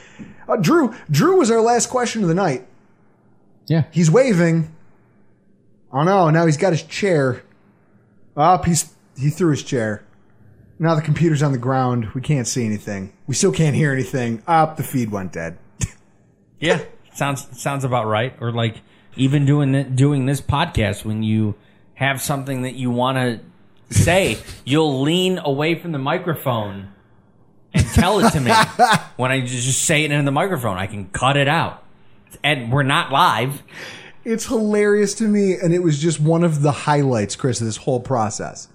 Uh, 0.49 0.57
Drew, 0.57 0.95
Drew 1.11 1.39
was 1.39 1.51
our 1.51 1.61
last 1.61 1.89
question 1.89 2.23
of 2.23 2.29
the 2.29 2.35
night. 2.35 2.67
Yeah. 3.67 3.85
He's 3.93 4.11
waving. 4.11 4.75
Oh 5.93 6.03
no! 6.03 6.31
Now 6.31 6.47
he's 6.47 6.57
got 6.57 6.73
his 6.73 6.83
chair 6.83 7.43
up. 8.37 8.65
He's 8.65 8.93
he 9.17 9.31
threw 9.31 9.51
his 9.51 9.63
chair. 9.63 10.05
Now 10.79 10.95
the 10.95 11.03
computer's 11.03 11.43
on 11.43 11.53
the 11.53 11.59
ground. 11.59 12.09
We 12.15 12.21
can't 12.23 12.47
see 12.47 12.65
anything. 12.65 13.13
We 13.27 13.35
still 13.35 13.53
can't 13.53 13.77
hear 13.77 13.93
anything. 13.93 14.43
Up, 14.47 14.77
the 14.77 14.83
feed 14.83 15.11
went 15.13 15.33
dead. 15.33 15.59
Yeah. 16.59 16.81
sounds 17.15 17.61
sounds 17.61 17.85
about 17.85 18.07
right. 18.07 18.35
Or 18.41 18.53
like 18.53 18.81
even 19.17 19.45
doing 19.45 19.73
th- 19.73 19.95
doing 19.95 20.27
this 20.27 20.41
podcast 20.41 21.05
when 21.05 21.23
you 21.23 21.55
have 21.95 22.21
something 22.21 22.63
that 22.63 22.75
you 22.75 22.91
want 22.91 23.19
to 23.19 23.95
say, 23.95 24.39
you'll 24.65 25.03
lean 25.03 25.39
away 25.39 25.75
from 25.75 25.93
the 25.93 25.99
microphone 25.99 26.89
and 27.75 27.87
tell 27.89 28.25
it 28.25 28.31
to 28.33 28.41
me. 28.41 28.53
when 29.17 29.31
I 29.31 29.41
just 29.41 29.83
say 29.83 30.05
it 30.05 30.11
into 30.11 30.25
the 30.25 30.33
microphone, 30.33 30.77
I 30.79 30.87
can 30.87 31.09
cut 31.11 31.37
it 31.37 31.49
out. 31.49 31.83
And 32.43 32.73
we're 32.73 32.83
not 32.83 33.13
live. 33.13 33.63
It's 34.25 34.47
hilarious 34.47 35.15
to 35.15 35.25
me, 35.25 35.55
and 35.55 35.75
it 35.75 35.81
was 35.81 36.01
just 36.01 36.21
one 36.21 36.45
of 36.45 36.63
the 36.63 36.73
highlights, 36.73 37.35
Chris, 37.37 37.61
of 37.61 37.67
this 37.67 37.79
whole 37.79 38.01
process. 38.01 38.69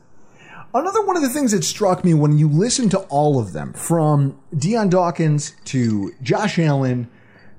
Another 0.73 1.06
one 1.06 1.15
of 1.15 1.23
the 1.23 1.30
things 1.30 1.53
that 1.53 1.63
struck 1.63 2.03
me 2.03 2.13
when 2.13 2.38
you 2.38 2.49
listen 2.49 2.89
to 2.89 2.99
all 2.99 3.39
of 3.39 3.53
them, 3.53 3.73
from 3.73 4.38
Dion 4.56 4.89
Dawkins 4.89 5.56
to 5.65 6.13
Josh 6.21 6.60
Allen 6.60 7.10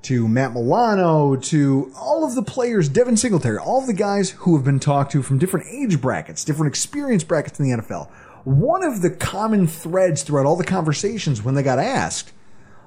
to 0.09 0.27
Matt 0.27 0.55
Milano 0.55 1.37
to 1.37 1.93
all 1.95 2.25
of 2.25 2.35
the 2.35 2.43
players, 2.43 2.89
Devin 2.89 3.19
Singletary, 3.19 3.59
all 3.59 3.83
of 3.83 3.87
the 3.87 3.93
guys 3.93 4.31
who 4.31 4.57
have 4.57 4.65
been 4.65 4.81
talked 4.81 5.13
to 5.13 5.23
from 5.23 5.37
different 5.37 5.67
age 5.71 6.01
brackets, 6.01 6.45
different 6.45 6.71
experience 6.71 7.25
brackets 7.25 7.61
in 7.61 7.71
the 7.71 7.77
NFL. 7.77 8.09
One 8.45 8.83
of 8.83 9.03
the 9.03 9.11
common 9.11 9.67
threads 9.67 10.23
throughout 10.23 10.47
all 10.47 10.57
the 10.57 10.65
conversations 10.65 11.43
when 11.43 11.55
they 11.55 11.63
got 11.63 11.79
asked 11.79 12.33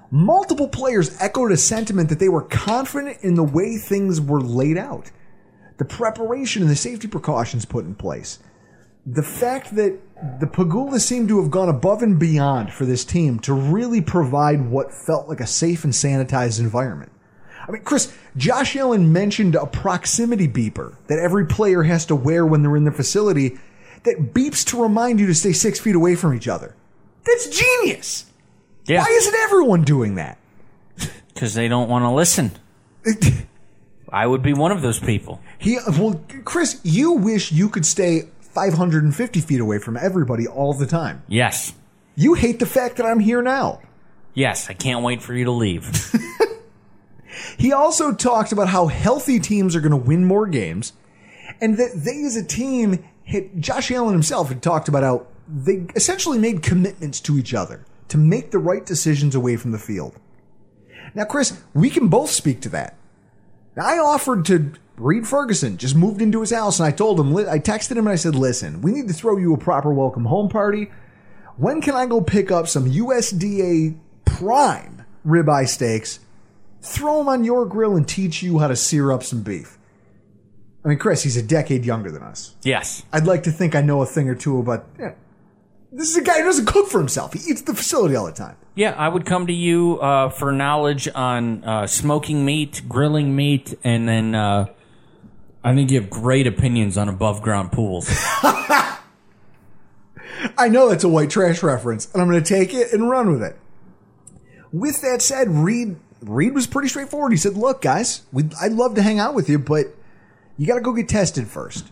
multiple 0.10 0.68
players 0.68 1.16
echoed 1.22 1.52
a 1.52 1.58
sentiment 1.58 2.10
that 2.10 2.18
they 2.18 2.28
were 2.28 2.42
confident 2.42 3.20
in 3.22 3.36
the 3.36 3.44
way 3.44 3.78
things 3.78 4.20
were 4.20 4.42
laid 4.42 4.78
out, 4.78 5.12
the 5.78 5.86
preparation 5.86 6.64
and 6.64 6.72
the 6.72 6.76
safety 6.76 7.08
precautions 7.08 7.66
put 7.66 7.86
in 7.86 7.94
place. 7.94 8.40
The 9.06 9.24
fact 9.24 9.76
that 9.76 9.98
the 10.40 10.46
Pegula 10.46 11.00
seemed 11.00 11.28
to 11.30 11.42
have 11.42 11.50
gone 11.50 11.70
above 11.70 12.04
and 12.04 12.20
beyond 12.20 12.72
for 12.72 12.86
this 12.86 13.04
team 13.04 13.40
to 13.40 13.54
really 13.54 14.02
provide 14.02 14.70
what 14.70 14.94
felt 14.94 15.28
like 15.28 15.40
a 15.40 15.48
safe 15.48 15.84
and 15.84 15.94
sanitized 15.94 16.60
environment. 16.60 17.12
I 17.68 17.72
mean, 17.72 17.84
Chris, 17.84 18.14
Josh 18.38 18.76
Allen 18.76 19.12
mentioned 19.12 19.56
a 19.56 19.66
proximity 19.66 20.48
beeper 20.48 20.96
that 21.08 21.20
every 21.20 21.46
player 21.46 21.84
has 21.84 22.06
to 22.08 22.16
wear 22.16 22.46
when 22.46 22.62
they're 22.62 22.76
in 22.76 22.84
the 22.86 22.92
facility 22.92 23.58
that 24.04 24.34
beeps 24.34 24.66
to 24.68 24.82
remind 24.82 25.20
you 25.20 25.28
to 25.28 25.36
stay 25.36 25.54
six 25.54 25.80
feet 25.80 25.96
away 25.96 26.16
from 26.16 26.34
each 26.34 26.48
other. 26.48 26.76
That's 27.26 27.48
genius. 27.48 28.26
Yeah. 28.86 29.00
Why 29.00 29.10
isn't 29.10 29.36
everyone 29.36 29.84
doing 29.84 30.16
that? 30.16 30.38
Because 31.34 31.54
they 31.54 31.68
don't 31.68 31.90
want 31.90 32.04
to 32.04 32.10
listen. 32.10 32.52
I 34.10 34.28
would 34.28 34.42
be 34.42 34.54
one 34.54 34.72
of 34.72 34.82
those 34.82 35.00
people. 35.00 35.40
He, 35.58 35.78
well, 35.88 36.22
Chris, 36.44 36.82
you 36.84 37.14
wish 37.14 37.52
you 37.52 37.70
could 37.70 37.86
stay 37.86 38.24
550 38.54 39.42
feet 39.42 39.60
away 39.60 39.80
from 39.80 39.98
everybody 39.98 40.48
all 40.48 40.74
the 40.74 40.86
time. 40.86 41.24
Yes. 41.28 41.74
You 42.16 42.34
hate 42.34 42.60
the 42.60 42.66
fact 42.66 42.98
that 42.98 43.06
I'm 43.06 43.20
here 43.20 43.42
now. 43.42 43.82
Yes, 44.34 44.70
I 44.70 44.74
can't 44.74 45.04
wait 45.04 45.22
for 45.22 45.34
you 45.34 45.46
to 45.46 45.52
leave. 45.52 46.14
He 47.58 47.72
also 47.72 48.14
talked 48.14 48.52
about 48.52 48.70
how 48.70 48.88
healthy 48.88 49.40
teams 49.40 49.76
are 49.76 49.82
going 49.82 49.92
to 49.92 49.98
win 49.98 50.26
more 50.26 50.48
games 50.48 50.94
and 51.60 51.78
that 51.78 51.92
they 51.96 52.24
as 52.24 52.36
a 52.36 52.44
team 52.44 53.04
had, 53.26 53.62
Josh 53.62 53.92
Allen 53.92 54.14
himself 54.14 54.50
had 54.50 54.62
talked 54.62 54.88
about 54.88 55.04
how 55.04 55.28
they 55.48 55.86
essentially 55.96 56.38
made 56.38 56.64
commitments 56.64 57.20
to 57.22 57.38
each 57.38 57.54
other 57.54 57.86
to 58.08 58.18
make 58.18 58.52
the 58.52 58.60
right 58.60 58.86
decisions 58.86 59.36
away 59.36 59.58
from 59.58 59.72
the 59.72 59.78
field. 59.78 60.16
Now, 61.14 61.26
Chris, 61.26 61.62
we 61.74 61.90
can 61.90 62.08
both 62.08 62.30
speak 62.30 62.62
to 62.62 62.70
that. 62.70 62.96
Now, 63.76 63.86
I 63.86 63.98
offered 64.00 64.46
to 64.46 64.74
Reid 64.98 65.28
Ferguson, 65.28 65.78
just 65.78 65.96
moved 65.96 66.22
into 66.22 66.42
his 66.42 66.52
house, 66.52 66.80
and 66.80 66.86
I 66.88 66.92
told 66.92 67.20
him, 67.20 67.36
I 67.36 67.58
texted 67.60 67.92
him 67.92 68.00
and 68.00 68.10
I 68.10 68.16
said, 68.16 68.36
listen, 68.36 68.82
we 68.82 68.92
need 68.92 69.08
to 69.08 69.14
throw 69.14 69.38
you 69.38 69.54
a 69.54 69.58
proper 69.58 69.94
welcome 69.94 70.26
home 70.26 70.50
party. 70.50 70.92
When 71.58 71.82
can 71.82 71.96
I 71.96 72.06
go 72.06 72.22
pick 72.22 72.52
up 72.52 72.68
some 72.68 72.90
USDA 72.90 73.98
prime 74.26 75.04
ribeye 75.26 75.68
steaks, 75.68 76.20
throw 76.82 77.20
them 77.20 77.30
on 77.30 77.44
your 77.44 77.66
grill, 77.66 77.96
and 77.96 78.08
teach 78.08 78.44
you 78.44 78.60
how 78.60 78.68
to 78.68 78.76
sear 78.76 79.12
up 79.12 79.24
some 79.24 79.42
beef? 79.44 79.78
I 80.84 80.88
mean, 80.90 80.98
Chris, 80.98 81.24
he's 81.24 81.38
a 81.38 81.44
decade 81.44 81.86
younger 81.86 82.12
than 82.12 82.24
us. 82.24 82.56
yes. 82.64 83.04
I'd 83.14 83.26
like 83.26 83.44
to 83.44 83.52
think 83.52 83.76
I 83.76 83.82
know 83.82 84.02
a 84.02 84.06
thing 84.06 84.28
or 84.30 84.36
two 84.36 84.58
about. 84.60 84.88
Yeah, 85.00 85.14
this 85.92 86.10
is 86.10 86.18
a 86.18 86.22
guy 86.24 86.40
who 86.40 86.44
doesn't 86.46 86.66
cook 86.66 86.88
for 86.88 86.98
himself. 87.00 87.34
He 87.34 87.40
eats 87.52 87.62
at 87.62 87.68
the 87.68 87.76
facility 87.76 88.16
all 88.16 88.26
the 88.26 88.32
time. 88.32 88.56
Yeah, 88.74 88.96
I 88.98 89.08
would 89.10 89.26
come 89.26 89.46
to 89.48 89.54
you 89.54 90.00
uh, 90.00 90.30
for 90.30 90.52
knowledge 90.52 91.08
on 91.14 91.64
uh, 91.64 91.86
smoking 91.88 92.46
meat, 92.46 92.82
grilling 92.88 93.36
meat, 93.36 93.78
and 93.84 94.08
then 94.08 94.34
uh, 94.34 94.68
I 95.64 95.76
think 95.76 95.92
you 95.92 96.02
have 96.02 96.10
great 96.10 96.48
opinions 96.48 96.98
on 96.98 97.08
above 97.08 97.42
ground 97.42 97.72
pools. 97.72 98.10
I 100.58 100.70
know 100.70 100.90
that's 100.90 101.04
a 101.04 101.10
white 101.10 101.30
trash 101.30 101.62
reference, 101.62 102.12
and 102.12 102.22
I'm 102.22 102.30
going 102.30 102.44
to 102.44 102.48
take 102.48 102.74
it 102.74 102.92
and 102.94 103.10
run 103.10 103.32
with 103.32 103.44
it. 103.44 103.58
With 104.72 105.02
that 105.02 105.22
said, 105.22 105.50
Reid 105.50 105.98
Reid 106.22 106.54
was 106.54 106.68
pretty 106.68 106.88
straightforward. 106.88 107.32
He 107.32 107.38
said, 107.38 107.58
"Look, 107.58 107.82
guys, 107.82 108.24
I'd 108.60 108.74
love 108.74 108.96
to 108.96 109.02
hang 109.02 109.20
out 109.20 109.34
with 109.34 109.50
you, 109.50 109.60
but 109.60 109.88
you 110.58 110.66
got 110.66 110.76
to 110.76 110.82
go 110.82 110.94
get 110.94 111.10
tested 111.10 111.48
first. 111.48 111.92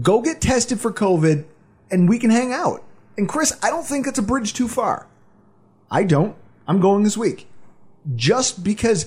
Go 0.00 0.22
get 0.22 0.40
tested 0.40 0.80
for 0.80 0.92
COVID, 0.92 1.44
and 1.90 2.08
we 2.08 2.18
can 2.18 2.30
hang 2.30 2.52
out." 2.52 2.82
And 3.18 3.28
Chris, 3.28 3.52
I 3.62 3.68
don't 3.70 3.84
think 3.84 4.06
that's 4.06 4.18
a 4.18 4.22
bridge 4.22 4.54
too 4.54 4.68
far. 4.68 5.06
I 5.90 6.04
don't. 6.04 6.36
I'm 6.66 6.80
going 6.80 7.02
this 7.02 7.16
week, 7.16 7.46
just 8.14 8.64
because. 8.64 9.06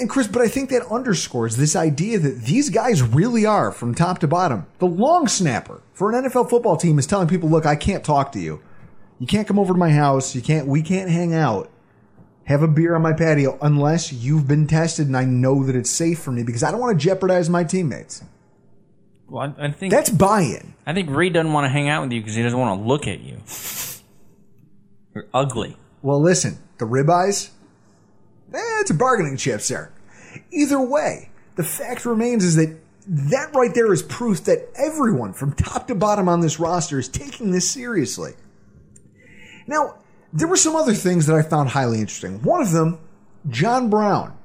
And 0.00 0.08
Chris, 0.08 0.26
but 0.28 0.40
I 0.40 0.48
think 0.48 0.70
that 0.70 0.86
underscores 0.90 1.56
this 1.56 1.76
idea 1.76 2.18
that 2.18 2.42
these 2.42 2.70
guys 2.70 3.02
really 3.02 3.44
are, 3.44 3.70
from 3.70 3.94
top 3.94 4.18
to 4.20 4.26
bottom, 4.26 4.66
the 4.78 4.86
long 4.86 5.28
snapper 5.28 5.82
for 5.92 6.10
an 6.10 6.24
NFL 6.24 6.48
football 6.48 6.76
team 6.78 6.98
is 6.98 7.06
telling 7.06 7.28
people, 7.28 7.50
look, 7.50 7.66
I 7.66 7.76
can't 7.76 8.02
talk 8.02 8.32
to 8.32 8.40
you. 8.40 8.62
You 9.18 9.26
can't 9.26 9.46
come 9.46 9.58
over 9.58 9.74
to 9.74 9.78
my 9.78 9.90
house. 9.90 10.34
You 10.34 10.40
can't, 10.40 10.66
we 10.66 10.80
can't 10.82 11.10
hang 11.10 11.34
out. 11.34 11.70
Have 12.44 12.62
a 12.62 12.68
beer 12.68 12.94
on 12.94 13.02
my 13.02 13.12
patio 13.12 13.58
unless 13.60 14.12
you've 14.12 14.48
been 14.48 14.66
tested 14.66 15.06
and 15.06 15.16
I 15.16 15.24
know 15.24 15.64
that 15.64 15.76
it's 15.76 15.90
safe 15.90 16.18
for 16.18 16.32
me 16.32 16.42
because 16.42 16.62
I 16.62 16.70
don't 16.70 16.80
want 16.80 16.98
to 16.98 17.02
jeopardize 17.04 17.48
my 17.50 17.64
teammates. 17.64 18.22
well, 19.28 19.54
I, 19.58 19.66
I 19.66 19.70
think 19.70 19.90
That's 19.92 20.10
buy-in. 20.10 20.74
I 20.86 20.92
think 20.94 21.10
Reid 21.10 21.34
doesn't 21.34 21.52
want 21.52 21.64
to 21.66 21.70
hang 21.70 21.88
out 21.88 22.02
with 22.02 22.12
you 22.12 22.20
because 22.20 22.34
he 22.34 22.42
doesn't 22.42 22.58
want 22.58 22.80
to 22.80 22.86
look 22.86 23.06
at 23.06 23.20
you. 23.20 23.40
You're 25.14 25.26
ugly. 25.32 25.76
Well, 26.02 26.20
listen, 26.20 26.58
the 26.78 26.84
ribeyes, 26.86 27.50
it's 28.80 28.90
a 28.90 28.94
bargaining 28.94 29.36
chip, 29.36 29.60
sir. 29.60 29.90
Either 30.50 30.80
way, 30.80 31.30
the 31.56 31.64
fact 31.64 32.04
remains 32.04 32.44
is 32.44 32.56
that 32.56 32.76
that 33.06 33.54
right 33.54 33.74
there 33.74 33.92
is 33.92 34.02
proof 34.02 34.44
that 34.44 34.68
everyone 34.76 35.32
from 35.32 35.52
top 35.52 35.88
to 35.88 35.94
bottom 35.94 36.28
on 36.28 36.40
this 36.40 36.58
roster 36.58 36.98
is 36.98 37.08
taking 37.08 37.50
this 37.50 37.70
seriously. 37.70 38.32
Now, 39.66 39.98
there 40.32 40.48
were 40.48 40.56
some 40.56 40.74
other 40.74 40.94
things 40.94 41.26
that 41.26 41.36
I 41.36 41.42
found 41.42 41.70
highly 41.70 42.00
interesting. 42.00 42.42
One 42.42 42.60
of 42.60 42.72
them, 42.72 42.98
John 43.48 43.88
Brown. 43.88 44.36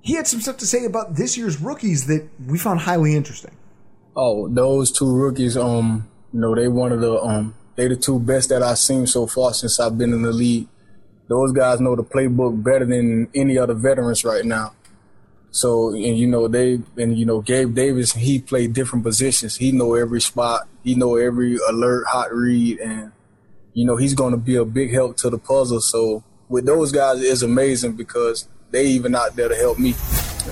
He 0.00 0.14
had 0.14 0.26
some 0.26 0.40
stuff 0.40 0.56
to 0.58 0.66
say 0.66 0.84
about 0.84 1.16
this 1.16 1.36
year's 1.36 1.60
rookies 1.60 2.06
that 2.06 2.28
we 2.46 2.58
found 2.58 2.80
highly 2.80 3.16
interesting. 3.16 3.56
Oh, 4.14 4.48
those 4.48 4.92
two 4.92 5.12
rookies, 5.14 5.56
um, 5.56 6.08
you 6.32 6.40
know, 6.40 6.54
they 6.54 6.68
one 6.68 6.92
of 6.92 7.00
the 7.00 7.20
um 7.20 7.54
they 7.74 7.88
the 7.88 7.96
two 7.96 8.18
best 8.20 8.48
that 8.48 8.62
I've 8.62 8.78
seen 8.78 9.06
so 9.06 9.26
far 9.26 9.52
since 9.52 9.78
I've 9.80 9.98
been 9.98 10.12
in 10.12 10.22
the 10.22 10.32
league. 10.32 10.68
Those 11.28 11.52
guys 11.52 11.80
know 11.80 11.96
the 11.96 12.04
playbook 12.04 12.62
better 12.62 12.84
than 12.84 13.28
any 13.34 13.58
other 13.58 13.74
veterans 13.74 14.24
right 14.24 14.44
now. 14.44 14.72
So 15.50 15.94
and 15.94 16.18
you 16.18 16.26
know 16.26 16.48
they 16.48 16.80
and 16.98 17.18
you 17.18 17.24
know 17.24 17.40
Gabe 17.40 17.74
Davis 17.74 18.12
he 18.12 18.40
played 18.40 18.74
different 18.74 19.04
positions. 19.04 19.56
He 19.56 19.72
know 19.72 19.94
every 19.94 20.20
spot. 20.20 20.68
He 20.84 20.94
know 20.94 21.16
every 21.16 21.58
alert, 21.68 22.06
hot 22.08 22.32
read, 22.32 22.78
and 22.78 23.12
you 23.72 23.86
know 23.86 23.96
he's 23.96 24.14
going 24.14 24.32
to 24.32 24.38
be 24.38 24.56
a 24.56 24.64
big 24.64 24.92
help 24.92 25.16
to 25.18 25.30
the 25.30 25.38
puzzle. 25.38 25.80
So 25.80 26.22
with 26.48 26.66
those 26.66 26.92
guys, 26.92 27.22
it's 27.22 27.42
amazing 27.42 27.92
because 27.96 28.48
they 28.70 28.86
even 28.86 29.14
out 29.14 29.34
there 29.34 29.48
to 29.48 29.56
help 29.56 29.78
me. 29.78 29.94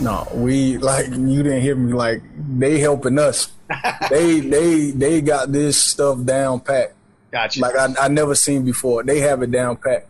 No, 0.00 0.26
we 0.32 0.78
like 0.78 1.08
you 1.10 1.42
didn't 1.42 1.60
hear 1.60 1.76
me. 1.76 1.92
Like 1.92 2.22
they 2.58 2.78
helping 2.78 3.18
us. 3.18 3.52
they 4.10 4.40
they 4.40 4.90
they 4.90 5.20
got 5.20 5.52
this 5.52 5.76
stuff 5.76 6.24
down 6.24 6.60
pat. 6.60 6.94
Gotcha. 7.30 7.60
Like 7.60 7.76
I 7.76 7.94
I 8.00 8.08
never 8.08 8.34
seen 8.34 8.64
before. 8.64 9.02
They 9.02 9.20
have 9.20 9.42
it 9.42 9.50
down 9.50 9.76
pat. 9.76 10.08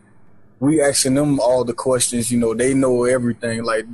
We 0.61 0.81
asking 0.81 1.14
them 1.14 1.40
all 1.40 1.64
the 1.64 1.73
questions. 1.73 2.31
You 2.31 2.38
know 2.38 2.55
they 2.55 2.75
know 2.75 3.05
everything. 3.05 3.64
Like 3.64 3.87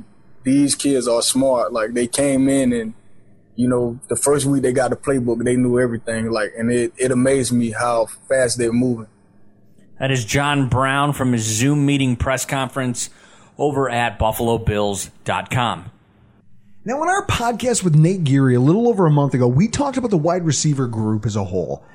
these 0.43 0.75
kids 0.75 1.07
are 1.07 1.21
smart. 1.21 1.73
Like 1.73 1.93
they 1.93 2.07
came 2.07 2.47
in 2.47 2.73
and 2.73 2.93
you 3.55 3.67
know 3.67 3.99
the 4.09 4.15
first 4.15 4.45
week 4.45 4.63
they 4.63 4.73
got 4.73 4.89
the 4.91 4.95
playbook. 4.95 5.43
They 5.43 5.55
knew 5.55 5.79
everything. 5.79 6.31
Like 6.31 6.53
and 6.57 6.71
it 6.71 6.93
it 6.97 7.11
amazed 7.11 7.51
me 7.51 7.71
how 7.71 8.07
fast 8.27 8.57
they're 8.57 8.73
moving. 8.73 9.07
That 9.99 10.11
is 10.11 10.25
John 10.25 10.67
Brown 10.67 11.13
from 11.13 11.33
his 11.33 11.43
Zoom 11.43 11.85
meeting 11.85 12.15
press 12.15 12.43
conference 12.45 13.11
over 13.57 13.89
at 13.89 14.17
BuffaloBills.com. 14.17 15.91
Now, 16.83 17.03
in 17.03 17.09
our 17.09 17.27
podcast 17.27 17.83
with 17.83 17.93
Nate 17.93 18.23
Geary 18.23 18.55
a 18.55 18.59
little 18.59 18.87
over 18.87 19.05
a 19.05 19.11
month 19.11 19.35
ago, 19.35 19.47
we 19.47 19.67
talked 19.67 19.97
about 19.97 20.09
the 20.09 20.17
wide 20.17 20.43
receiver 20.43 20.87
group 20.87 21.27
as 21.27 21.35
a 21.35 21.43
whole 21.43 21.85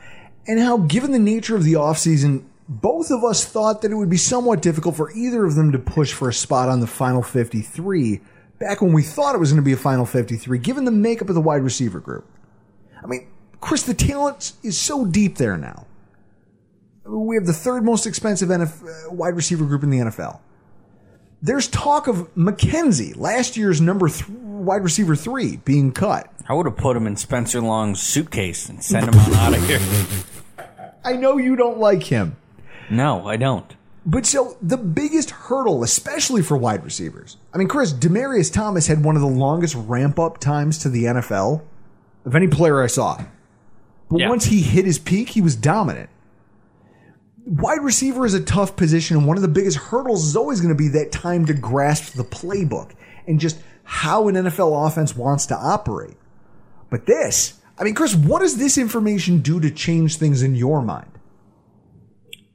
and 0.46 0.60
how, 0.60 0.78
given 0.78 1.10
the 1.10 1.18
nature 1.18 1.56
of 1.56 1.64
the 1.64 1.72
offseason, 1.72 2.44
both 2.68 3.10
of 3.10 3.22
us 3.22 3.44
thought 3.44 3.82
that 3.82 3.92
it 3.92 3.94
would 3.94 4.10
be 4.10 4.16
somewhat 4.16 4.60
difficult 4.60 4.96
for 4.96 5.12
either 5.12 5.44
of 5.44 5.54
them 5.54 5.72
to 5.72 5.78
push 5.78 6.12
for 6.12 6.28
a 6.28 6.34
spot 6.34 6.68
on 6.68 6.80
the 6.80 6.86
final 6.86 7.22
53 7.22 8.20
back 8.58 8.80
when 8.80 8.92
we 8.92 9.02
thought 9.02 9.34
it 9.34 9.38
was 9.38 9.52
going 9.52 9.62
to 9.62 9.64
be 9.64 9.72
a 9.72 9.76
final 9.76 10.06
53, 10.06 10.58
given 10.58 10.84
the 10.84 10.90
makeup 10.90 11.28
of 11.28 11.34
the 11.34 11.40
wide 11.40 11.62
receiver 11.62 12.00
group. 12.00 12.28
I 13.02 13.06
mean, 13.06 13.28
Chris, 13.60 13.82
the 13.82 13.94
talent 13.94 14.52
is 14.62 14.78
so 14.78 15.04
deep 15.04 15.36
there 15.36 15.56
now. 15.56 15.86
We 17.04 17.36
have 17.36 17.46
the 17.46 17.52
third 17.52 17.84
most 17.84 18.06
expensive 18.06 18.48
NF- 18.48 19.08
uh, 19.08 19.12
wide 19.12 19.36
receiver 19.36 19.64
group 19.64 19.82
in 19.84 19.90
the 19.90 19.98
NFL. 19.98 20.40
There's 21.40 21.68
talk 21.68 22.08
of 22.08 22.34
McKenzie, 22.34 23.16
last 23.16 23.56
year's 23.56 23.80
number 23.80 24.08
th- 24.08 24.28
wide 24.28 24.82
receiver 24.82 25.14
three, 25.14 25.58
being 25.58 25.92
cut. 25.92 26.32
I 26.48 26.54
would 26.54 26.66
have 26.66 26.76
put 26.76 26.96
him 26.96 27.06
in 27.06 27.16
Spencer 27.16 27.60
Long's 27.60 28.00
suitcase 28.00 28.68
and 28.68 28.82
sent 28.82 29.06
him 29.06 29.20
on 29.20 29.34
out 29.34 29.54
of 29.54 29.66
here. 29.68 30.66
I 31.04 31.12
know 31.12 31.36
you 31.36 31.54
don't 31.54 31.78
like 31.78 32.02
him. 32.02 32.36
No, 32.90 33.26
I 33.26 33.36
don't. 33.36 33.74
But 34.04 34.24
so 34.24 34.56
the 34.62 34.76
biggest 34.76 35.30
hurdle, 35.30 35.82
especially 35.82 36.40
for 36.42 36.56
wide 36.56 36.84
receivers. 36.84 37.36
I 37.52 37.58
mean, 37.58 37.66
Chris, 37.66 37.92
Demaryius 37.92 38.52
Thomas 38.52 38.86
had 38.86 39.02
one 39.04 39.16
of 39.16 39.22
the 39.22 39.28
longest 39.28 39.74
ramp 39.74 40.18
up 40.18 40.38
times 40.38 40.78
to 40.78 40.88
the 40.88 41.04
NFL 41.04 41.62
of 42.24 42.34
any 42.36 42.46
player 42.46 42.82
I 42.82 42.86
saw. 42.86 43.20
But 44.08 44.20
Yeah. 44.20 44.28
once 44.28 44.44
he 44.44 44.62
hit 44.62 44.84
his 44.84 45.00
peak, 45.00 45.30
he 45.30 45.40
was 45.40 45.56
dominant. 45.56 46.08
Wide 47.44 47.82
receiver 47.82 48.24
is 48.26 48.34
a 48.34 48.40
tough 48.42 48.76
position, 48.76 49.16
and 49.16 49.26
one 49.26 49.36
of 49.36 49.42
the 49.42 49.48
biggest 49.48 49.76
hurdles 49.76 50.24
is 50.26 50.36
always 50.36 50.60
going 50.60 50.74
to 50.74 50.78
be 50.78 50.88
that 50.88 51.12
time 51.12 51.46
to 51.46 51.54
grasp 51.54 52.14
the 52.14 52.24
playbook 52.24 52.90
and 53.26 53.38
just 53.40 53.58
how 53.84 54.26
an 54.28 54.34
NFL 54.36 54.86
offense 54.86 55.16
wants 55.16 55.46
to 55.46 55.56
operate. 55.56 56.16
But 56.90 57.06
this, 57.06 57.54
I 57.78 57.84
mean, 57.84 57.94
Chris, 57.94 58.14
what 58.16 58.40
does 58.40 58.56
this 58.56 58.78
information 58.78 59.40
do 59.40 59.60
to 59.60 59.70
change 59.70 60.16
things 60.16 60.42
in 60.42 60.54
your 60.56 60.82
mind? 60.82 61.10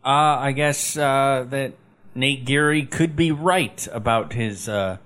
Uh, 0.03 0.07
I 0.39 0.51
guess 0.51 0.97
uh, 0.97 1.45
that 1.49 1.73
Nate 2.15 2.45
Geary 2.45 2.85
could 2.85 3.15
be 3.15 3.31
right 3.31 3.87
about 3.91 4.33
his. 4.33 4.67
Uh, 4.67 4.97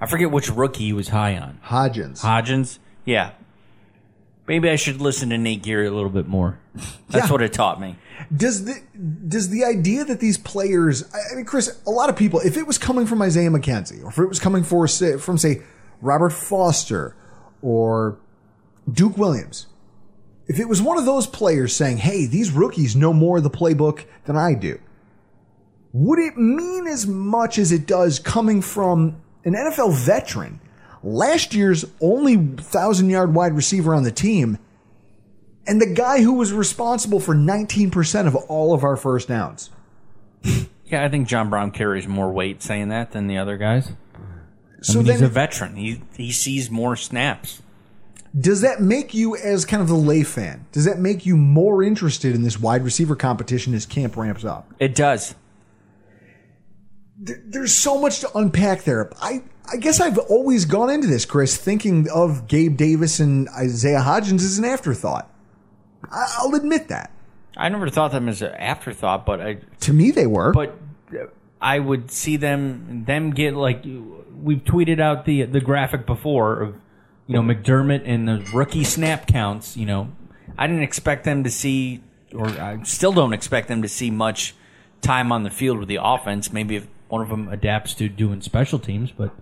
I 0.00 0.06
forget 0.06 0.30
which 0.30 0.50
rookie 0.50 0.84
he 0.86 0.92
was 0.92 1.08
high 1.08 1.36
on. 1.36 1.60
Hodgins. 1.66 2.20
Hodgins? 2.22 2.78
Yeah. 3.04 3.30
Maybe 4.48 4.68
I 4.68 4.74
should 4.76 5.00
listen 5.00 5.30
to 5.30 5.38
Nate 5.38 5.62
Geary 5.62 5.86
a 5.86 5.92
little 5.92 6.10
bit 6.10 6.26
more. 6.26 6.58
That's 7.08 7.26
Yeah. 7.26 7.32
what 7.32 7.42
it 7.42 7.52
taught 7.52 7.80
me. 7.80 7.96
Does 8.36 8.64
the 8.64 8.74
does 9.28 9.48
the 9.50 9.64
idea 9.64 10.04
that 10.04 10.18
these 10.20 10.38
players? 10.38 11.04
I 11.14 11.18
I 11.32 11.36
mean, 11.36 11.44
Chris, 11.44 11.80
a 11.86 11.90
lot 11.90 12.08
of 12.10 12.16
people, 12.16 12.40
if 12.40 12.56
it 12.56 12.66
was 12.66 12.78
coming 12.78 13.06
from 13.06 13.22
Isaiah 13.22 13.50
McKenzie, 13.50 14.02
or 14.02 14.08
if 14.08 14.18
it 14.18 14.26
was 14.26 14.40
coming 14.40 14.64
for 14.64 14.86
say- 14.88 15.16
from 15.18 15.38
say 15.38 15.62
Robert 16.00 16.30
Foster 16.30 17.14
or 17.62 18.18
Duke 18.90 19.16
Williams, 19.16 19.66
if 20.46 20.58
it 20.58 20.68
was 20.68 20.82
one 20.82 20.98
of 20.98 21.04
those 21.06 21.26
players 21.26 21.74
saying, 21.74 21.98
"Hey, 21.98 22.26
these 22.26 22.50
rookies 22.50 22.96
know 22.96 23.12
more 23.12 23.38
of 23.38 23.42
the 23.42 23.50
playbook 23.50 24.04
than 24.24 24.36
I 24.36 24.54
do," 24.54 24.78
would 25.92 26.18
it 26.18 26.36
mean 26.36 26.86
as 26.86 27.06
much 27.06 27.58
as 27.58 27.72
it 27.72 27.86
does 27.86 28.18
coming 28.18 28.60
from 28.60 29.16
an 29.44 29.54
NFL 29.54 29.92
veteran, 29.92 30.60
last 31.02 31.54
year's 31.54 31.84
only 32.00 32.36
thousand 32.36 33.10
yard 33.10 33.34
wide 33.34 33.54
receiver 33.54 33.94
on 33.94 34.02
the 34.02 34.12
team? 34.12 34.58
and 35.66 35.80
the 35.80 35.86
guy 35.86 36.20
who 36.22 36.32
was 36.32 36.52
responsible 36.52 37.20
for 37.20 37.34
19% 37.34 38.26
of 38.26 38.34
all 38.34 38.74
of 38.74 38.82
our 38.84 38.96
first 38.96 39.28
downs. 39.28 39.70
Yeah, 40.84 41.06
I 41.06 41.08
think 41.08 41.26
John 41.26 41.48
Brown 41.48 41.70
carries 41.70 42.06
more 42.06 42.30
weight 42.30 42.62
saying 42.62 42.90
that 42.90 43.12
than 43.12 43.26
the 43.26 43.38
other 43.38 43.56
guys. 43.56 43.92
So 44.82 45.00
I 45.00 45.02
mean, 45.02 45.12
he's 45.12 45.22
a 45.22 45.28
veteran. 45.28 45.74
He 45.74 46.02
he 46.14 46.30
sees 46.30 46.70
more 46.70 46.96
snaps. 46.96 47.62
Does 48.38 48.62
that 48.62 48.80
make 48.80 49.12
you, 49.12 49.36
as 49.36 49.64
kind 49.66 49.82
of 49.82 49.88
the 49.88 49.94
lay 49.94 50.22
fan, 50.22 50.64
does 50.72 50.86
that 50.86 50.98
make 50.98 51.26
you 51.26 51.36
more 51.36 51.82
interested 51.82 52.34
in 52.34 52.42
this 52.42 52.58
wide 52.58 52.82
receiver 52.82 53.14
competition 53.14 53.74
as 53.74 53.84
camp 53.84 54.16
ramps 54.16 54.44
up? 54.44 54.72
It 54.78 54.94
does. 54.94 55.34
There's 57.18 57.74
so 57.74 58.00
much 58.00 58.20
to 58.20 58.36
unpack 58.36 58.84
there. 58.84 59.10
I, 59.20 59.42
I 59.70 59.76
guess 59.76 60.00
I've 60.00 60.18
always 60.18 60.64
gone 60.64 60.90
into 60.90 61.06
this, 61.06 61.24
Chris, 61.24 61.56
thinking 61.56 62.08
of 62.10 62.48
Gabe 62.48 62.76
Davis 62.76 63.20
and 63.20 63.48
Isaiah 63.50 64.00
Hodgins 64.00 64.40
as 64.42 64.58
an 64.58 64.64
afterthought. 64.64 65.30
I'll 66.10 66.54
admit 66.54 66.88
that. 66.88 67.12
I 67.56 67.68
never 67.68 67.90
thought 67.90 68.12
them 68.12 68.28
as 68.28 68.42
an 68.42 68.54
afterthought, 68.54 69.26
but 69.26 69.40
I 69.40 69.58
To 69.80 69.92
me, 69.92 70.10
they 70.10 70.26
were. 70.26 70.52
but 70.52 70.76
uh, 71.12 71.26
I 71.60 71.78
would 71.78 72.10
see 72.10 72.36
them 72.36 73.04
them 73.06 73.30
get 73.30 73.54
like 73.54 73.84
we've 73.84 74.64
tweeted 74.64 75.00
out 75.00 75.26
the 75.26 75.44
the 75.44 75.60
graphic 75.60 76.06
before 76.06 76.60
of 76.60 76.74
you 77.26 77.34
know 77.34 77.42
McDermott 77.42 78.02
and 78.04 78.28
the 78.28 78.46
rookie 78.52 78.84
snap 78.84 79.26
counts. 79.26 79.76
You 79.76 79.86
know, 79.86 80.12
I 80.58 80.66
didn't 80.66 80.82
expect 80.82 81.24
them 81.24 81.44
to 81.44 81.50
see, 81.50 82.02
or 82.34 82.48
I 82.48 82.82
still 82.82 83.12
don't 83.12 83.32
expect 83.32 83.68
them 83.68 83.82
to 83.82 83.88
see 83.88 84.10
much 84.10 84.54
time 85.00 85.32
on 85.32 85.42
the 85.42 85.50
field 85.50 85.78
with 85.78 85.88
the 85.88 85.98
offense. 86.02 86.52
Maybe 86.52 86.76
if 86.76 86.86
one 87.08 87.22
of 87.22 87.28
them 87.28 87.48
adapts 87.48 87.94
to 87.94 88.08
doing 88.08 88.40
special 88.40 88.78
teams, 88.78 89.10
but 89.10 89.34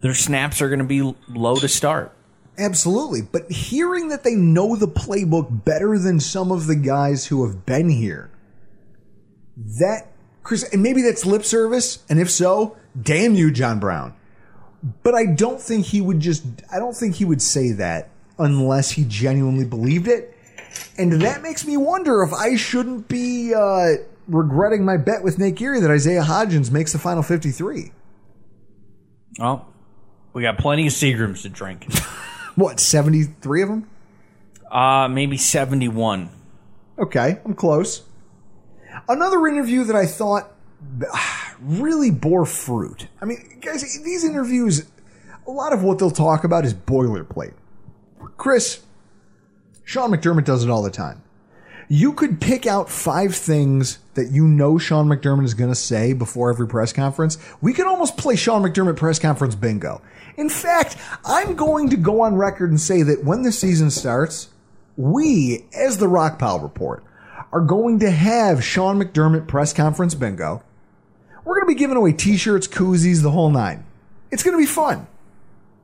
their 0.00 0.14
snaps 0.14 0.60
are 0.60 0.68
going 0.68 0.80
to 0.80 0.84
be 0.84 1.14
low 1.28 1.56
to 1.56 1.68
start. 1.68 2.12
Absolutely. 2.58 3.20
But 3.22 3.50
hearing 3.50 4.08
that 4.08 4.24
they 4.24 4.34
know 4.34 4.76
the 4.76 4.88
playbook 4.88 5.64
better 5.64 5.98
than 5.98 6.20
some 6.20 6.50
of 6.50 6.66
the 6.66 6.76
guys 6.76 7.26
who 7.26 7.46
have 7.46 7.66
been 7.66 7.90
here, 7.90 8.30
that, 9.78 10.10
Chris, 10.42 10.62
and 10.72 10.82
maybe 10.82 11.02
that's 11.02 11.26
lip 11.26 11.44
service. 11.44 12.04
And 12.08 12.18
if 12.18 12.30
so, 12.30 12.76
damn 13.00 13.34
you, 13.34 13.50
John 13.50 13.78
Brown. 13.78 14.14
But 15.02 15.14
I 15.14 15.26
don't 15.26 15.60
think 15.60 15.86
he 15.86 16.00
would 16.00 16.20
just, 16.20 16.44
I 16.72 16.78
don't 16.78 16.94
think 16.96 17.16
he 17.16 17.24
would 17.24 17.42
say 17.42 17.72
that 17.72 18.10
unless 18.38 18.90
he 18.90 19.04
genuinely 19.04 19.64
believed 19.64 20.08
it. 20.08 20.36
And 20.98 21.12
that 21.22 21.42
makes 21.42 21.66
me 21.66 21.76
wonder 21.76 22.22
if 22.22 22.32
I 22.32 22.56
shouldn't 22.56 23.08
be 23.08 23.54
uh, 23.54 23.94
regretting 24.28 24.84
my 24.84 24.96
bet 24.96 25.22
with 25.24 25.38
Nate 25.38 25.54
Geary 25.54 25.80
that 25.80 25.90
Isaiah 25.90 26.22
Hodgins 26.22 26.70
makes 26.70 26.92
the 26.92 26.98
final 26.98 27.22
53. 27.22 27.92
Well, 29.38 29.66
we 30.32 30.42
got 30.42 30.58
plenty 30.58 30.86
of 30.86 30.92
Seagrams 30.92 31.42
to 31.42 31.48
drink. 31.48 31.86
What, 32.56 32.80
73 32.80 33.62
of 33.62 33.68
them? 33.68 33.90
Uh, 34.70 35.08
maybe 35.08 35.36
seventy 35.36 35.88
one. 35.88 36.30
Okay, 36.98 37.38
I'm 37.44 37.54
close. 37.54 38.02
Another 39.08 39.46
interview 39.46 39.84
that 39.84 39.94
I 39.94 40.06
thought 40.06 40.50
really 41.60 42.10
bore 42.10 42.46
fruit. 42.46 43.08
I 43.20 43.24
mean, 43.24 43.58
guys, 43.60 43.82
these 44.02 44.24
interviews, 44.24 44.86
a 45.46 45.50
lot 45.50 45.72
of 45.72 45.82
what 45.82 45.98
they'll 45.98 46.10
talk 46.10 46.44
about 46.44 46.64
is 46.64 46.74
boilerplate. 46.74 47.54
Chris, 48.36 48.82
Sean 49.84 50.10
McDermott 50.10 50.44
does 50.44 50.64
it 50.64 50.70
all 50.70 50.82
the 50.82 50.90
time. 50.90 51.22
You 51.88 52.12
could 52.12 52.40
pick 52.40 52.66
out 52.66 52.90
five 52.90 53.34
things 53.34 54.00
that 54.14 54.32
you 54.32 54.48
know 54.48 54.76
Sean 54.76 55.06
McDermott 55.06 55.44
is 55.44 55.54
going 55.54 55.70
to 55.70 55.76
say 55.76 56.12
before 56.12 56.50
every 56.50 56.66
press 56.66 56.92
conference. 56.92 57.38
We 57.60 57.72
could 57.72 57.86
almost 57.86 58.16
play 58.16 58.34
Sean 58.34 58.62
McDermott 58.62 58.96
press 58.96 59.20
conference 59.20 59.54
bingo. 59.54 60.02
In 60.36 60.48
fact, 60.48 60.96
I'm 61.24 61.54
going 61.54 61.90
to 61.90 61.96
go 61.96 62.22
on 62.22 62.34
record 62.34 62.70
and 62.70 62.80
say 62.80 63.02
that 63.02 63.24
when 63.24 63.42
the 63.42 63.52
season 63.52 63.92
starts, 63.92 64.48
we, 64.96 65.64
as 65.76 65.98
the 65.98 66.06
Rockpile 66.06 66.60
Report, 66.62 67.04
are 67.56 67.60
going 67.62 68.00
to 68.00 68.10
have 68.10 68.62
Sean 68.62 69.02
McDermott 69.02 69.48
press 69.48 69.72
conference 69.72 70.14
bingo. 70.14 70.62
We're 71.42 71.54
going 71.54 71.66
to 71.66 71.74
be 71.74 71.78
giving 71.78 71.96
away 71.96 72.12
t-shirts, 72.12 72.68
koozies, 72.68 73.22
the 73.22 73.30
whole 73.30 73.48
nine. 73.48 73.86
It's 74.30 74.42
going 74.42 74.54
to 74.54 74.58
be 74.58 74.66
fun. 74.66 75.06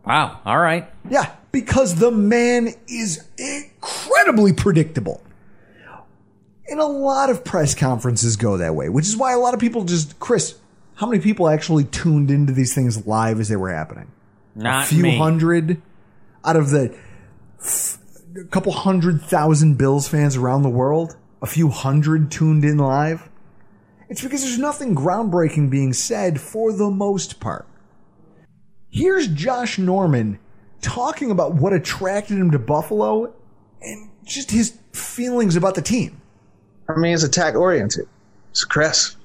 Wow. 0.05 0.41
All 0.45 0.59
right. 0.59 0.91
Yeah, 1.09 1.35
because 1.51 1.95
the 1.95 2.11
man 2.11 2.69
is 2.89 3.25
incredibly 3.39 4.53
predictable. 4.53 5.23
And 6.69 6.79
a 6.79 6.85
lot 6.85 7.31
of 7.31 7.43
press 7.43 7.75
conferences 7.75 8.37
go 8.37 8.59
that 8.59 8.75
way, 8.75 8.91
which 8.91 9.07
is 9.07 9.17
why 9.17 9.33
a 9.33 9.39
lot 9.39 9.55
of 9.55 9.61
people 9.61 9.85
just, 9.85 10.19
Chris, 10.19 10.57
how 10.97 11.07
many 11.07 11.23
people 11.23 11.49
actually 11.49 11.85
tuned 11.85 12.31
into 12.31 12.53
these 12.53 12.75
things 12.75 13.07
live 13.07 13.41
as 13.41 13.49
they 13.49 13.57
were 13.57 13.73
happening? 13.73 14.11
Not 14.55 14.85
a 14.85 14.87
few 14.89 15.03
me. 15.03 15.17
hundred 15.17 15.81
out 16.45 16.57
of 16.57 16.69
the 16.69 16.95
f- 17.61 17.99
couple 18.51 18.73
hundred 18.73 19.23
thousand 19.23 19.79
Bills 19.79 20.07
fans 20.07 20.37
around 20.37 20.65
the 20.65 20.71
world, 20.71 21.17
a 21.43 21.47
few 21.47 21.69
hundred 21.69 22.31
tuned 22.31 22.65
in 22.65 22.79
live. 22.79 23.29
It's 24.09 24.23
because 24.23 24.43
there's 24.43 24.59
nothing 24.59 24.95
groundbreaking 24.95 25.71
being 25.71 25.93
said 25.93 26.41
for 26.41 26.73
the 26.73 26.89
most 26.89 27.41
part. 27.41 27.67
Here's 28.91 29.27
Josh 29.27 29.79
Norman 29.79 30.39
talking 30.81 31.31
about 31.31 31.55
what 31.55 31.73
attracted 31.73 32.39
him 32.39 32.51
to 32.53 32.59
Buffalo 32.59 33.35
and 33.81 34.11
just 34.25 34.51
his 34.51 34.79
feelings 34.93 35.57
about 35.57 35.75
the 35.75 35.83
team. 35.83 36.21
I 36.89 36.99
mean, 36.99 37.15
it's 37.15 37.23
attack 37.23 37.55
oriented. 37.55 38.07
It's 38.51 38.65
aggressive. 38.65 39.17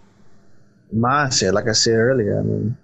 Mindset, 0.95 1.53
like 1.53 1.67
I 1.67 1.73
said 1.73 1.95
earlier. 1.95 2.39
I 2.39 2.43
mean, 2.43 2.77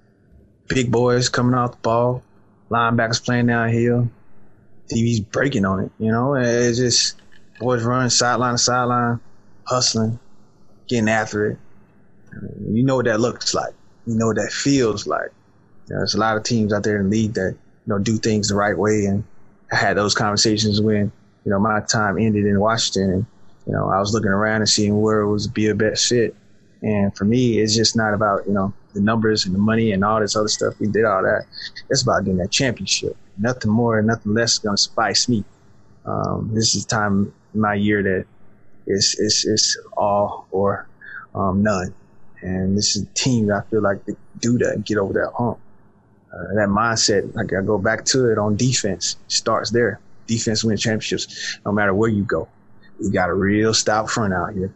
big 0.68 0.92
boys 0.92 1.30
coming 1.30 1.56
off 1.56 1.72
the 1.72 1.78
ball, 1.78 2.24
linebackers 2.70 3.24
playing 3.24 3.48
downhill, 3.48 4.10
TV's 4.92 5.22
breaking 5.22 5.66
on 5.66 5.80
it. 5.80 5.92
You 6.00 6.12
know, 6.12 6.36
it's 6.36 6.78
just 6.78 7.22
boys 7.64 7.84
running 7.84 8.10
sideline 8.10 8.54
to 8.54 8.58
sideline, 8.58 9.20
hustling, 9.66 10.20
getting 10.88 11.10
after 11.10 11.52
it. 11.52 11.58
You 12.70 12.84
know 12.84 12.98
what 12.98 13.06
that 13.06 13.20
looks 13.20 13.54
like. 13.54 13.74
You 14.06 14.16
know 14.16 14.28
what 14.28 14.36
that 14.36 14.52
feels 14.52 15.08
like. 15.08 15.30
You 15.88 15.96
know, 15.96 16.00
there's 16.00 16.16
a 16.16 16.20
lot 16.20 16.36
of 16.36 16.44
teams 16.44 16.74
out 16.74 16.84
there 16.84 17.00
in 17.00 17.10
the 17.10 17.16
league 17.16 17.34
that 17.36 17.52
you 17.52 17.94
know 17.94 18.00
do 18.00 18.18
things 18.18 18.50
the 18.50 18.56
right 18.56 18.78
way, 18.78 19.06
and 19.06 19.24
I 19.72 19.78
had 19.78 19.98
those 19.98 20.14
conversations 20.14 20.82
when 20.82 21.12
you 21.46 21.52
know 21.52 21.60
my 21.60 21.80
time 21.82 22.18
ended 22.18 22.46
in 22.46 22.60
Washington. 22.60 23.10
And, 23.12 23.26
you 23.66 23.74
know, 23.74 23.90
I 23.90 24.00
was 24.00 24.14
looking 24.14 24.32
around 24.32 24.58
and 24.58 24.70
seeing 24.70 25.02
where 25.02 25.22
it 25.22 25.32
was 25.32 25.48
be 25.48 25.68
a 25.68 25.76
best 25.76 26.08
fit. 26.10 26.36
And 26.82 27.16
for 27.16 27.24
me, 27.24 27.60
it's 27.60 27.74
just 27.74 27.96
not 27.96 28.14
about, 28.14 28.46
you 28.46 28.52
know, 28.52 28.74
the 28.94 29.00
numbers 29.00 29.46
and 29.46 29.56
the 29.56 29.60
money 29.60 29.94
and 29.94 30.04
all 30.04 30.20
this 30.20 30.36
other 30.36 30.50
stuff. 30.50 30.78
We 30.82 30.88
did 30.88 31.06
all 31.06 31.24
that. 31.24 31.46
It's 31.90 32.02
about 32.02 32.26
getting 32.26 32.40
that 32.40 32.52
championship. 32.52 33.16
Nothing 33.38 33.72
more, 33.72 34.02
nothing 34.02 34.34
less 34.34 34.54
is 34.54 34.60
going 34.60 34.76
to 34.76 34.82
spice 34.82 35.30
me. 35.30 35.46
Um, 36.06 36.52
this 36.54 36.76
is 36.76 36.86
time 36.86 37.34
my 37.54 37.74
year 37.76 38.04
that 38.04 38.26
it's, 38.86 39.20
it's, 39.20 39.46
it's 39.46 39.78
all 39.96 40.48
or 40.52 40.88
um, 41.36 41.64
none. 41.64 41.94
And 42.42 42.78
this 42.78 42.96
is 42.96 43.04
a 43.04 43.06
team 43.14 43.48
that 43.48 43.64
I 43.66 43.70
feel 43.70 43.82
like 43.82 44.06
they 44.06 44.14
do 44.40 44.58
that 44.58 44.74
and 44.74 44.86
get 44.86 44.98
over 44.98 45.14
that 45.14 45.32
hump. 45.38 45.60
Uh, 46.34 46.56
that 46.56 46.68
mindset, 46.68 47.34
like 47.36 47.54
I 47.54 47.64
go 47.66 47.78
back 47.78 48.06
to 48.06 48.32
it 48.32 48.38
on 48.38 48.56
defense, 48.56 49.18
starts 49.28 49.72
there. 49.72 50.00
Defense 50.28 50.64
wins 50.64 50.82
championships 50.82 51.60
no 51.66 51.72
matter 51.72 51.94
where 51.94 52.10
you 52.10 52.24
go. 52.24 52.48
We 53.00 53.12
got 53.12 53.30
a 53.30 53.34
real 53.34 53.74
stout 53.74 54.10
front 54.10 54.34
out 54.34 54.54
here. 54.54 54.74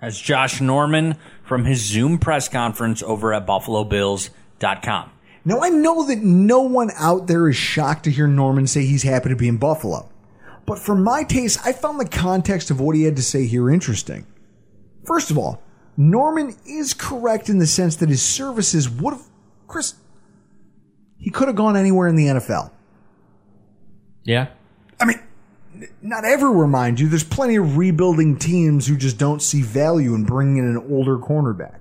That's 0.00 0.20
Josh 0.20 0.60
Norman 0.60 1.16
from 1.42 1.64
his 1.64 1.80
Zoom 1.80 2.18
press 2.18 2.48
conference 2.48 3.02
over 3.02 3.32
at 3.32 3.46
BuffaloBills.com. 3.46 5.10
Now, 5.44 5.60
I 5.60 5.68
know 5.68 6.04
that 6.06 6.18
no 6.18 6.62
one 6.62 6.90
out 6.96 7.28
there 7.28 7.48
is 7.48 7.56
shocked 7.56 8.04
to 8.04 8.10
hear 8.10 8.26
Norman 8.26 8.66
say 8.66 8.84
he's 8.84 9.04
happy 9.04 9.28
to 9.28 9.36
be 9.36 9.46
in 9.46 9.58
Buffalo. 9.58 10.08
But 10.66 10.78
for 10.78 10.94
my 10.94 11.22
taste, 11.22 11.60
I 11.64 11.72
found 11.72 12.00
the 12.00 12.08
context 12.08 12.70
of 12.70 12.80
what 12.80 12.96
he 12.96 13.04
had 13.04 13.16
to 13.16 13.22
say 13.22 13.46
here 13.46 13.70
interesting. 13.70 14.26
First 15.04 15.30
of 15.30 15.38
all, 15.38 15.62
Norman 15.96 16.56
is 16.66 16.92
correct 16.92 17.48
in 17.48 17.58
the 17.58 17.66
sense 17.66 17.96
that 17.96 18.08
his 18.08 18.22
services 18.22 18.90
would 18.90 19.14
have, 19.14 19.22
Chris, 19.68 19.94
he 21.18 21.30
could 21.30 21.48
have 21.48 21.56
gone 21.56 21.76
anywhere 21.76 22.08
in 22.08 22.16
the 22.16 22.26
NFL. 22.26 22.72
Yeah. 24.24 24.48
I 25.00 25.04
mean, 25.04 25.20
not 26.02 26.24
everywhere, 26.24 26.66
mind 26.66 26.98
you. 26.98 27.08
There's 27.08 27.24
plenty 27.24 27.56
of 27.56 27.76
rebuilding 27.76 28.36
teams 28.36 28.86
who 28.86 28.96
just 28.96 29.18
don't 29.18 29.40
see 29.40 29.62
value 29.62 30.14
in 30.14 30.24
bringing 30.24 30.58
in 30.58 30.64
an 30.64 30.86
older 30.90 31.16
cornerback 31.16 31.78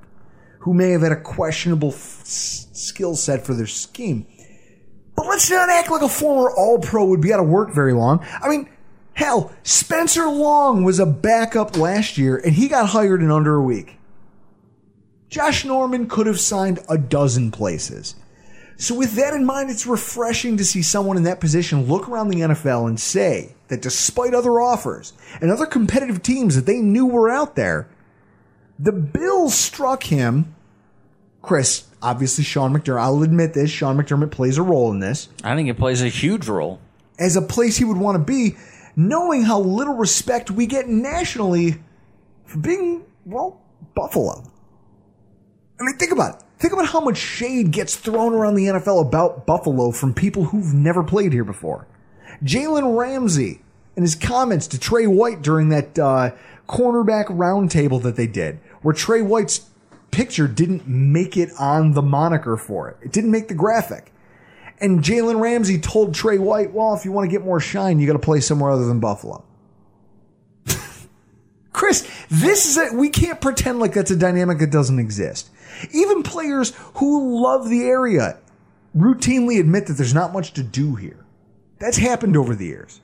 who 0.60 0.74
may 0.74 0.92
have 0.92 1.02
had 1.02 1.12
a 1.12 1.22
questionable 1.22 1.90
f- 1.90 2.22
skill 2.26 3.16
set 3.16 3.46
for 3.46 3.54
their 3.54 3.68
scheme. 3.68 4.28
But 5.16 5.28
let's 5.28 5.50
not 5.50 5.70
act 5.70 5.90
like 5.90 6.02
a 6.02 6.10
former 6.10 6.52
All 6.52 6.80
Pro 6.80 7.06
would 7.06 7.22
be 7.22 7.32
out 7.34 7.40
of 7.40 7.48
work 7.48 7.74
very 7.74 7.94
long. 7.94 8.26
I 8.42 8.50
mean, 8.50 8.70
Hell, 9.16 9.54
Spencer 9.64 10.28
Long 10.28 10.84
was 10.84 11.00
a 11.00 11.06
backup 11.06 11.78
last 11.78 12.18
year 12.18 12.38
and 12.38 12.54
he 12.54 12.68
got 12.68 12.90
hired 12.90 13.22
in 13.22 13.32
under 13.32 13.56
a 13.56 13.64
week. 13.64 13.98
Josh 15.30 15.66
Norman 15.66 16.08
could 16.08 16.28
have 16.28 16.40
signed 16.40 16.80
a 16.88 16.98
dozen 16.98 17.50
places. 17.50 18.16
So 18.78 18.94
with 18.94 19.14
that 19.14 19.34
in 19.34 19.46
mind, 19.46 19.70
it's 19.70 19.88
refreshing 19.88 20.58
to 20.58 20.66
see 20.66 20.82
someone 20.82 21.16
in 21.16 21.24
that 21.24 21.40
position 21.40 21.88
look 21.88 22.10
around 22.10 22.28
the 22.28 22.42
NFL 22.42 22.88
and 22.88 23.00
say 23.00 23.56
that 23.70 23.82
despite 23.82 24.34
other 24.34 24.60
offers 24.60 25.14
and 25.42 25.50
other 25.50 25.66
competitive 25.66 26.22
teams 26.22 26.56
that 26.56 26.66
they 26.66 26.80
knew 26.80 27.06
were 27.06 27.30
out 27.30 27.56
there, 27.56 27.88
the 28.78 28.92
Bills 28.92 29.56
struck 29.56 30.04
him. 30.04 30.54
Chris, 31.42 31.86
obviously 32.02 32.44
Sean 32.44 32.74
McDermott, 32.74 33.00
I'll 33.00 33.24
admit 33.24 33.54
this, 33.54 33.70
Sean 33.70 33.98
McDermott 33.98 34.32
plays 34.32 34.58
a 34.58 34.64
role 34.64 34.92
in 34.92 35.00
this. 35.00 35.30
I 35.42 35.56
think 35.56 35.70
it 35.70 35.78
plays 35.78 36.02
a 36.02 36.10
huge 36.10 36.48
role. 36.50 36.82
As 37.18 37.38
a 37.38 37.42
place 37.42 37.78
he 37.78 37.86
would 37.86 37.98
want 37.98 38.16
to 38.16 38.24
be, 38.24 38.58
knowing 38.96 39.44
how 39.44 39.60
little 39.60 39.96
respect 39.96 40.52
we 40.52 40.66
get 40.66 40.88
nationally 40.88 41.82
for 42.46 42.60
being, 42.60 43.04
well, 43.26 43.62
Buffalo. 43.96 44.52
I 45.80 45.84
mean, 45.84 45.98
think 45.98 46.12
about 46.12 46.36
it. 46.36 46.44
Think 46.58 46.74
about 46.74 46.88
how 46.88 47.02
much 47.02 47.18
shade 47.18 47.72
gets 47.72 47.96
thrown 47.96 48.34
around 48.34 48.56
the 48.56 48.66
NFL 48.66 49.02
about 49.02 49.46
Buffalo 49.46 49.92
from 49.92 50.14
people 50.14 50.46
who've 50.46 50.74
never 50.74 51.04
played 51.04 51.34
here 51.34 51.44
before. 51.44 51.86
Jalen 52.44 52.98
Ramsey 52.98 53.62
and 53.96 54.04
his 54.04 54.16
comments 54.16 54.68
to 54.68 54.80
Tre 54.80 55.06
White 55.06 55.42
during 55.42 55.70
that 55.70 56.00
uh, 56.00 56.32
cornerback 56.68 57.26
roundtable 57.28 58.02
that 58.04 58.16
they 58.16 58.28
did, 58.28 58.60
where 58.82 58.94
Tre 58.94 59.22
White's 59.22 59.70
picture 60.12 60.48
didn't 60.48 60.88
make 60.88 61.36
it 61.36 61.50
on 61.60 61.92
the 61.92 62.02
moniker 62.02 62.56
for 62.56 62.90
it. 62.90 62.98
It 63.02 63.12
didn't 63.12 63.32
make 63.32 63.50
the 63.50 63.54
graphic. 63.54 64.14
And 64.80 65.02
Jalen 65.02 65.40
Ramsey 65.40 65.80
told 65.80 66.14
Tre 66.14 66.38
White, 66.38 66.74
well, 66.74 66.94
if 66.96 67.06
you 67.06 67.12
want 67.12 67.30
to 67.30 67.32
get 67.32 67.46
more 67.46 67.60
shine, 67.60 68.00
you 68.00 68.08
got 68.08 68.14
to 68.14 68.20
play 68.20 68.40
somewhere 68.42 68.72
other 68.72 68.86
than 68.86 69.00
Buffalo. 69.00 69.44
Chris, 71.74 72.10
this 72.30 72.66
is 72.66 72.78
a, 72.78 72.96
we 72.96 73.10
can't 73.10 73.40
pretend 73.40 73.80
like 73.80 73.94
that's 73.94 74.12
a 74.12 74.16
dynamic 74.16 74.60
that 74.60 74.72
doesn't 74.72 75.00
exist. 75.00 75.50
Even 75.94 76.24
players 76.24 76.74
who 76.96 77.42
love 77.42 77.70
the 77.70 77.84
area 77.84 78.38
routinely 78.96 79.60
admit 79.60 79.88
that 79.88 79.94
there's 79.94 80.14
not 80.14 80.34
much 80.34 80.54
to 80.54 80.64
do 80.64 80.96
here. 80.96 81.26
That's 81.80 81.98
happened 81.98 82.38
over 82.38 82.56
the 82.56 82.66
years. 82.66 83.02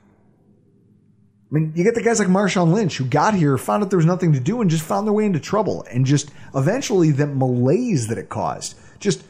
I 1.50 1.54
mean, 1.54 1.72
you 1.76 1.84
get 1.84 1.94
the 1.94 2.02
guys 2.02 2.18
like 2.18 2.28
Marshawn 2.28 2.72
Lynch 2.72 2.96
who 2.96 3.04
got 3.04 3.34
here, 3.34 3.58
found 3.58 3.82
out 3.82 3.90
there 3.90 3.98
was 3.98 4.06
nothing 4.06 4.32
to 4.32 4.40
do, 4.40 4.62
and 4.62 4.70
just 4.70 4.84
found 4.84 5.06
their 5.06 5.12
way 5.12 5.26
into 5.26 5.38
trouble. 5.38 5.84
And 5.90 6.06
just 6.06 6.30
eventually, 6.54 7.10
that 7.12 7.26
malaise 7.26 8.08
that 8.08 8.16
it 8.16 8.30
caused. 8.30 8.78
Just, 9.00 9.22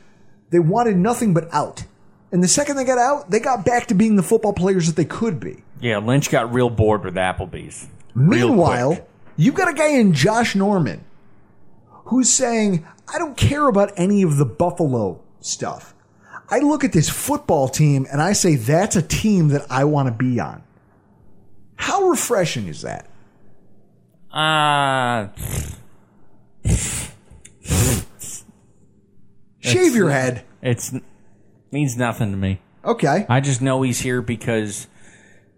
they 0.50 0.60
wanted 0.60 0.96
nothing 0.96 1.34
but 1.34 1.52
out. 1.52 1.84
And 2.32 2.42
the 2.42 2.48
second 2.48 2.76
they 2.76 2.84
got 2.84 2.98
out, 2.98 3.30
they 3.30 3.38
got 3.40 3.64
back 3.64 3.86
to 3.88 3.94
being 3.94 4.16
the 4.16 4.22
football 4.22 4.54
players 4.54 4.86
that 4.86 4.96
they 4.96 5.04
could 5.04 5.38
be. 5.38 5.62
Yeah, 5.80 5.98
Lynch 5.98 6.30
got 6.30 6.52
real 6.52 6.70
bored 6.70 7.04
with 7.04 7.14
Applebee's. 7.14 7.88
Meanwhile, 8.14 9.06
you've 9.36 9.54
got 9.54 9.68
a 9.68 9.74
guy 9.74 9.88
in 9.88 10.14
Josh 10.14 10.54
Norman 10.54 11.04
who's 12.06 12.32
saying, 12.32 12.86
I 13.12 13.18
don't 13.18 13.36
care 13.36 13.68
about 13.68 13.92
any 13.96 14.22
of 14.22 14.38
the 14.38 14.46
Buffalo 14.46 15.20
stuff. 15.40 15.94
I 16.48 16.58
look 16.60 16.84
at 16.84 16.92
this 16.92 17.08
football 17.08 17.68
team 17.68 18.06
and 18.10 18.20
I 18.20 18.32
say, 18.32 18.56
that's 18.56 18.96
a 18.96 19.02
team 19.02 19.48
that 19.48 19.66
I 19.70 19.84
want 19.84 20.08
to 20.08 20.12
be 20.12 20.40
on. 20.40 20.62
How 21.76 22.08
refreshing 22.08 22.68
is 22.68 22.82
that? 22.82 23.08
Uh, 24.30 25.28
Shave 29.60 29.94
your 29.94 30.10
head. 30.10 30.44
It's 30.62 30.92
means 31.72 31.96
nothing 31.96 32.30
to 32.30 32.36
me. 32.36 32.60
Okay. 32.84 33.26
I 33.28 33.40
just 33.40 33.62
know 33.62 33.82
he's 33.82 34.00
here 34.00 34.22
because 34.22 34.86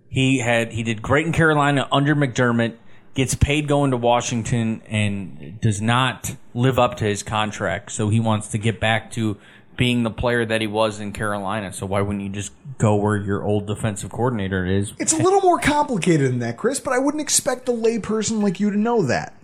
he 0.08 0.38
had 0.38 0.72
he 0.72 0.82
did 0.82 1.02
great 1.02 1.26
in 1.26 1.32
Carolina 1.32 1.88
under 1.90 2.14
McDermott, 2.14 2.76
gets 3.14 3.34
paid 3.34 3.66
going 3.66 3.90
to 3.90 3.96
Washington, 3.96 4.82
and 4.88 5.60
does 5.60 5.80
not 5.80 6.36
live 6.54 6.78
up 6.78 6.96
to 6.98 7.04
his 7.04 7.22
contract. 7.22 7.92
So 7.92 8.08
he 8.08 8.20
wants 8.20 8.48
to 8.48 8.58
get 8.58 8.80
back 8.80 9.10
to 9.12 9.36
being 9.76 10.02
the 10.02 10.10
player 10.10 10.44
that 10.44 10.60
he 10.60 10.66
was 10.66 11.00
in 11.00 11.12
Carolina. 11.12 11.72
So 11.72 11.86
why 11.86 12.00
wouldn't 12.00 12.22
you 12.22 12.30
just 12.30 12.52
go 12.78 12.94
where 12.94 13.16
your 13.16 13.42
old 13.42 13.66
defensive 13.66 14.10
coordinator 14.10 14.64
is? 14.64 14.92
It's 14.98 15.12
a 15.12 15.16
little 15.16 15.40
more 15.40 15.58
complicated 15.58 16.30
than 16.30 16.38
that, 16.40 16.56
Chris, 16.56 16.80
but 16.80 16.92
I 16.92 16.98
wouldn't 16.98 17.20
expect 17.20 17.68
a 17.68 17.72
layperson 17.72 18.42
like 18.42 18.60
you 18.60 18.70
to 18.70 18.78
know 18.78 19.02
that. 19.02 19.34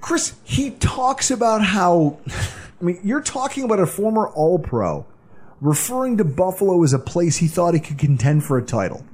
Chris, 0.00 0.34
he 0.44 0.70
talks 0.70 1.30
about 1.30 1.62
how, 1.62 2.18
I 2.82 2.84
mean, 2.84 3.00
you're 3.04 3.22
talking 3.22 3.62
about 3.62 3.78
a 3.78 3.86
former 3.86 4.28
All 4.28 4.58
Pro 4.58 5.06
referring 5.60 6.16
to 6.16 6.24
Buffalo 6.24 6.82
as 6.82 6.92
a 6.92 6.98
place 6.98 7.36
he 7.36 7.46
thought 7.46 7.74
he 7.74 7.80
could 7.80 7.98
contend 7.98 8.42
for 8.44 8.58
a 8.58 8.62
title. 8.62 9.06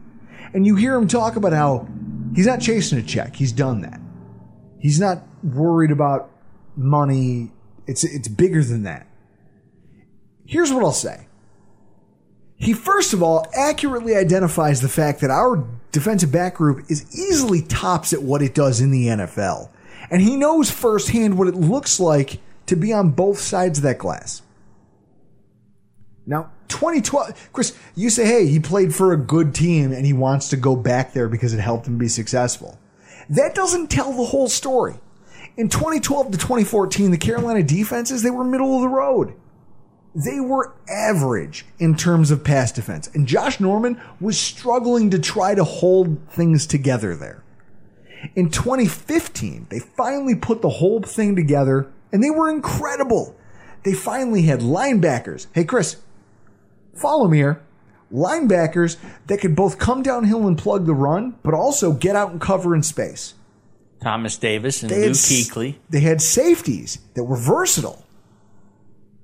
And 0.54 0.66
you 0.66 0.76
hear 0.76 0.94
him 0.94 1.06
talk 1.06 1.36
about 1.36 1.52
how 1.52 1.86
he's 2.34 2.46
not 2.46 2.62
chasing 2.62 2.98
a 2.98 3.02
check. 3.02 3.36
He's 3.36 3.52
done 3.52 3.82
that. 3.82 4.00
He's 4.80 4.98
not 4.98 5.22
worried 5.42 5.90
about 5.90 6.30
money. 6.74 7.52
It's, 7.86 8.04
it's 8.04 8.28
bigger 8.28 8.64
than 8.64 8.84
that. 8.84 9.06
Here's 10.46 10.72
what 10.72 10.82
I'll 10.82 10.92
say. 10.92 11.26
He 12.56 12.72
first 12.72 13.12
of 13.12 13.22
all 13.22 13.46
accurately 13.54 14.16
identifies 14.16 14.80
the 14.80 14.88
fact 14.88 15.20
that 15.20 15.30
our 15.30 15.68
defensive 15.92 16.32
back 16.32 16.54
group 16.54 16.90
is 16.90 17.14
easily 17.14 17.60
tops 17.60 18.14
at 18.14 18.22
what 18.22 18.40
it 18.40 18.54
does 18.54 18.80
in 18.80 18.90
the 18.90 19.08
NFL. 19.08 19.68
And 20.10 20.22
he 20.22 20.36
knows 20.36 20.70
firsthand 20.70 21.36
what 21.36 21.48
it 21.48 21.54
looks 21.54 22.00
like 22.00 22.40
to 22.68 22.76
be 22.76 22.92
on 22.92 23.10
both 23.10 23.38
sides 23.38 23.78
of 23.78 23.84
that 23.84 23.98
glass. 23.98 24.42
Now, 26.26 26.50
2012, 26.68 27.50
Chris, 27.52 27.76
you 27.94 28.10
say, 28.10 28.26
hey, 28.26 28.46
he 28.46 28.60
played 28.60 28.94
for 28.94 29.12
a 29.12 29.16
good 29.16 29.54
team 29.54 29.92
and 29.92 30.04
he 30.04 30.12
wants 30.12 30.50
to 30.50 30.56
go 30.56 30.76
back 30.76 31.12
there 31.12 31.28
because 31.28 31.54
it 31.54 31.60
helped 31.60 31.86
him 31.86 31.98
be 31.98 32.08
successful. 32.08 32.78
That 33.30 33.54
doesn't 33.54 33.88
tell 33.88 34.12
the 34.12 34.26
whole 34.26 34.48
story. 34.48 35.00
In 35.56 35.68
2012 35.68 36.32
to 36.32 36.38
2014, 36.38 37.10
the 37.10 37.18
Carolina 37.18 37.62
defenses, 37.62 38.22
they 38.22 38.30
were 38.30 38.44
middle 38.44 38.76
of 38.76 38.82
the 38.82 38.88
road. 38.88 39.34
They 40.14 40.40
were 40.40 40.74
average 40.88 41.64
in 41.78 41.96
terms 41.96 42.30
of 42.30 42.44
pass 42.44 42.72
defense. 42.72 43.08
And 43.14 43.26
Josh 43.26 43.58
Norman 43.60 44.00
was 44.20 44.38
struggling 44.38 45.10
to 45.10 45.18
try 45.18 45.54
to 45.54 45.64
hold 45.64 46.18
things 46.30 46.66
together 46.66 47.16
there. 47.16 47.42
In 48.34 48.50
2015, 48.50 49.68
they 49.70 49.78
finally 49.78 50.34
put 50.34 50.60
the 50.60 50.68
whole 50.68 51.02
thing 51.02 51.36
together 51.36 51.90
and 52.12 52.22
they 52.22 52.30
were 52.30 52.50
incredible. 52.50 53.36
They 53.84 53.94
finally 53.94 54.42
had 54.42 54.60
linebackers. 54.60 55.46
Hey, 55.52 55.64
Chris, 55.64 55.96
follow 56.94 57.28
me 57.28 57.38
here. 57.38 57.62
Linebackers 58.12 58.96
that 59.26 59.40
could 59.40 59.54
both 59.54 59.78
come 59.78 60.02
downhill 60.02 60.46
and 60.46 60.56
plug 60.56 60.86
the 60.86 60.94
run, 60.94 61.36
but 61.42 61.54
also 61.54 61.92
get 61.92 62.16
out 62.16 62.30
and 62.32 62.40
cover 62.40 62.74
in 62.74 62.82
space. 62.82 63.34
Thomas 64.00 64.36
Davis 64.36 64.82
and 64.82 64.90
They 64.90 65.08
s- 65.08 65.28
Kuechly. 65.30 65.76
They 65.90 66.00
had 66.00 66.22
safeties 66.22 66.98
that 67.14 67.24
were 67.24 67.36
versatile. 67.36 68.04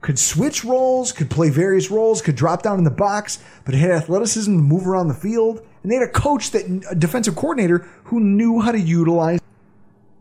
Could 0.00 0.18
switch 0.18 0.64
roles, 0.64 1.12
could 1.12 1.30
play 1.30 1.48
various 1.48 1.90
roles, 1.90 2.20
could 2.20 2.36
drop 2.36 2.62
down 2.62 2.76
in 2.76 2.84
the 2.84 2.90
box, 2.90 3.38
but 3.64 3.74
had 3.74 3.90
athleticism 3.90 4.52
to 4.54 4.62
move 4.62 4.86
around 4.86 5.08
the 5.08 5.14
field. 5.14 5.62
And 5.82 5.90
they 5.90 5.96
had 5.96 6.06
a 6.08 6.12
coach 6.12 6.50
that, 6.50 6.66
a 6.90 6.94
defensive 6.94 7.36
coordinator 7.36 7.78
who 8.04 8.20
knew 8.20 8.60
how 8.60 8.72
to 8.72 8.80
utilize. 8.80 9.40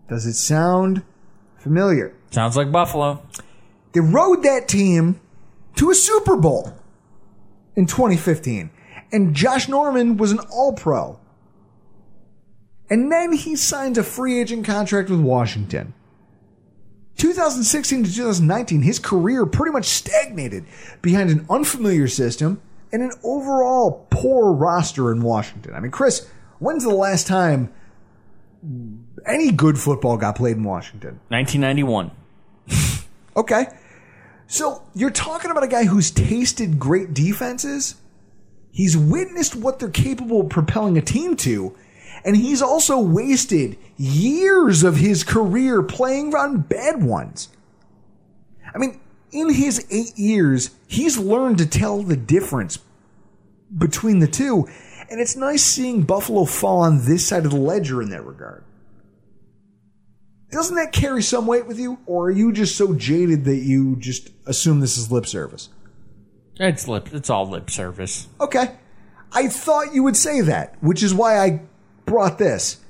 Does 0.08 0.26
it 0.26 0.36
sound 0.36 1.04
familiar? 1.58 2.14
Sounds 2.34 2.58
like 2.58 2.72
Buffalo. 2.72 3.24
They 3.92 4.00
rode 4.00 4.42
that 4.42 4.68
team 4.68 5.22
to 5.76 5.92
a 5.92 5.96
Super 5.96 6.36
Bowl 6.36 6.74
in 7.76 7.86
2015. 7.86 8.72
And 9.12 9.36
Josh 9.36 9.70
Norman 9.70 10.18
was 10.18 10.32
an 10.32 10.40
all 10.52 10.74
pro. 10.74 11.20
And 12.90 13.12
then 13.12 13.34
he 13.34 13.56
signs 13.56 14.00
a 14.00 14.04
free 14.04 14.42
agent 14.42 14.66
contract 14.66 15.12
with 15.12 15.20
Washington. 15.20 15.94
2016 17.18 18.06
to 18.06 18.12
2019, 18.12 18.82
his 18.82 18.98
career 18.98 19.46
pretty 19.46 19.72
much 19.72 19.86
stagnated 19.86 20.66
behind 21.04 21.30
an 21.30 21.46
unfamiliar 21.52 22.08
system 22.08 22.60
and 22.92 23.04
an 23.04 23.12
overall 23.24 24.08
poor 24.10 24.52
roster 24.52 25.12
in 25.12 25.22
Washington. 25.22 25.76
I 25.76 25.80
mean, 25.80 25.92
Chris, 25.92 26.28
when's 26.58 26.84
the 26.84 26.90
last 26.90 27.28
time 27.28 27.72
any 29.28 29.52
good 29.52 29.78
football 29.78 30.18
got 30.18 30.36
played 30.36 30.58
in 30.58 30.64
Washington? 30.64 31.20
1991. 31.30 32.10
Okay. 33.36 33.68
So 34.48 34.84
you're 34.94 35.10
talking 35.10 35.52
about 35.52 35.64
a 35.64 35.68
guy 35.68 35.86
who's 35.86 36.12
tasted 36.12 36.80
great 36.80 37.14
defenses. 37.14 37.96
He's 38.72 38.98
witnessed 38.98 39.56
what 39.56 39.80
they're 39.80 39.90
capable 39.90 40.42
of 40.42 40.50
propelling 40.50 40.98
a 40.98 41.02
team 41.02 41.36
to. 41.38 41.76
And 42.26 42.36
he's 42.36 42.62
also 42.62 43.00
wasted 43.00 43.78
years 43.98 44.84
of 44.84 44.98
his 44.98 45.24
career 45.24 45.84
playing 45.84 46.34
on 46.36 46.62
bad 46.62 47.04
ones. 47.04 47.50
I 48.74 48.78
mean, 48.78 49.00
in 49.32 49.54
his 49.54 49.86
eight 49.90 50.18
years, 50.18 50.72
he's 50.88 51.18
learned 51.18 51.58
to 51.58 51.66
tell 51.66 52.02
the 52.02 52.16
difference 52.16 52.80
between 53.76 54.20
the 54.20 54.28
two. 54.28 54.68
And 55.10 55.20
it's 55.20 55.36
nice 55.36 55.64
seeing 55.64 56.04
Buffalo 56.04 56.46
fall 56.46 56.82
on 56.82 57.06
this 57.06 57.28
side 57.28 57.46
of 57.46 57.52
the 57.52 57.58
ledger 57.58 58.02
in 58.02 58.10
that 58.12 58.26
regard. 58.26 58.64
Doesn't 60.54 60.76
that 60.76 60.92
carry 60.92 61.24
some 61.24 61.48
weight 61.48 61.66
with 61.66 61.80
you? 61.80 61.98
Or 62.06 62.26
are 62.28 62.32
you 62.32 62.52
just 62.52 62.78
so 62.78 62.94
jaded 62.94 63.46
that 63.46 63.58
you 63.58 63.96
just 63.96 64.30
assume 64.46 64.82
this 64.82 65.00
is 65.00 65.12
lip 65.12 65.26
service? 65.26 65.70
It's 66.60 66.88
lip. 66.88 67.10
It's 67.12 67.32
all 67.32 67.50
lip 67.50 67.72
service. 67.72 68.28
Okay. 68.40 68.76
I 69.32 69.48
thought 69.48 69.96
you 69.96 70.04
would 70.04 70.16
say 70.16 70.42
that, 70.42 70.76
which 70.80 71.02
is 71.02 71.12
why 71.12 71.40
I 71.40 71.62
brought 72.06 72.38
this. 72.38 72.82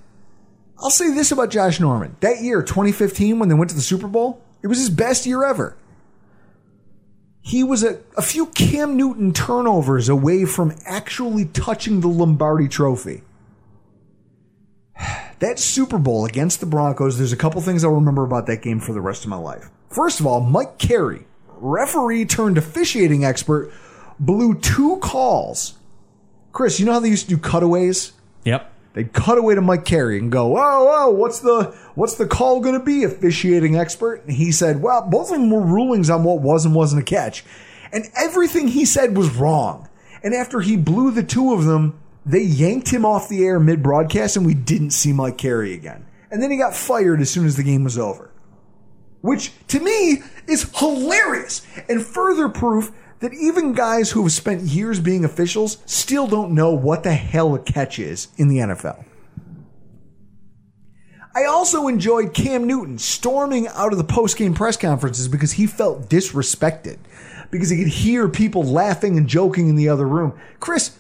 I'll 0.77 0.89
say 0.89 1.13
this 1.13 1.31
about 1.31 1.51
Josh 1.51 1.79
Norman. 1.79 2.17
That 2.19 2.41
year, 2.41 2.61
2015, 2.61 3.39
when 3.39 3.47
they 3.47 3.55
went 3.55 3.69
to 3.69 3.77
the 3.77 3.81
Super 3.81 4.09
Bowl, 4.09 4.41
it 4.61 4.67
was 4.67 4.79
his 4.79 4.89
best 4.89 5.25
year 5.25 5.45
ever. 5.45 5.77
He 7.39 7.63
was 7.63 7.81
a, 7.81 8.01
a 8.17 8.21
few 8.21 8.47
Cam 8.47 8.97
Newton 8.97 9.31
turnovers 9.31 10.09
away 10.09 10.43
from 10.43 10.75
actually 10.85 11.45
touching 11.45 12.01
the 12.01 12.09
Lombardi 12.09 12.67
trophy. 12.67 13.23
That 15.43 15.59
Super 15.59 15.97
Bowl 15.97 16.23
against 16.23 16.61
the 16.61 16.65
Broncos, 16.65 17.17
there's 17.17 17.33
a 17.33 17.35
couple 17.35 17.59
things 17.59 17.83
I'll 17.83 17.91
remember 17.91 18.23
about 18.23 18.47
that 18.47 18.61
game 18.61 18.79
for 18.79 18.93
the 18.93 19.01
rest 19.01 19.25
of 19.25 19.29
my 19.29 19.35
life. 19.35 19.69
First 19.89 20.21
of 20.21 20.25
all, 20.25 20.39
Mike 20.39 20.77
Carey, 20.77 21.25
referee 21.49 22.23
turned 22.23 22.57
officiating 22.57 23.25
expert, 23.25 23.69
blew 24.17 24.55
two 24.55 24.99
calls. 25.01 25.73
Chris, 26.53 26.79
you 26.79 26.85
know 26.85 26.93
how 26.93 27.01
they 27.01 27.09
used 27.09 27.27
to 27.27 27.35
do 27.35 27.37
cutaways? 27.37 28.13
Yep. 28.45 28.71
They'd 28.93 29.11
cut 29.11 29.37
away 29.37 29.55
to 29.55 29.61
Mike 29.61 29.83
Carey 29.83 30.17
and 30.17 30.31
go, 30.31 30.55
"Oh, 30.55 30.89
oh, 30.89 31.09
what's 31.09 31.39
the 31.39 31.75
what's 31.95 32.15
the 32.15 32.25
call 32.25 32.61
going 32.61 32.79
to 32.79 32.85
be?" 32.85 33.03
Officiating 33.03 33.75
expert, 33.75 34.23
and 34.23 34.37
he 34.37 34.49
said, 34.49 34.81
"Well, 34.81 35.01
both 35.01 35.29
of 35.29 35.37
them 35.37 35.49
were 35.49 35.59
rulings 35.59 36.09
on 36.09 36.23
what 36.23 36.39
was 36.39 36.65
and 36.65 36.73
wasn't 36.73 37.01
a 37.01 37.05
catch, 37.05 37.43
and 37.91 38.09
everything 38.15 38.69
he 38.69 38.85
said 38.85 39.17
was 39.17 39.35
wrong." 39.35 39.89
And 40.23 40.33
after 40.33 40.61
he 40.61 40.77
blew 40.77 41.11
the 41.11 41.21
two 41.21 41.51
of 41.51 41.65
them, 41.65 41.99
they 42.25 42.41
yanked 42.41 42.89
him 42.89 43.05
off 43.05 43.29
the 43.29 43.43
air 43.43 43.59
mid 43.59 43.83
broadcast, 43.83 44.37
and 44.37 44.45
we 44.45 44.53
didn't 44.53 44.91
see 44.91 45.13
Mike 45.13 45.37
Carey 45.37 45.73
again. 45.73 46.05
And 46.31 46.41
then 46.41 46.51
he 46.51 46.57
got 46.57 46.75
fired 46.75 47.21
as 47.21 47.29
soon 47.29 47.45
as 47.45 47.57
the 47.57 47.63
game 47.63 47.83
was 47.83 47.97
over, 47.97 48.31
which 49.21 49.51
to 49.67 49.79
me 49.79 50.23
is 50.47 50.69
hilarious 50.77 51.65
and 51.87 52.03
further 52.03 52.49
proof 52.49 52.91
that 53.19 53.33
even 53.33 53.73
guys 53.73 54.11
who 54.11 54.23
have 54.23 54.31
spent 54.31 54.61
years 54.61 54.99
being 54.99 55.23
officials 55.23 55.77
still 55.85 56.27
don't 56.27 56.51
know 56.51 56.73
what 56.73 57.03
the 57.03 57.13
hell 57.13 57.55
a 57.55 57.59
catch 57.59 57.99
is 57.99 58.27
in 58.37 58.49
the 58.49 58.57
NFL. 58.57 59.05
I 61.35 61.45
also 61.45 61.87
enjoyed 61.87 62.33
Cam 62.33 62.67
Newton 62.67 62.99
storming 62.99 63.67
out 63.69 63.91
of 63.91 63.97
the 63.97 64.03
post-game 64.03 64.53
press 64.53 64.77
conferences 64.77 65.27
because 65.27 65.53
he 65.53 65.65
felt 65.65 66.09
disrespected, 66.09 66.97
because 67.49 67.69
he 67.69 67.77
could 67.77 67.87
hear 67.87 68.27
people 68.27 68.63
laughing 68.63 69.17
and 69.17 69.27
joking 69.27 69.69
in 69.69 69.75
the 69.75 69.89
other 69.89 70.07
room. 70.07 70.37
Chris, 70.59 70.97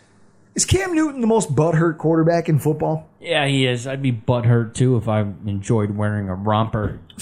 is 0.55 0.65
Cam 0.65 0.93
Newton 0.93 1.21
the 1.21 1.27
most 1.27 1.55
butthurt 1.55 1.97
quarterback 1.97 2.49
in 2.49 2.59
football? 2.59 3.09
Yeah, 3.19 3.47
he 3.47 3.65
is. 3.65 3.87
I'd 3.87 4.01
be 4.01 4.11
butthurt 4.11 4.73
too 4.73 4.97
if 4.97 5.07
I 5.07 5.21
enjoyed 5.21 5.91
wearing 5.91 6.29
a 6.29 6.35
romper. 6.35 6.99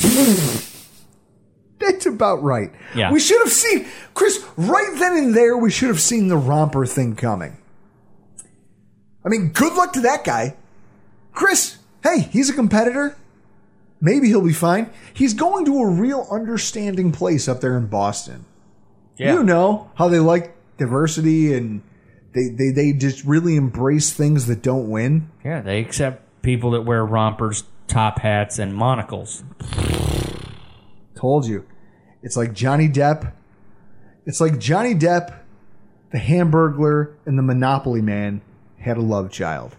That's 1.80 2.06
about 2.06 2.44
right. 2.44 2.72
Yeah. 2.96 3.12
We 3.12 3.20
should 3.20 3.40
have 3.40 3.52
seen, 3.52 3.88
Chris, 4.14 4.44
right 4.56 4.96
then 5.00 5.18
and 5.18 5.36
there, 5.36 5.58
we 5.58 5.72
should 5.72 5.90
have 5.90 6.02
seen 6.02 6.28
the 6.28 6.38
romper 6.38 6.86
thing 6.86 7.16
coming. 7.16 7.58
I 9.26 9.30
mean, 9.30 9.50
good 9.50 9.74
luck 9.74 9.94
to 9.94 10.02
that 10.02 10.24
guy. 10.24 10.56
Chris, 11.32 11.78
hey, 12.04 12.28
he's 12.32 12.50
a 12.50 12.54
competitor. 12.54 13.16
Maybe 14.00 14.28
he'll 14.28 14.42
be 14.46 14.54
fine. 14.54 14.90
He's 15.14 15.34
going 15.34 15.66
to 15.66 15.78
a 15.80 15.88
real 15.88 16.28
understanding 16.32 17.12
place 17.12 17.48
up 17.48 17.62
there 17.62 17.78
in 17.78 17.88
Boston. 17.88 18.46
Yeah. 19.18 19.34
You 19.34 19.44
know 19.44 19.92
how 19.96 20.08
they 20.08 20.20
like 20.20 20.56
diversity 20.78 21.54
and 21.54 21.84
they, 22.34 22.48
they, 22.50 22.70
they 22.72 22.94
just 22.94 23.26
really 23.26 23.56
embrace 23.56 24.12
things 24.12 24.48
that 24.48 24.62
don't 24.62 24.90
win. 24.90 25.30
Yeah, 25.44 25.62
they 25.62 25.80
accept 25.80 26.24
people 26.42 26.72
that 26.72 26.82
wear 26.82 27.06
rompers, 27.06 27.64
top 27.88 28.20
hats, 28.20 28.58
and 28.58 28.74
monocles. 28.76 29.44
Told 31.16 31.46
you. 31.46 31.66
It's 32.24 32.38
like 32.38 32.54
Johnny 32.54 32.88
Depp. 32.88 33.34
It's 34.26 34.40
like 34.40 34.60
Johnny 34.60 34.94
Depp, 34.94 35.40
the 36.12 36.20
Hamburglar, 36.20 37.16
and 37.26 37.38
the 37.38 37.44
Monopoly 37.44 38.02
Man 38.02 38.42
had 38.78 38.98
a 38.98 39.02
love 39.02 39.32
child. 39.32 39.76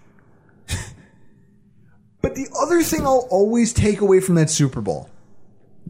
but 2.23 2.35
the 2.35 2.49
other 2.61 2.83
thing 2.83 3.03
I'll 3.03 3.29
always 3.31 3.73
take 3.73 4.01
away 4.01 4.21
from 4.21 4.35
that 4.35 4.51
Super 4.51 4.81
Bowl, 4.81 5.09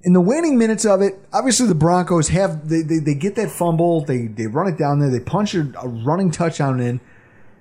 in 0.05 0.13
the 0.13 0.21
waning 0.21 0.59
minutes 0.59 0.85
of 0.85 1.01
it, 1.01 1.19
obviously 1.33 1.67
the 1.67 1.75
Broncos 1.75 2.29
have 2.29 2.69
they, 2.69 2.83
they, 2.83 2.99
they 2.99 3.15
get 3.15 3.37
that 3.37 3.51
fumble, 3.51 4.05
they 4.05 4.27
they 4.27 4.47
run 4.47 4.67
it 4.67 4.79
down 4.79 4.99
there, 4.99 5.11
they 5.11 5.21
punch 5.21 5.55
a, 5.55 5.73
a 5.81 5.89
running 5.89 6.31
touchdown 6.31 6.81
in. 6.81 7.01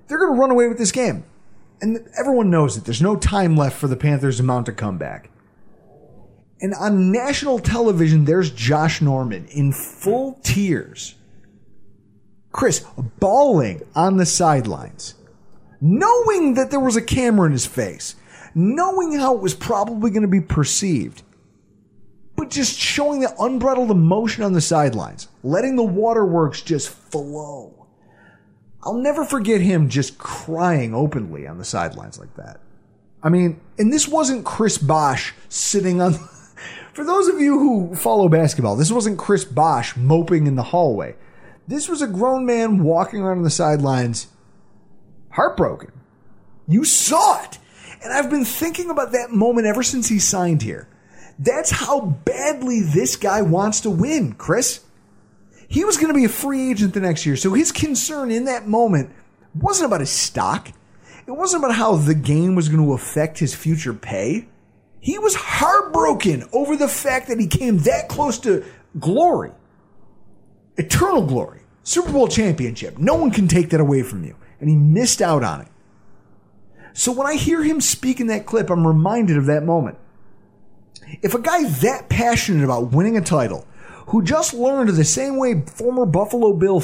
They're 0.08 0.20
gonna 0.20 0.40
run 0.40 0.52
away 0.52 0.68
with 0.68 0.78
this 0.78 0.92
game. 0.92 1.24
And 1.82 2.08
everyone 2.18 2.52
knows 2.52 2.78
it. 2.78 2.86
There's 2.86 3.02
no 3.02 3.16
time 3.16 3.56
left 3.56 3.76
for 3.78 3.88
the 3.88 3.96
Panthers 3.96 4.38
to 4.38 4.44
mount 4.44 4.68
a 4.68 4.72
comeback. 4.72 5.32
And 6.62 6.76
on 6.76 7.12
national 7.12 7.58
television, 7.58 8.26
there's 8.26 8.52
Josh 8.52 9.02
Norman 9.02 9.48
in 9.48 9.72
full 9.72 10.40
tears. 10.44 11.16
Chris 12.52 12.86
bawling 13.20 13.82
on 13.96 14.18
the 14.18 14.26
sidelines, 14.26 15.16
knowing 15.80 16.54
that 16.54 16.70
there 16.70 16.80
was 16.80 16.96
a 16.96 17.02
camera 17.02 17.48
in 17.48 17.52
his 17.52 17.66
face, 17.66 18.16
knowing 18.54 19.18
how 19.18 19.36
it 19.36 19.42
was 19.42 19.56
probably 19.56 20.12
going 20.12 20.22
to 20.22 20.28
be 20.28 20.42
perceived, 20.42 21.24
but 22.42 22.50
just 22.50 22.80
showing 22.80 23.20
the 23.20 23.32
unbridled 23.38 23.92
emotion 23.92 24.44
on 24.44 24.54
the 24.54 24.62
sidelines, 24.62 25.28
letting 25.44 25.76
the 25.76 25.84
waterworks 25.84 26.64
just 26.64 26.90
flow. 26.90 27.86
I'll 28.82 28.96
never 28.96 29.24
forget 29.24 29.62
him 29.62 29.90
just 29.90 30.18
crying 30.18 30.96
openly 30.96 31.46
on 31.46 31.60
the 31.60 31.64
sidelines 31.64 32.18
like 32.18 32.34
that. 32.38 32.60
I 33.22 33.30
mean, 33.30 33.62
and 33.78 33.94
this 33.94 34.08
wasn't 34.08 34.44
Chris 34.44 34.80
Bosh 34.80 35.36
sitting 35.50 36.02
on. 36.02 36.14
For 36.94 37.04
those 37.04 37.28
of 37.28 37.40
you 37.40 37.60
who 37.60 37.96
follow 37.96 38.28
basketball, 38.28 38.76
this 38.76 38.92
wasn't 38.92 39.20
Chris 39.20 39.46
Bosh 39.46 39.96
moping 39.96 40.48
in 40.48 40.56
the 40.56 40.64
hallway. 40.64 41.16
This 41.68 41.88
was 41.88 42.02
a 42.02 42.08
grown 42.08 42.44
man 42.44 42.84
walking 42.84 43.22
around 43.22 43.38
on 43.38 43.44
the 43.44 43.52
sidelines, 43.52 44.30
heartbroken. 45.30 45.92
You 46.68 46.86
saw 46.86 47.44
it. 47.44 47.60
And 48.04 48.12
I've 48.12 48.32
been 48.32 48.46
thinking 48.46 48.90
about 48.90 49.12
that 49.12 49.30
moment 49.30 49.68
ever 49.68 49.84
since 49.84 50.10
he 50.10 50.18
signed 50.18 50.64
here. 50.64 50.88
That's 51.42 51.72
how 51.72 52.02
badly 52.02 52.82
this 52.82 53.16
guy 53.16 53.42
wants 53.42 53.82
to 53.82 53.90
win, 53.90 54.34
Chris. 54.34 54.82
He 55.68 55.84
was 55.84 55.98
going 55.98 56.10
to 56.10 56.14
be 56.14 56.26
a 56.26 56.30
free 56.30 56.70
agent 56.70 56.94
the 56.94 57.00
next 57.00 57.26
year, 57.26 57.36
so 57.36 57.54
his 57.54 57.72
concern 57.72 58.30
in 58.30 58.46
that 58.46 58.68
moment 58.68 59.10
wasn't 59.56 59.88
about 59.88 60.02
his 60.02 60.12
stock. 60.12 60.70
It 61.26 61.32
wasn't 61.32 61.64
about 61.64 61.76
how 61.76 61.96
the 61.96 62.14
game 62.14 62.54
was 62.54 62.70
going 62.70 62.86
to 62.86 62.94
affect 62.94 63.40
his 63.40 63.56
future 63.56 63.94
pay. 63.94 64.50
He 65.00 65.18
was 65.18 65.34
heartbroken 65.34 66.48
over 66.54 66.76
the 66.76 66.88
fact 66.88 67.28
that 67.30 67.40
he 67.40 67.48
came 67.48 67.80
that 67.80 68.08
close 68.08 68.38
to 68.40 68.64
glory, 69.00 69.52
eternal 70.78 71.26
glory, 71.26 71.62
Super 71.82 72.12
Bowl 72.12 72.28
championship. 72.28 73.00
No 73.00 73.16
one 73.16 73.32
can 73.32 73.48
take 73.48 73.72
that 73.72 73.80
away 73.80 74.04
from 74.04 74.24
you. 74.24 74.36
And 74.60 74.70
he 74.70 74.76
missed 74.76 75.24
out 75.24 75.44
on 75.44 75.62
it. 75.62 75.68
So 76.94 77.12
when 77.12 77.26
I 77.26 77.34
hear 77.34 77.64
him 77.64 77.82
speak 77.82 78.20
in 78.20 78.28
that 78.28 78.46
clip, 78.46 78.70
I'm 78.70 78.86
reminded 78.86 79.38
of 79.38 79.48
that 79.48 79.64
moment. 79.64 79.98
If 81.22 81.34
a 81.34 81.42
guy 81.42 81.64
that 81.64 82.10
passionate 82.10 82.64
about 82.64 82.92
winning 82.92 83.18
a 83.18 83.22
title, 83.22 83.68
who 84.08 84.24
just 84.24 84.54
learned 84.54 84.90
the 84.90 85.06
same 85.06 85.38
way 85.38 85.62
former 85.62 86.06
Buffalo 86.06 86.54
Bill 86.54 86.84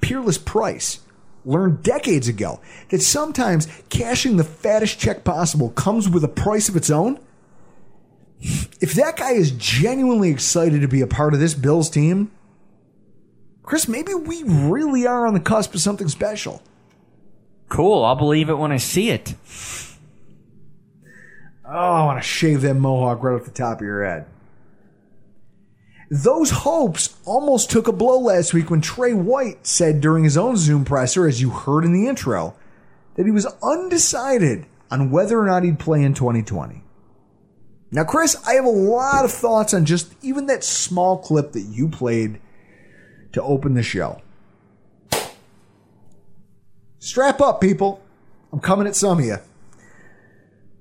Peerless 0.00 0.38
Price 0.38 1.00
learned 1.44 1.82
decades 1.82 2.28
ago 2.28 2.60
that 2.90 3.02
sometimes 3.02 3.68
cashing 3.88 4.36
the 4.36 4.44
fattest 4.44 4.98
check 4.98 5.22
possible 5.22 5.70
comes 5.70 6.08
with 6.08 6.24
a 6.24 6.28
price 6.28 6.68
of 6.68 6.76
its 6.76 6.90
own, 6.90 7.20
if 8.40 8.94
that 8.94 9.16
guy 9.16 9.32
is 9.32 9.52
genuinely 9.52 10.30
excited 10.30 10.80
to 10.80 10.88
be 10.88 11.00
a 11.00 11.06
part 11.06 11.34
of 11.34 11.40
this 11.40 11.54
Bills 11.54 11.88
team, 11.88 12.30
Chris, 13.62 13.88
maybe 13.88 14.14
we 14.14 14.42
really 14.44 15.06
are 15.06 15.26
on 15.26 15.34
the 15.34 15.40
cusp 15.40 15.74
of 15.74 15.80
something 15.80 16.08
special. 16.08 16.62
Cool. 17.68 18.04
I'll 18.04 18.14
believe 18.14 18.48
it 18.48 18.54
when 18.54 18.70
I 18.70 18.76
see 18.76 19.10
it. 19.10 19.34
Oh, 21.68 21.72
I 21.72 22.04
want 22.04 22.22
to 22.22 22.26
shave 22.28 22.62
that 22.62 22.74
mohawk 22.74 23.22
right 23.22 23.34
off 23.34 23.44
the 23.44 23.50
top 23.50 23.80
of 23.80 23.86
your 23.86 24.04
head. 24.04 24.26
Those 26.08 26.50
hopes 26.50 27.16
almost 27.24 27.70
took 27.70 27.88
a 27.88 27.92
blow 27.92 28.20
last 28.20 28.54
week 28.54 28.70
when 28.70 28.80
Tre 28.80 29.12
White 29.12 29.66
said 29.66 30.00
during 30.00 30.22
his 30.22 30.36
own 30.36 30.56
Zoom 30.56 30.84
presser, 30.84 31.26
as 31.26 31.40
you 31.40 31.50
heard 31.50 31.84
in 31.84 31.92
the 31.92 32.06
intro, 32.06 32.54
that 33.16 33.26
he 33.26 33.32
was 33.32 33.46
undecided 33.62 34.66
on 34.90 35.10
whether 35.10 35.40
or 35.40 35.46
not 35.46 35.64
he'd 35.64 35.80
play 35.80 36.04
in 36.04 36.14
2020. 36.14 36.84
Now, 37.90 38.04
Chris, 38.04 38.36
I 38.46 38.54
have 38.54 38.64
a 38.64 38.68
lot 38.68 39.24
of 39.24 39.32
thoughts 39.32 39.74
on 39.74 39.84
just 39.84 40.14
even 40.22 40.46
that 40.46 40.62
small 40.62 41.18
clip 41.18 41.52
that 41.52 41.62
you 41.62 41.88
played 41.88 42.40
to 43.32 43.42
open 43.42 43.74
the 43.74 43.82
show. 43.82 44.22
Strap 47.00 47.40
up, 47.40 47.60
people. 47.60 48.02
I'm 48.52 48.60
coming 48.60 48.86
at 48.86 48.94
some 48.94 49.18
of 49.18 49.24
you. 49.24 49.38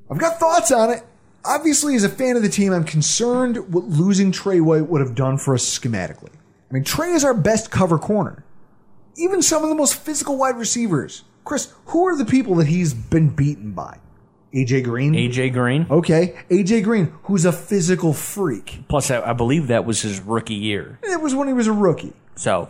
I've 0.09 0.17
got 0.17 0.39
thoughts 0.39 0.71
on 0.71 0.91
it. 0.91 1.03
Obviously, 1.43 1.95
as 1.95 2.03
a 2.03 2.09
fan 2.09 2.35
of 2.35 2.41
the 2.41 2.49
team, 2.49 2.73
I'm 2.73 2.83
concerned 2.83 3.73
what 3.73 3.85
losing 3.85 4.31
Tre 4.31 4.59
White 4.59 4.87
would 4.87 5.01
have 5.01 5.15
done 5.15 5.37
for 5.37 5.53
us 5.53 5.63
schematically. 5.63 6.31
I 6.69 6.73
mean, 6.73 6.83
Tre 6.83 7.09
is 7.11 7.23
our 7.23 7.33
best 7.33 7.69
cover 7.69 7.99
corner. 7.99 8.43
Even 9.17 9.41
some 9.41 9.63
of 9.63 9.69
the 9.69 9.75
most 9.75 9.95
physical 9.95 10.37
wide 10.37 10.57
receivers. 10.57 11.23
Chris, 11.43 11.71
who 11.87 12.07
are 12.07 12.17
the 12.17 12.25
people 12.25 12.55
that 12.55 12.67
he's 12.67 12.93
been 12.93 13.29
beaten 13.29 13.71
by? 13.71 13.99
AJ 14.53 14.85
Green? 14.85 15.13
AJ 15.13 15.53
Green. 15.53 15.85
Okay, 15.89 16.35
AJ 16.49 16.83
Green, 16.83 17.13
who's 17.23 17.45
a 17.45 17.51
physical 17.51 18.13
freak. 18.13 18.83
Plus, 18.87 19.11
I, 19.11 19.21
I 19.21 19.33
believe 19.33 19.67
that 19.67 19.85
was 19.85 20.01
his 20.01 20.19
rookie 20.21 20.55
year. 20.55 20.97
It 21.03 21.21
was 21.21 21.35
when 21.35 21.47
he 21.47 21.53
was 21.53 21.67
a 21.67 21.73
rookie. 21.73 22.13
So 22.35 22.69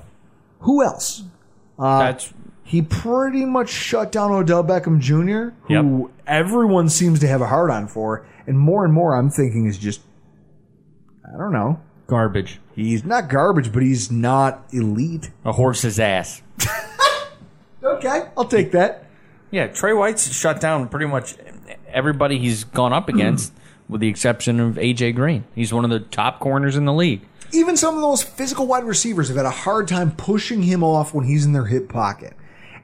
Who 0.61 0.83
else? 0.83 1.23
Uh, 1.77 1.99
that's 1.99 2.33
he 2.66 2.82
pretty 2.82 3.45
much 3.45 3.70
shut 3.70 4.11
down 4.11 4.32
Odell 4.32 4.63
Beckham 4.63 4.99
Jr., 4.99 5.55
who 5.68 6.11
everyone 6.28 6.89
seems 6.89 7.20
to 7.20 7.28
have 7.28 7.41
a 7.41 7.47
hard 7.47 7.70
on 7.70 7.88
for. 7.88 8.26
And 8.47 8.59
more 8.59 8.84
and 8.84 8.93
more, 8.93 9.16
I'm 9.16 9.30
thinking 9.30 9.68
is 9.68 9.78
just, 9.78 10.01
I 11.24 11.38
don't 11.38 11.53
know. 11.53 11.80
Garbage. 12.07 12.59
He's 12.76 13.05
not 13.05 13.30
garbage, 13.30 13.72
but 13.72 13.82
he's 13.84 14.11
not 14.11 14.66
elite. 14.74 15.30
A 15.45 15.51
horse's 15.53 15.99
ass. 15.99 16.41
Okay, 17.84 18.24
I'll 18.36 18.45
take 18.45 18.72
that. 18.72 19.05
Yeah, 19.51 19.68
Tre 19.68 19.93
White's 19.93 20.34
shut 20.34 20.59
down 20.59 20.89
pretty 20.89 21.05
much 21.05 21.36
everybody 21.88 22.39
he's 22.39 22.63
gone 22.63 22.93
up 22.93 23.09
against, 23.09 23.53
with 23.88 24.01
the 24.01 24.07
exception 24.07 24.59
of 24.59 24.76
AJ 24.76 25.13
Green. 25.16 25.43
He's 25.53 25.72
one 25.72 25.84
of 25.84 25.91
the 25.91 25.99
top 25.99 26.39
corners 26.39 26.76
in 26.76 26.86
the 26.86 26.93
league. 26.93 27.22
Even 27.53 27.78
some 27.78 27.93
of 27.93 28.01
the 28.01 28.07
most 28.07 28.28
physical 28.28 28.66
wide 28.66 28.86
receivers 28.86 29.28
have 29.28 29.38
had 29.38 29.45
a 29.45 29.51
hard 29.51 29.88
time 29.88 30.11
pushing 30.11 30.63
him 30.63 30.84
off 30.84 31.13
when 31.13 31.26
he's 31.26 31.45
in 31.45 31.53
their 31.53 31.66
hip 31.66 31.88
pocket. 31.88 32.36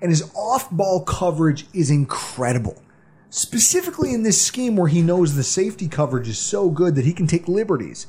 And 0.02 0.10
his 0.10 0.32
off 0.36 0.70
ball 0.72 1.04
coverage 1.04 1.68
is 1.74 1.92
incredible. 1.92 2.82
Specifically 3.30 4.14
in 4.14 4.24
this 4.24 4.42
scheme 4.42 4.76
where 4.76 4.88
he 4.90 5.02
knows 5.02 5.36
the 5.36 5.44
safety 5.44 5.88
coverage 5.88 6.28
is 6.28 6.38
so 6.38 6.70
good 6.70 6.96
that 6.96 7.06
he 7.06 7.14
can 7.14 7.28
take 7.28 7.48
liberties. 7.48 8.08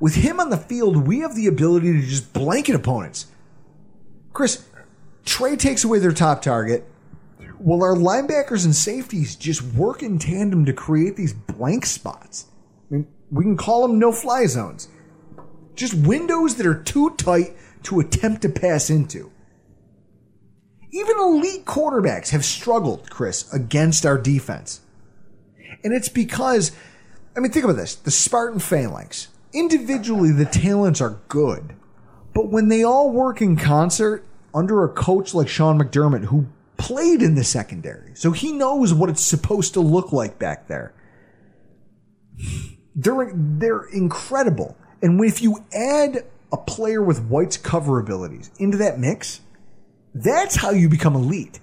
With 0.00 0.16
him 0.16 0.40
on 0.40 0.50
the 0.50 0.56
field, 0.56 1.06
we 1.06 1.20
have 1.20 1.36
the 1.36 1.46
ability 1.46 1.92
to 1.92 2.06
just 2.06 2.32
blanket 2.32 2.74
opponents. 2.74 3.26
Chris, 4.32 4.64
Tre 5.24 5.56
takes 5.56 5.84
away 5.84 5.98
their 5.98 6.12
top 6.12 6.42
target, 6.42 6.88
while 7.58 7.82
our 7.82 7.94
linebackers 7.94 8.64
and 8.64 8.74
safeties 8.74 9.36
just 9.36 9.62
work 9.62 10.02
in 10.02 10.18
tandem 10.18 10.64
to 10.64 10.72
create 10.72 11.16
these 11.16 11.32
blank 11.32 11.86
spots. 11.86 12.46
I 12.90 12.94
mean, 12.94 13.06
we 13.30 13.44
can 13.44 13.56
call 13.56 13.82
them 13.86 13.98
no 13.98 14.12
fly 14.12 14.46
zones. 14.46 14.88
Just 15.76 15.94
windows 15.94 16.56
that 16.56 16.66
are 16.66 16.82
too 16.82 17.10
tight 17.10 17.56
to 17.84 18.00
attempt 18.00 18.42
to 18.42 18.48
pass 18.48 18.90
into. 18.90 19.30
Even 20.92 21.18
elite 21.18 21.64
quarterbacks 21.64 22.30
have 22.30 22.44
struggled, 22.44 23.08
Chris, 23.10 23.50
against 23.52 24.04
our 24.04 24.18
defense. 24.18 24.82
And 25.82 25.94
it's 25.94 26.10
because, 26.10 26.72
I 27.34 27.40
mean, 27.40 27.50
think 27.50 27.64
about 27.64 27.76
this 27.76 27.94
the 27.94 28.10
Spartan 28.10 28.60
phalanx. 28.60 29.28
Individually, 29.54 30.30
the 30.30 30.44
talents 30.44 31.00
are 31.00 31.20
good. 31.28 31.74
But 32.34 32.50
when 32.50 32.68
they 32.68 32.82
all 32.82 33.10
work 33.10 33.40
in 33.40 33.56
concert 33.56 34.24
under 34.54 34.84
a 34.84 34.88
coach 34.88 35.34
like 35.34 35.48
Sean 35.48 35.78
McDermott, 35.78 36.26
who 36.26 36.46
played 36.76 37.22
in 37.22 37.34
the 37.34 37.44
secondary, 37.44 38.14
so 38.14 38.32
he 38.32 38.52
knows 38.52 38.92
what 38.92 39.10
it's 39.10 39.22
supposed 39.22 39.74
to 39.74 39.80
look 39.80 40.12
like 40.12 40.38
back 40.38 40.68
there, 40.68 40.94
they're, 42.94 43.32
they're 43.34 43.84
incredible. 43.84 44.76
And 45.00 45.22
if 45.24 45.42
you 45.42 45.64
add 45.74 46.24
a 46.50 46.56
player 46.58 47.02
with 47.02 47.26
White's 47.26 47.56
cover 47.56 47.98
abilities 47.98 48.50
into 48.58 48.76
that 48.78 48.98
mix, 48.98 49.40
that's 50.14 50.56
how 50.56 50.70
you 50.70 50.88
become 50.88 51.14
elite. 51.14 51.60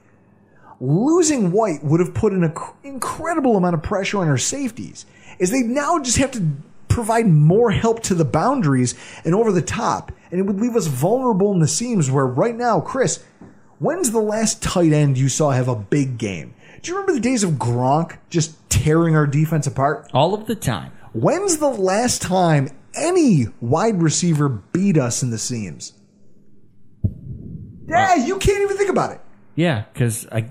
Losing 0.82 1.52
White 1.52 1.84
would 1.84 2.00
have 2.00 2.14
put 2.14 2.34
an 2.34 2.54
incredible 2.84 3.58
amount 3.58 3.76
of 3.76 3.84
pressure 3.84 4.20
on 4.20 4.28
our 4.28 4.38
safeties, 4.38 5.06
as 5.40 5.52
they 5.52 5.62
now 5.62 6.00
just 6.00 6.18
have 6.18 6.32
to 6.32 6.52
provide 6.88 7.28
more 7.28 7.72
help 7.72 8.02
to 8.04 8.14
the 8.14 8.26
boundaries 8.26 8.96
and 9.24 9.36
over 9.36 9.52
the 9.52 9.62
top, 9.62 10.12
and 10.32 10.40
it 10.40 10.44
would 10.44 10.60
leave 10.60 10.76
us 10.76 10.88
vulnerable 10.88 11.52
in 11.52 11.60
the 11.60 11.68
seams 11.68 12.10
where 12.10 12.26
right 12.26 12.56
now, 12.56 12.80
Chris, 12.80 13.24
when's 13.80 14.12
the 14.12 14.20
last 14.20 14.62
tight 14.62 14.92
end 14.92 15.18
you 15.18 15.30
saw 15.30 15.52
have 15.52 15.68
a 15.68 15.76
big 15.76 16.18
game? 16.18 16.54
Do 16.82 16.92
you 16.92 16.98
remember 16.98 17.14
the 17.14 17.20
days 17.20 17.44
of 17.44 17.52
Gronk 17.52 18.18
just 18.30 18.70
tearing 18.70 19.16
our 19.16 19.28
defense 19.28 19.68
apart? 19.68 20.10
All 20.14 20.34
of 20.34 20.48
the 20.48 20.56
time. 20.56 20.92
When's 21.14 21.58
the 21.58 21.70
last 21.70 22.22
time 22.22 22.70
any 22.96 23.48
wide 23.60 24.02
receiver 24.02 24.48
beat 24.48 24.98
us 24.98 25.22
in 25.22 25.30
the 25.30 25.38
seams? 25.38 25.94
Yeah, 27.90 28.12
uh, 28.12 28.16
you 28.16 28.38
can't 28.38 28.62
even 28.62 28.78
think 28.78 28.90
about 28.90 29.12
it. 29.12 29.22
Yeah, 29.56 29.86
because 29.92 30.28
I 30.32 30.50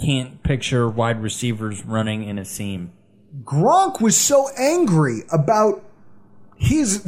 can't 0.00 0.42
picture 0.42 0.88
wide 0.88 1.22
receivers 1.22 1.84
running 1.84 2.24
in 2.24 2.38
a 2.38 2.44
seam. 2.44 2.92
Gronk 3.44 4.00
was 4.00 4.16
so 4.16 4.48
angry 4.58 5.22
about 5.32 5.82
his. 6.56 7.04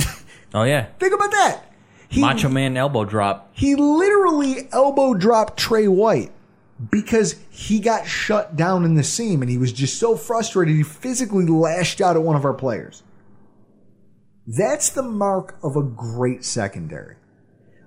Oh 0.55 0.63
yeah, 0.63 0.87
think 0.99 1.15
about 1.15 1.31
that. 1.33 1.61
He, 2.09 2.21
Macho 2.21 2.49
Man 2.49 2.77
elbow 2.77 3.05
drop. 3.05 3.51
He 3.53 3.75
literally 3.75 4.69
elbow 4.73 5.15
dropped 5.15 5.59
Tre 5.59 5.89
White 5.89 6.31
because 6.91 7.37
he 7.51 7.81
got 7.81 8.07
shut 8.07 8.57
down 8.57 8.85
in 8.85 8.95
the 8.95 9.03
seam 9.03 9.43
and 9.43 9.51
he 9.51 9.59
was 9.59 9.73
just 9.73 9.99
so 9.99 10.17
frustrated 10.17 10.75
he 10.75 10.83
physically 10.83 11.47
lashed 11.47 12.01
out 12.01 12.17
at 12.17 12.23
one 12.23 12.37
of 12.37 12.45
our 12.45 12.55
players. 12.55 13.03
That's 14.47 14.91
the 14.91 15.03
mark 15.03 15.57
of 15.63 15.77
a 15.77 15.83
great 15.83 16.45
secondary. 16.45 17.17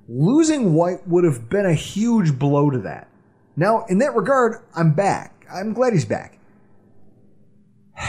Losing 0.07 0.73
White 0.73 1.07
would 1.07 1.23
have 1.23 1.49
been 1.49 1.65
a 1.65 1.73
huge 1.73 2.37
blow 2.39 2.69
to 2.69 2.79
that. 2.79 3.07
Now, 3.55 3.85
in 3.85 3.97
that 3.99 4.15
regard, 4.15 4.61
I'm 4.75 4.93
back. 4.93 5.45
I'm 5.51 5.73
glad 5.73 5.93
he's 5.93 6.05
back. 6.05 6.37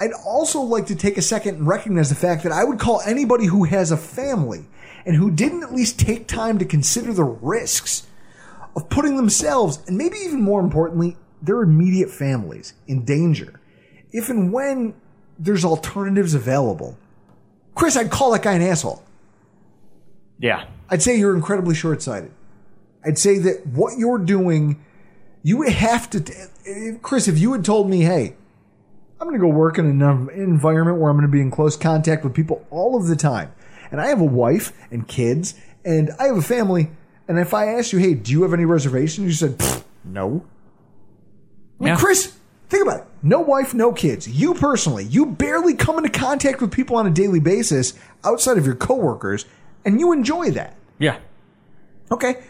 I'd 0.00 0.12
also 0.24 0.60
like 0.60 0.86
to 0.86 0.96
take 0.96 1.18
a 1.18 1.22
second 1.22 1.56
and 1.56 1.66
recognize 1.66 2.08
the 2.08 2.14
fact 2.14 2.42
that 2.42 2.52
I 2.52 2.64
would 2.64 2.78
call 2.78 3.02
anybody 3.02 3.46
who 3.46 3.64
has 3.64 3.92
a 3.92 3.96
family 3.96 4.66
and 5.04 5.16
who 5.16 5.30
didn't 5.30 5.62
at 5.62 5.74
least 5.74 6.00
take 6.00 6.26
time 6.26 6.58
to 6.58 6.64
consider 6.64 7.12
the 7.12 7.24
risks 7.24 8.06
of 8.74 8.88
putting 8.88 9.16
themselves, 9.16 9.80
and 9.86 9.98
maybe 9.98 10.16
even 10.18 10.40
more 10.40 10.60
importantly, 10.60 11.16
their 11.42 11.62
immediate 11.62 12.10
families 12.10 12.74
in 12.86 13.04
danger. 13.04 13.60
If 14.12 14.28
and 14.30 14.52
when 14.52 14.94
there's 15.38 15.64
alternatives 15.64 16.34
available. 16.34 16.98
Chris, 17.74 17.96
I'd 17.96 18.10
call 18.10 18.32
that 18.32 18.42
guy 18.42 18.52
an 18.52 18.62
asshole. 18.62 19.02
Yeah. 20.40 20.64
I'd 20.88 21.02
say 21.02 21.16
you're 21.16 21.36
incredibly 21.36 21.74
short 21.74 22.02
sighted. 22.02 22.32
I'd 23.04 23.18
say 23.18 23.38
that 23.38 23.66
what 23.66 23.98
you're 23.98 24.18
doing, 24.18 24.82
you 25.42 25.58
would 25.58 25.68
have 25.72 26.10
to. 26.10 26.98
Chris, 27.02 27.28
if 27.28 27.38
you 27.38 27.52
had 27.52 27.64
told 27.64 27.88
me, 27.88 28.00
hey, 28.00 28.34
I'm 29.20 29.28
going 29.28 29.38
to 29.38 29.46
go 29.46 29.52
work 29.52 29.78
in 29.78 30.02
an 30.02 30.28
environment 30.34 30.98
where 30.98 31.10
I'm 31.10 31.16
going 31.16 31.28
to 31.28 31.32
be 31.32 31.40
in 31.40 31.50
close 31.50 31.76
contact 31.76 32.24
with 32.24 32.34
people 32.34 32.66
all 32.70 32.96
of 32.96 33.06
the 33.06 33.16
time, 33.16 33.52
and 33.90 34.00
I 34.00 34.08
have 34.08 34.20
a 34.20 34.24
wife 34.24 34.72
and 34.90 35.06
kids, 35.06 35.54
and 35.84 36.10
I 36.18 36.24
have 36.24 36.36
a 36.36 36.42
family, 36.42 36.90
and 37.28 37.38
if 37.38 37.54
I 37.54 37.66
asked 37.66 37.92
you, 37.92 37.98
hey, 37.98 38.14
do 38.14 38.32
you 38.32 38.42
have 38.42 38.52
any 38.52 38.64
reservations? 38.64 39.26
You 39.26 39.32
said, 39.48 39.84
no. 40.04 40.44
I 41.78 41.84
mean, 41.84 41.92
Yeah. 41.92 41.96
Chris, 41.96 42.36
think 42.68 42.82
about 42.82 43.00
it. 43.00 43.06
No 43.22 43.40
wife, 43.40 43.74
no 43.74 43.92
kids. 43.92 44.26
You 44.28 44.54
personally, 44.54 45.04
you 45.04 45.26
barely 45.26 45.74
come 45.74 45.98
into 45.98 46.10
contact 46.10 46.60
with 46.60 46.70
people 46.72 46.96
on 46.96 47.06
a 47.06 47.10
daily 47.10 47.40
basis 47.40 47.94
outside 48.24 48.56
of 48.58 48.64
your 48.66 48.74
coworkers, 48.74 49.44
and 49.84 49.98
you 50.00 50.12
enjoy 50.12 50.50
that. 50.52 50.76
Yeah. 50.98 51.18
Okay. 52.10 52.42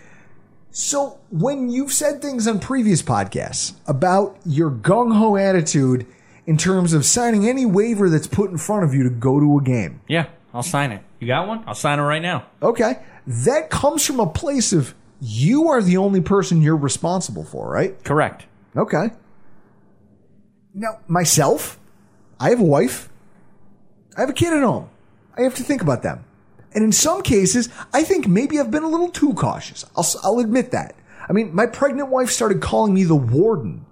So 0.71 1.19
when 1.31 1.69
you've 1.69 1.93
said 1.93 2.23
things 2.23 2.47
on 2.47 2.61
previous 2.61 3.03
podcasts 3.03 3.75
about 3.87 4.39
your 4.45 4.71
gung 4.71 5.17
ho 5.17 5.37
attitude 5.37 6.07
in 6.47 6.57
terms 6.57 6.93
of 6.93 7.05
signing 7.05 7.49
any 7.49 7.67
waiver 7.67 8.09
that's 8.09 8.27
put 8.27 8.51
in 8.51 8.59
front 8.59 8.85
of 8.85 8.95
you 8.95 9.03
to 9.05 9.11
go 9.11 9.41
to 9.41 9.59
a 9.59 9.63
game, 9.63 10.01
Yeah. 10.09 10.27
I'll 10.53 10.63
sign 10.65 10.91
it. 10.91 11.03
You 11.21 11.29
got 11.29 11.47
one? 11.47 11.63
I'll 11.67 11.75
sign 11.77 11.99
it 12.01 12.03
right 12.03 12.23
now. 12.23 12.47
okay, 12.61 12.99
that 13.27 13.71
comes 13.71 14.05
from 14.05 14.19
a 14.19 14.27
place 14.27 14.73
of 14.73 14.95
you 15.21 15.69
are 15.69 15.81
the 15.83 15.97
only 15.97 16.21
person 16.21 16.61
you're 16.63 16.77
responsible 16.77 17.45
for, 17.45 17.71
right? 17.71 18.03
Correct. 18.03 18.47
Okay. 18.77 19.11
Now, 20.75 20.99
myself, 21.07 21.79
I 22.41 22.51
have 22.51 22.61
a 22.61 22.65
wife. 22.65 23.09
I 24.17 24.23
have 24.23 24.31
a 24.31 24.33
kid 24.33 24.53
at 24.53 24.63
home. 24.63 24.89
I 25.37 25.43
have 25.43 25.55
to 25.57 25.63
think 25.63 25.83
about 25.83 26.03
them. 26.03 26.25
And 26.73 26.85
in 26.85 26.93
some 26.93 27.23
cases, 27.23 27.69
I 27.93 28.03
think 28.03 28.27
maybe 28.27 28.59
I've 28.61 28.71
been 28.71 28.83
a 28.83 28.89
little 28.89 29.11
too 29.11 29.35
cautious. 29.35 29.85
I'll, 29.97 30.07
I'll 30.23 30.39
admit 30.39 30.71
that. 30.71 30.95
I 31.29 31.33
mean, 31.33 31.55
my 31.55 31.67
pregnant 31.67 32.09
wife 32.09 32.31
started 32.31 32.61
calling 32.61 32.95
me 32.95 33.05
the 33.05 33.17
warden 33.17 33.87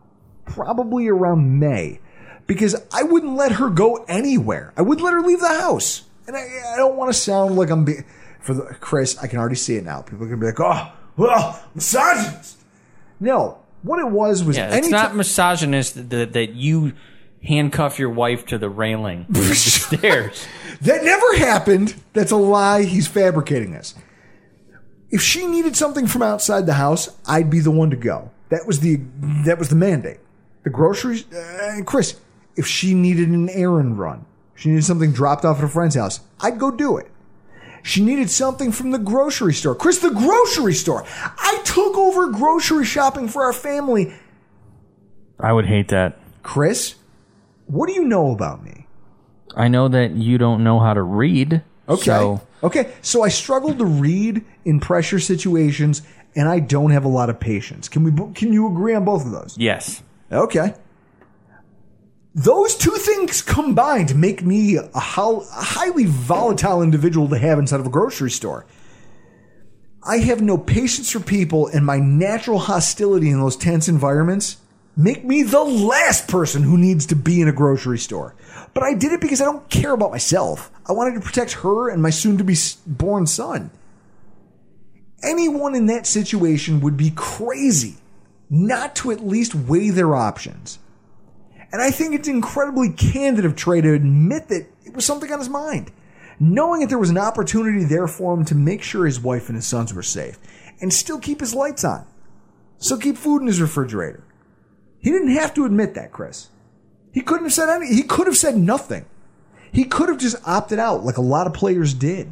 probably 0.44 1.08
around 1.08 1.58
May 1.58 2.00
because 2.46 2.74
I 2.92 3.02
wouldn't 3.02 3.36
let 3.36 3.52
her 3.52 3.68
go 3.68 4.04
anywhere. 4.08 4.72
I 4.76 4.82
wouldn't 4.82 5.04
let 5.04 5.14
her 5.14 5.20
leave 5.20 5.40
the 5.40 5.48
house. 5.48 6.02
And 6.26 6.36
I, 6.36 6.40
I 6.40 6.76
don't 6.76 6.96
want 6.96 7.12
to 7.12 7.18
sound 7.18 7.56
like 7.56 7.70
I'm 7.70 7.84
being, 7.84 8.04
for 8.40 8.54
the, 8.54 8.62
Chris, 8.80 9.18
I 9.18 9.26
can 9.26 9.38
already 9.38 9.56
see 9.56 9.76
it 9.76 9.84
now. 9.84 10.02
People 10.02 10.24
are 10.24 10.28
going 10.28 10.40
to 10.40 10.44
be 10.44 10.46
like, 10.46 10.60
oh, 10.60 10.92
well, 11.16 11.62
misogynist. 11.74 12.58
No, 13.20 13.58
what 13.82 13.98
it 13.98 14.08
was 14.08 14.44
was 14.44 14.56
Yeah, 14.56 14.74
it's 14.74 14.88
not 14.88 15.14
misogynist 15.14 16.10
that, 16.10 16.32
that 16.32 16.50
you 16.54 16.94
handcuff 17.42 17.98
your 17.98 18.10
wife 18.10 18.46
to 18.46 18.58
the 18.58 18.68
railing 18.68 19.20
of 19.28 19.34
the 19.34 19.54
stairs. 19.54 20.46
That 20.82 21.04
never 21.04 21.36
happened. 21.36 21.94
That's 22.12 22.32
a 22.32 22.36
lie. 22.36 22.82
He's 22.84 23.06
fabricating 23.06 23.72
this. 23.72 23.94
If 25.10 25.22
she 25.22 25.46
needed 25.46 25.74
something 25.76 26.06
from 26.06 26.22
outside 26.22 26.66
the 26.66 26.74
house, 26.74 27.16
I'd 27.26 27.50
be 27.50 27.60
the 27.60 27.70
one 27.70 27.90
to 27.90 27.96
go. 27.96 28.30
That 28.50 28.66
was 28.66 28.80
the 28.80 29.00
that 29.44 29.58
was 29.58 29.68
the 29.68 29.76
mandate. 29.76 30.20
The 30.64 30.70
groceries, 30.70 31.30
uh, 31.32 31.80
Chris. 31.84 32.20
If 32.56 32.66
she 32.66 32.92
needed 32.92 33.28
an 33.28 33.48
errand 33.50 33.98
run, 33.98 34.26
she 34.54 34.68
needed 34.68 34.84
something 34.84 35.12
dropped 35.12 35.44
off 35.44 35.58
at 35.58 35.64
a 35.64 35.68
friend's 35.68 35.94
house, 35.94 36.20
I'd 36.40 36.58
go 36.58 36.72
do 36.72 36.96
it. 36.98 37.08
She 37.84 38.04
needed 38.04 38.28
something 38.28 38.72
from 38.72 38.90
the 38.90 38.98
grocery 38.98 39.54
store. 39.54 39.74
Chris, 39.74 39.98
the 39.98 40.10
grocery 40.10 40.74
store. 40.74 41.04
I 41.22 41.62
took 41.64 41.96
over 41.96 42.28
grocery 42.28 42.84
shopping 42.84 43.28
for 43.28 43.44
our 43.44 43.52
family. 43.52 44.12
I 45.38 45.52
would 45.52 45.66
hate 45.66 45.88
that. 45.88 46.18
Chris, 46.42 46.96
what 47.68 47.86
do 47.86 47.94
you 47.94 48.04
know 48.04 48.32
about 48.32 48.64
me? 48.64 48.86
I 49.56 49.68
know 49.68 49.88
that 49.88 50.12
you 50.12 50.36
don't 50.38 50.64
know 50.64 50.80
how 50.80 50.94
to 50.94 51.02
read. 51.02 51.62
Okay. 51.88 52.02
So 52.02 52.40
okay. 52.62 52.92
So 53.02 53.22
I 53.22 53.28
struggle 53.28 53.74
to 53.74 53.84
read 53.84 54.44
in 54.64 54.80
pressure 54.80 55.18
situations, 55.18 56.02
and 56.34 56.48
I 56.48 56.60
don't 56.60 56.90
have 56.90 57.04
a 57.04 57.08
lot 57.08 57.30
of 57.30 57.38
patience. 57.38 57.88
Can 57.88 58.04
we? 58.04 58.32
Can 58.34 58.52
you 58.52 58.66
agree 58.70 58.94
on 58.94 59.04
both 59.04 59.24
of 59.24 59.30
those? 59.30 59.56
yes, 59.56 60.02
Okay. 60.30 60.74
Those 62.34 62.76
two 62.76 62.92
things 62.92 63.42
combined 63.42 64.14
make 64.14 64.44
me 64.44 64.76
a, 64.76 65.00
how, 65.00 65.40
a 65.40 65.44
highly 65.64 66.04
volatile 66.04 66.82
individual 66.82 67.26
to 67.28 67.38
have 67.38 67.58
inside 67.58 67.80
of 67.80 67.86
a 67.86 67.90
grocery 67.90 68.30
store. 68.30 68.64
I 70.04 70.18
have 70.18 70.40
no 70.40 70.56
patience 70.56 71.10
for 71.10 71.18
people, 71.20 71.66
and 71.66 71.84
my 71.84 71.98
natural 71.98 72.60
hostility 72.60 73.30
in 73.30 73.40
those 73.40 73.56
tense 73.56 73.88
environments 73.88 74.58
make 74.98 75.24
me 75.24 75.44
the 75.44 75.62
last 75.62 76.26
person 76.26 76.64
who 76.64 76.76
needs 76.76 77.06
to 77.06 77.16
be 77.16 77.40
in 77.40 77.48
a 77.48 77.52
grocery 77.52 77.98
store. 77.98 78.34
But 78.74 78.82
I 78.82 78.94
did 78.94 79.12
it 79.12 79.20
because 79.20 79.40
I 79.40 79.44
don't 79.44 79.70
care 79.70 79.92
about 79.92 80.10
myself. 80.10 80.72
I 80.86 80.92
wanted 80.92 81.14
to 81.14 81.20
protect 81.20 81.52
her 81.52 81.88
and 81.88 82.02
my 82.02 82.10
soon 82.10 82.36
to 82.38 82.44
be 82.44 82.56
born 82.84 83.26
son. 83.26 83.70
Anyone 85.22 85.76
in 85.76 85.86
that 85.86 86.06
situation 86.06 86.80
would 86.80 86.96
be 86.96 87.12
crazy 87.14 87.96
not 88.50 88.96
to 88.96 89.12
at 89.12 89.24
least 89.24 89.54
weigh 89.54 89.90
their 89.90 90.16
options. 90.16 90.80
And 91.70 91.80
I 91.80 91.90
think 91.90 92.14
it's 92.14 92.28
incredibly 92.28 92.90
candid 92.90 93.44
of 93.44 93.54
Tre 93.54 93.80
to 93.80 93.94
admit 93.94 94.48
that 94.48 94.66
it 94.84 94.94
was 94.94 95.04
something 95.04 95.30
on 95.30 95.38
his 95.38 95.48
mind. 95.48 95.92
Knowing 96.40 96.80
that 96.80 96.88
there 96.88 96.98
was 96.98 97.10
an 97.10 97.18
opportunity 97.18 97.84
there 97.84 98.08
for 98.08 98.34
him 98.34 98.44
to 98.46 98.54
make 98.54 98.82
sure 98.82 99.06
his 99.06 99.20
wife 99.20 99.48
and 99.48 99.56
his 99.56 99.66
sons 99.66 99.94
were 99.94 100.02
safe 100.02 100.38
and 100.80 100.92
still 100.92 101.18
keep 101.18 101.40
his 101.40 101.54
lights 101.54 101.84
on. 101.84 102.06
Still 102.78 102.98
keep 102.98 103.16
food 103.16 103.42
in 103.42 103.48
his 103.48 103.60
refrigerator. 103.60 104.24
He 105.00 105.10
didn't 105.10 105.30
have 105.30 105.54
to 105.54 105.64
admit 105.64 105.94
that, 105.94 106.12
Chris. 106.12 106.48
He 107.12 107.20
couldn't 107.20 107.44
have 107.44 107.52
said 107.52 107.68
any, 107.68 107.86
he 107.94 108.02
could 108.02 108.26
have 108.26 108.36
said 108.36 108.56
nothing. 108.56 109.06
He 109.72 109.84
could 109.84 110.08
have 110.08 110.18
just 110.18 110.36
opted 110.46 110.78
out 110.78 111.04
like 111.04 111.16
a 111.18 111.22
lot 111.22 111.46
of 111.46 111.54
players 111.54 111.94
did. 111.94 112.30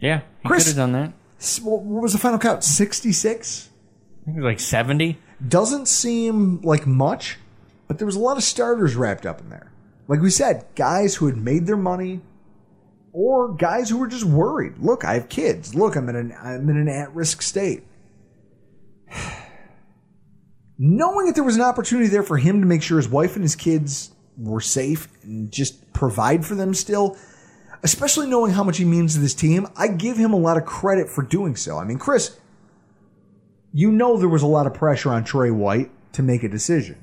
yeah, 0.00 0.20
he 0.42 0.48
Chris- 0.48 0.64
could 0.64 0.76
have 0.76 0.90
done 0.90 0.92
that. 0.92 1.12
What 1.62 1.82
was 1.84 2.12
the 2.12 2.18
final 2.18 2.38
count? 2.38 2.64
66? 2.64 3.68
I 3.68 4.24
think 4.24 4.36
it 4.38 4.40
was 4.40 4.44
like 4.50 4.60
seventy. 4.60 5.18
doesn't 5.46 5.86
seem 5.86 6.60
like 6.62 6.86
much, 6.86 7.38
but 7.86 7.98
there 7.98 8.06
was 8.06 8.16
a 8.16 8.20
lot 8.20 8.36
of 8.36 8.42
starters 8.42 8.96
wrapped 8.96 9.26
up 9.26 9.40
in 9.40 9.50
there. 9.50 9.70
Like 10.08 10.20
we 10.20 10.30
said, 10.30 10.64
guys 10.74 11.16
who 11.16 11.26
had 11.26 11.36
made 11.36 11.66
their 11.66 11.76
money, 11.76 12.22
or 13.12 13.52
guys 13.54 13.90
who 13.90 13.98
were 13.98 14.06
just 14.08 14.24
worried. 14.24 14.78
Look, 14.78 15.04
I 15.04 15.14
have 15.14 15.28
kids. 15.28 15.74
Look, 15.74 15.94
I'm 15.96 16.08
in 16.08 16.16
an 16.16 16.36
I'm 16.42 16.68
in 16.68 16.76
an 16.78 16.88
at 16.88 17.14
risk 17.14 17.42
state. 17.42 17.84
Knowing 20.78 21.26
that 21.26 21.34
there 21.34 21.44
was 21.44 21.56
an 21.56 21.62
opportunity 21.62 22.08
there 22.08 22.22
for 22.22 22.36
him 22.36 22.60
to 22.60 22.66
make 22.66 22.82
sure 22.82 22.96
his 22.98 23.08
wife 23.08 23.34
and 23.34 23.42
his 23.42 23.56
kids 23.56 24.10
were 24.36 24.60
safe 24.60 25.08
and 25.22 25.50
just 25.50 25.92
provide 25.94 26.44
for 26.44 26.54
them 26.54 26.74
still, 26.74 27.16
especially 27.82 28.26
knowing 28.26 28.52
how 28.52 28.62
much 28.62 28.76
he 28.76 28.84
means 28.84 29.14
to 29.14 29.20
this 29.20 29.32
team, 29.34 29.66
I 29.76 29.88
give 29.88 30.16
him 30.18 30.32
a 30.32 30.36
lot 30.36 30.56
of 30.58 30.66
credit 30.66 31.08
for 31.08 31.22
doing 31.22 31.56
so. 31.56 31.78
I 31.78 31.84
mean, 31.84 31.98
Chris, 31.98 32.38
you 33.72 33.90
know 33.90 34.18
there 34.18 34.28
was 34.28 34.42
a 34.42 34.46
lot 34.46 34.66
of 34.66 34.74
pressure 34.74 35.10
on 35.10 35.24
Tre 35.24 35.50
White 35.50 35.90
to 36.12 36.22
make 36.22 36.42
a 36.42 36.48
decision. 36.48 36.98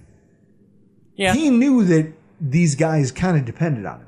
Yeah, 1.15 1.33
He 1.33 1.49
knew 1.49 1.83
that 1.85 2.13
these 2.41 2.75
guys 2.75 3.11
kind 3.11 3.37
of 3.37 3.45
depended 3.45 3.85
on 3.85 4.01
him. 4.01 4.07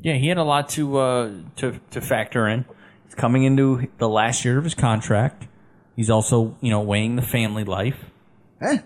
yeah, 0.00 0.14
he 0.14 0.28
had 0.28 0.36
a 0.38 0.42
lot 0.44 0.68
to 0.70 0.98
uh, 0.98 1.32
to 1.56 1.80
to 1.90 2.00
factor 2.00 2.46
in. 2.46 2.64
He's 3.06 3.14
coming 3.14 3.44
into 3.44 3.88
the 3.98 4.08
last 4.08 4.44
year 4.44 4.58
of 4.58 4.64
his 4.64 4.74
contract. 4.74 5.48
He's 5.96 6.10
also 6.10 6.56
you 6.60 6.70
know 6.70 6.80
weighing 6.80 7.16
the 7.16 7.22
family 7.22 7.64
life. 7.64 8.10
Eh? 8.64 8.78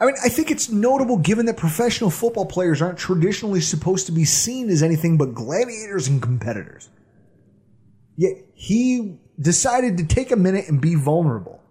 I 0.00 0.06
mean, 0.06 0.14
I 0.22 0.28
think 0.28 0.50
it's 0.50 0.68
notable 0.68 1.16
given 1.16 1.46
that 1.46 1.56
professional 1.56 2.10
football 2.10 2.46
players 2.46 2.82
aren't 2.82 2.98
traditionally 2.98 3.60
supposed 3.60 4.06
to 4.06 4.12
be 4.12 4.24
seen 4.24 4.68
as 4.68 4.82
anything 4.82 5.16
but 5.16 5.34
gladiators 5.34 6.08
and 6.08 6.20
competitors. 6.20 6.88
Yet 8.16 8.32
he 8.54 9.18
decided 9.40 9.98
to 9.98 10.04
take 10.04 10.30
a 10.30 10.36
minute 10.36 10.68
and 10.68 10.80
be 10.80 10.94
vulnerable 10.94 11.62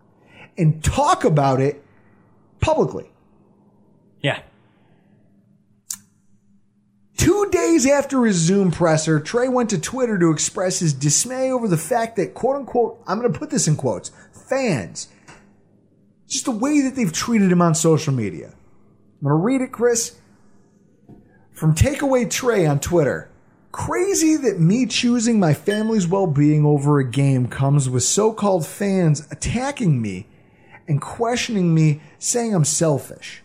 and 0.57 0.83
talk 0.83 1.25
about 1.25 1.61
it 1.61 1.83
publicly. 2.59 3.11
Yeah, 4.21 4.41
Two 7.17 7.49
days 7.51 7.85
after 7.85 8.23
his 8.25 8.38
Zoom 8.38 8.71
presser, 8.71 9.19
Tre 9.19 9.49
went 9.49 9.71
to 9.71 9.77
Twitter 9.77 10.17
to 10.17 10.31
express 10.31 10.79
his 10.79 10.93
dismay 10.93 11.51
over 11.51 11.67
the 11.67 11.75
fact 11.75 12.15
that, 12.15 12.33
quote 12.33 12.55
unquote, 12.55 13.03
I'm 13.05 13.19
going 13.19 13.33
to 13.33 13.38
put 13.38 13.49
this 13.49 13.67
in 13.67 13.75
quotes, 13.75 14.11
fans, 14.31 15.09
just 16.28 16.45
the 16.45 16.51
way 16.51 16.82
that 16.82 16.95
they've 16.95 17.11
treated 17.11 17.51
him 17.51 17.61
on 17.61 17.75
social 17.75 18.13
media. 18.13 18.47
I'm 18.47 19.28
going 19.28 19.32
to 19.32 19.36
read 19.36 19.61
it, 19.61 19.71
Chris. 19.71 20.17
From 21.51 21.73
Takeaway 21.73 22.30
Tre 22.30 22.65
on 22.65 22.80
Twitter. 22.80 23.30
Crazy 23.71 24.36
that 24.38 24.59
me 24.59 24.86
choosing 24.86 25.39
my 25.39 25.53
family's 25.53 26.07
well 26.07 26.28
being 26.28 26.65
over 26.65 26.99
a 26.99 27.09
game 27.09 27.47
comes 27.47 27.89
with 27.89 28.03
so 28.03 28.34
called 28.34 28.65
fans 28.65 29.28
attacking 29.32 30.01
me 30.01 30.28
and 30.88 31.01
questioning 31.01 31.73
me, 31.73 32.01
saying 32.17 32.55
I'm 32.55 32.65
selfish. 32.65 33.43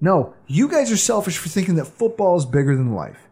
No, 0.00 0.34
you 0.46 0.68
guys 0.68 0.90
are 0.92 0.96
selfish 0.96 1.38
for 1.38 1.48
thinking 1.48 1.76
that 1.76 1.86
football 1.86 2.36
is 2.36 2.44
bigger 2.44 2.76
than 2.76 2.94
life. 2.94 3.28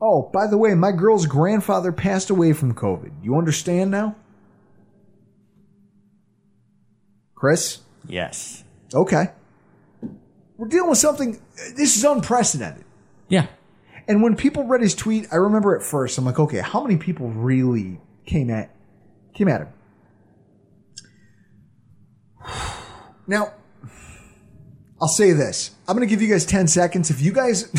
Oh, 0.00 0.30
by 0.32 0.46
the 0.46 0.58
way, 0.58 0.74
my 0.74 0.92
girl's 0.92 1.26
grandfather 1.26 1.90
passed 1.90 2.30
away 2.30 2.52
from 2.52 2.74
COVID. 2.74 3.12
You 3.22 3.36
understand 3.36 3.90
now? 3.90 4.16
Chris? 7.34 7.80
Yes, 8.08 8.64
Okay. 8.94 9.28
We're 10.58 10.68
dealing 10.68 10.90
with 10.90 10.98
something, 10.98 11.40
this 11.76 11.96
is 11.96 12.04
unprecedented. 12.04 12.84
yeah. 13.28 13.46
And 14.08 14.22
when 14.22 14.36
people 14.36 14.64
read 14.64 14.80
his 14.80 14.94
tweet, 14.94 15.26
I 15.32 15.36
remember 15.36 15.76
at 15.76 15.82
first, 15.84 16.18
I'm 16.18 16.24
like, 16.24 16.38
okay, 16.38 16.58
how 16.58 16.82
many 16.82 16.96
people 16.98 17.28
really 17.30 18.00
came 18.26 18.50
at 18.50 18.74
came 19.32 19.48
at 19.48 19.60
him? 19.62 19.68
Now, 23.26 23.52
I'll 25.00 25.08
say 25.08 25.32
this. 25.32 25.70
I'm 25.88 25.96
going 25.96 26.06
to 26.06 26.12
give 26.12 26.20
you 26.20 26.28
guys 26.28 26.44
10 26.44 26.66
seconds. 26.68 27.10
If 27.10 27.20
you 27.22 27.32
guys 27.32 27.72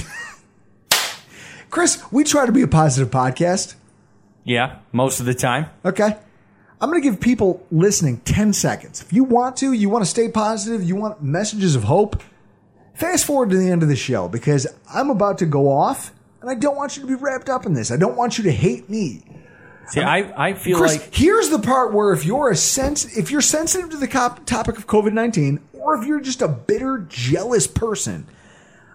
Chris, 1.69 2.01
we 2.11 2.23
try 2.23 2.45
to 2.45 2.51
be 2.51 2.61
a 2.61 2.67
positive 2.67 3.11
podcast, 3.11 3.75
Yeah, 4.45 4.79
most 4.91 5.19
of 5.19 5.25
the 5.25 5.33
time. 5.33 5.67
okay? 5.83 6.17
I'm 6.83 6.89
going 6.89 7.01
to 7.01 7.09
give 7.09 7.21
people 7.21 7.65
listening 7.71 8.17
10 8.25 8.51
seconds. 8.51 9.01
If 9.01 9.13
you 9.13 9.23
want 9.23 9.55
to, 9.57 9.71
you 9.71 9.87
want 9.87 10.03
to 10.03 10.09
stay 10.09 10.27
positive, 10.27 10.83
you 10.83 10.97
want 10.97 11.23
messages 11.23 11.77
of 11.77 11.85
hope, 11.85 12.21
fast 12.93 13.25
forward 13.25 13.51
to 13.51 13.55
the 13.55 13.69
end 13.69 13.83
of 13.83 13.87
the 13.87 13.95
show 13.95 14.27
because 14.27 14.67
I'm 14.93 15.09
about 15.09 15.37
to 15.37 15.45
go 15.45 15.71
off 15.71 16.11
and 16.41 16.49
I 16.49 16.55
don't 16.55 16.75
want 16.75 16.97
you 16.97 17.03
to 17.03 17.07
be 17.07 17.15
wrapped 17.15 17.47
up 17.47 17.65
in 17.65 17.73
this. 17.73 17.89
I 17.89 17.95
don't 17.95 18.17
want 18.17 18.37
you 18.37 18.43
to 18.43 18.51
hate 18.51 18.89
me. 18.89 19.23
See, 19.87 20.01
I, 20.01 20.47
I 20.49 20.53
feel 20.55 20.77
Chris, 20.77 20.97
like 20.97 21.15
here's 21.15 21.49
the 21.49 21.59
part 21.59 21.93
where 21.93 22.11
if 22.11 22.25
you're 22.25 22.49
a 22.49 22.55
sense, 22.57 23.17
if 23.17 23.31
you're 23.31 23.39
sensitive 23.39 23.89
to 23.91 23.97
the 23.97 24.07
cop- 24.09 24.45
topic 24.45 24.77
of 24.77 24.85
COVID 24.85 25.13
nineteen, 25.13 25.61
or 25.71 25.95
if 25.95 26.05
you're 26.05 26.19
just 26.19 26.41
a 26.41 26.49
bitter, 26.49 27.05
jealous 27.07 27.65
person, 27.65 28.27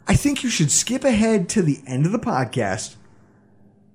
I 0.07 0.15
think 0.15 0.43
you 0.43 0.51
should 0.51 0.71
skip 0.71 1.05
ahead 1.05 1.49
to 1.51 1.63
the 1.63 1.81
end 1.87 2.05
of 2.05 2.13
the 2.13 2.19
podcast. 2.19 2.97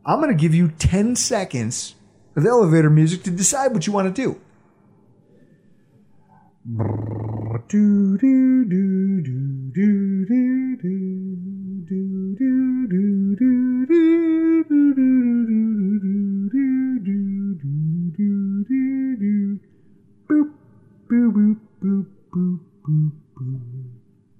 I'm 0.03 0.19
going 0.19 0.35
to 0.35 0.41
give 0.41 0.55
you 0.55 0.69
ten 0.69 1.15
seconds 1.15 1.93
the 2.35 2.49
elevator 2.49 2.89
music 2.89 3.23
to 3.23 3.31
decide 3.31 3.73
what 3.73 3.85
you 3.85 3.93
want 3.93 4.13
to 4.15 4.21
do. 4.21 4.39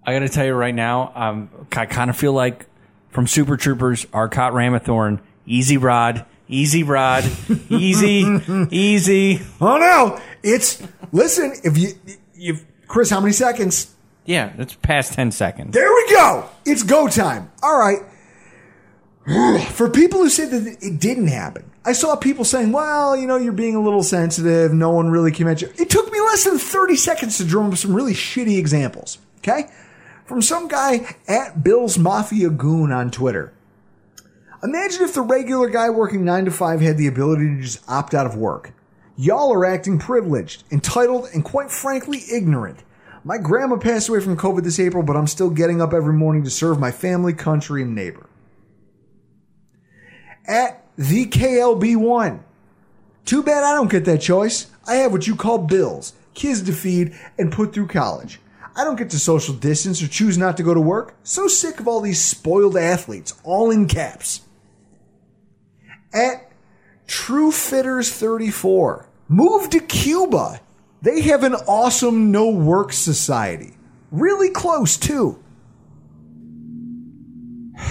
I 0.06 0.12
gotta 0.14 0.30
tell 0.30 0.46
you 0.46 0.54
right 0.54 0.76
now, 0.76 1.12
um, 1.16 1.50
I 1.72 1.86
kind 1.86 2.10
of 2.10 2.18
feel 2.18 2.34
like 2.34 2.68
from 3.10 3.28
Super 3.28 3.56
Troopers, 3.58 4.06
Arcot 4.14 4.54
Ramathorn, 4.54 5.22
Easy 5.46 5.78
Rod, 5.78 6.26
easy 6.48 6.84
rod, 6.84 7.24
easy, 7.70 8.26
easy. 8.72 9.42
Oh 9.60 9.78
no! 9.78 10.20
It's 10.44 10.82
listen. 11.12 11.54
If 11.64 11.78
you, 11.78 11.90
you, 12.36 12.58
Chris, 12.88 13.10
how 13.10 13.20
many 13.20 13.34
seconds? 13.34 13.94
Yeah, 14.26 14.54
it's 14.58 14.76
past 14.76 15.14
10 15.14 15.32
seconds. 15.32 15.74
There 15.74 15.92
we 15.92 16.10
go. 16.12 16.50
It's 16.66 16.84
go 16.84 17.08
time. 17.08 17.52
All 17.62 17.78
right. 17.78 18.00
For 19.72 19.90
people 19.90 20.20
who 20.20 20.30
said 20.30 20.52
that 20.52 20.78
it 20.82 21.00
didn't 21.00 21.28
happen, 21.28 21.70
I 21.86 21.94
saw 21.94 22.16
people 22.16 22.46
saying, 22.46 22.72
well, 22.72 23.18
you 23.18 23.28
know, 23.28 23.36
you're 23.36 23.52
being 23.52 23.76
a 23.76 23.82
little 23.82 24.04
sensitive. 24.04 24.74
No 24.74 24.92
one 24.92 25.10
really 25.10 25.32
came 25.32 25.48
at 25.48 25.62
you. 25.62 25.70
It 25.78 25.90
took 25.90 26.12
me 26.12 26.20
less 26.22 26.46
than 26.46 26.58
30 26.58 26.96
seconds 26.96 27.38
to 27.38 27.46
drum 27.46 27.72
up 27.72 27.78
some 27.78 27.94
really 27.94 28.14
shitty 28.14 28.58
examples. 28.58 29.18
Okay? 29.40 29.66
From 30.26 30.42
some 30.42 30.70
guy 30.70 31.16
at 31.28 31.64
Bill's 31.64 31.98
Mafia 31.98 32.50
Goon 32.50 32.92
on 32.94 33.12
Twitter. 33.12 33.54
Imagine 34.64 35.04
if 35.04 35.14
the 35.14 35.22
regular 35.22 35.70
guy 35.70 35.90
working 35.90 36.24
9 36.24 36.46
to 36.46 36.52
5 36.52 36.80
had 36.80 36.98
the 36.98 37.08
ability 37.08 37.48
to 37.48 37.62
just 37.62 37.84
opt 37.90 38.14
out 38.14 38.26
of 38.26 38.38
work. 38.38 38.72
Y'all 39.18 39.52
are 39.52 39.66
acting 39.66 40.00
privileged, 40.00 40.64
entitled, 40.72 41.28
and 41.34 41.44
quite 41.44 41.70
frankly, 41.70 42.22
ignorant. 42.32 42.82
My 43.26 43.38
grandma 43.38 43.76
passed 43.76 44.08
away 44.08 44.22
from 44.22 44.38
COVID 44.38 44.64
this 44.64 44.80
April, 44.80 45.04
but 45.04 45.18
I'm 45.18 45.28
still 45.28 45.50
getting 45.50 45.82
up 45.82 45.94
every 45.94 46.14
morning 46.14 46.46
to 46.46 46.50
serve 46.50 46.80
my 46.80 46.92
family, 46.92 47.34
country, 47.34 47.82
and 47.82 47.94
neighbor. 47.94 48.26
At 50.48 50.86
the 50.98 51.26
KLB1. 51.26 52.40
Too 53.26 53.44
bad 53.44 53.66
I 53.66 53.74
don't 53.74 53.92
get 53.92 54.06
that 54.06 54.22
choice. 54.22 54.68
I 54.88 54.96
have 54.96 55.12
what 55.12 55.28
you 55.28 55.36
call 55.36 55.58
bills, 55.58 56.14
kids 56.36 56.62
to 56.64 56.74
feed, 56.74 57.18
and 57.38 57.52
put 57.52 57.74
through 57.74 57.88
college. 57.88 58.40
I 58.78 58.86
don't 58.86 58.96
get 58.96 59.10
to 59.10 59.20
social 59.20 59.56
distance 59.56 60.02
or 60.02 60.08
choose 60.08 60.38
not 60.38 60.56
to 60.58 60.64
go 60.64 60.74
to 60.74 60.82
work. 60.82 61.16
So 61.24 61.48
sick 61.48 61.82
of 61.82 61.88
all 61.88 62.00
these 62.00 62.24
spoiled 62.24 62.78
athletes, 62.78 63.34
all 63.44 63.70
in 63.70 63.88
caps. 63.88 64.42
At 66.14 66.52
True 67.08 67.52
Fitters 67.52 68.12
34. 68.12 69.08
Move 69.28 69.70
to 69.72 69.80
Cuba. 69.80 70.62
They 71.02 71.22
have 71.22 71.44
an 71.44 71.54
awesome 71.54 72.32
no 72.32 72.50
work 72.50 72.94
society. 72.94 73.74
Really 74.12 74.50
close, 74.50 74.98
too. 74.98 75.44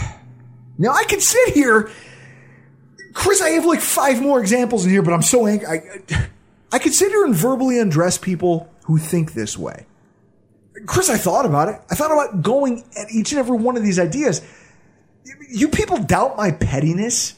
Now 0.79 0.91
I 0.91 1.05
could 1.05 1.23
sit 1.23 1.51
here. 1.51 1.93
Chris, 3.13 3.41
I 3.41 3.51
have 3.51 3.67
like 3.67 3.81
five 3.81 4.21
more 4.21 4.41
examples 4.41 4.85
in 4.85 4.91
here, 4.91 5.03
but 5.03 5.13
I'm 5.13 5.23
so 5.23 5.47
angry. 5.47 5.69
I, 5.69 6.29
I 6.73 6.79
could 6.79 6.95
sit 6.95 7.11
here 7.11 7.25
and 7.25 7.35
verbally 7.35 7.79
undress 7.79 8.19
people 8.19 8.69
who 8.87 8.99
think 8.99 9.35
this 9.35 9.57
way. 9.57 9.87
Chris, 10.87 11.11
I 11.11 11.19
thought 11.19 11.47
about 11.47 11.69
it. 11.69 11.81
I 11.91 11.95
thought 11.95 12.11
about 12.11 12.43
going 12.43 12.85
at 12.97 13.11
each 13.13 13.33
and 13.33 13.39
every 13.39 13.57
one 13.57 13.77
of 13.77 13.83
these 13.83 13.99
ideas. 13.99 14.43
You 15.51 15.69
people 15.69 15.99
doubt 15.99 16.37
my 16.37 16.51
pettiness. 16.51 17.35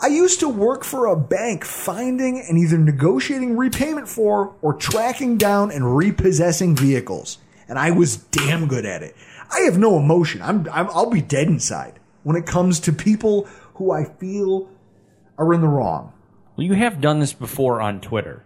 I 0.00 0.08
used 0.08 0.40
to 0.40 0.48
work 0.48 0.84
for 0.84 1.06
a 1.06 1.16
bank 1.16 1.64
finding 1.64 2.40
and 2.40 2.58
either 2.58 2.78
negotiating 2.78 3.56
repayment 3.56 4.08
for 4.08 4.54
or 4.62 4.74
tracking 4.74 5.36
down 5.38 5.70
and 5.70 5.96
repossessing 5.96 6.76
vehicles. 6.76 7.38
And 7.68 7.78
I 7.78 7.90
was 7.92 8.16
damn 8.16 8.66
good 8.66 8.84
at 8.84 9.02
it. 9.02 9.14
I 9.50 9.60
have 9.60 9.78
no 9.78 9.96
emotion. 9.98 10.42
I'm, 10.42 10.66
I'm 10.72 10.88
I'll 10.90 11.10
be 11.10 11.22
dead 11.22 11.46
inside 11.48 11.98
when 12.22 12.36
it 12.36 12.46
comes 12.46 12.80
to 12.80 12.92
people 12.92 13.44
who 13.74 13.90
I 13.92 14.04
feel 14.04 14.68
are 15.38 15.52
in 15.54 15.60
the 15.60 15.68
wrong. 15.68 16.12
Well, 16.56 16.66
you 16.66 16.74
have 16.74 17.00
done 17.00 17.20
this 17.20 17.32
before 17.32 17.80
on 17.80 18.00
Twitter. 18.00 18.44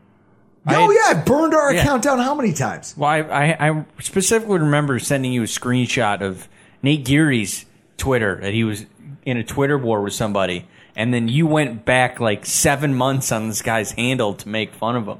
Oh 0.68 0.90
yeah, 0.90 1.18
I 1.18 1.22
burned 1.22 1.55
our 1.55 1.72
Yeah. 1.72 1.80
account 1.82 2.03
down 2.03 2.18
how 2.18 2.34
many 2.34 2.53
times? 2.53 2.94
Well, 2.97 3.09
I, 3.09 3.18
I, 3.20 3.68
I 3.70 3.84
specifically 4.01 4.59
remember 4.59 4.99
sending 4.99 5.32
you 5.32 5.42
a 5.42 5.47
screenshot 5.47 6.22
of 6.22 6.49
Nate 6.82 7.05
Geary's 7.05 7.66
Twitter 7.99 8.40
that 8.40 8.53
he 8.53 8.64
was 8.64 8.84
in 9.24 9.36
a 9.36 9.44
Twitter 9.44 9.78
war 9.78 10.03
with 10.03 10.12
somebody, 10.12 10.66
and 10.97 11.12
then 11.12 11.28
you 11.28 11.47
went 11.47 11.84
back 11.84 12.18
like 12.18 12.47
seven 12.47 12.94
months 12.94 13.30
on 13.30 13.49
this 13.49 13.61
guy's 13.61 13.92
handle 13.92 14.34
to 14.34 14.49
make 14.49 14.72
fun 14.72 14.97
of 14.97 15.07
him. 15.07 15.18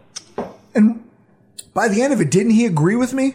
And 0.75 1.09
by 1.75 1.89
the 1.89 2.01
end 2.01 2.15
of 2.15 2.21
it, 2.23 2.31
didn't 2.31 2.53
he 2.53 2.65
agree 2.65 2.97
with 2.97 3.13
me? 3.13 3.35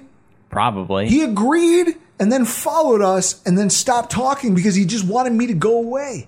Probably. 0.49 1.07
He 1.07 1.21
agreed 1.21 1.95
and 2.19 2.31
then 2.31 2.45
followed 2.45 3.01
us 3.01 3.41
and 3.45 3.57
then 3.57 3.69
stopped 3.69 4.11
talking 4.11 4.55
because 4.55 4.75
he 4.75 4.85
just 4.85 5.05
wanted 5.05 5.33
me 5.33 5.47
to 5.47 5.53
go 5.53 5.77
away. 5.77 6.27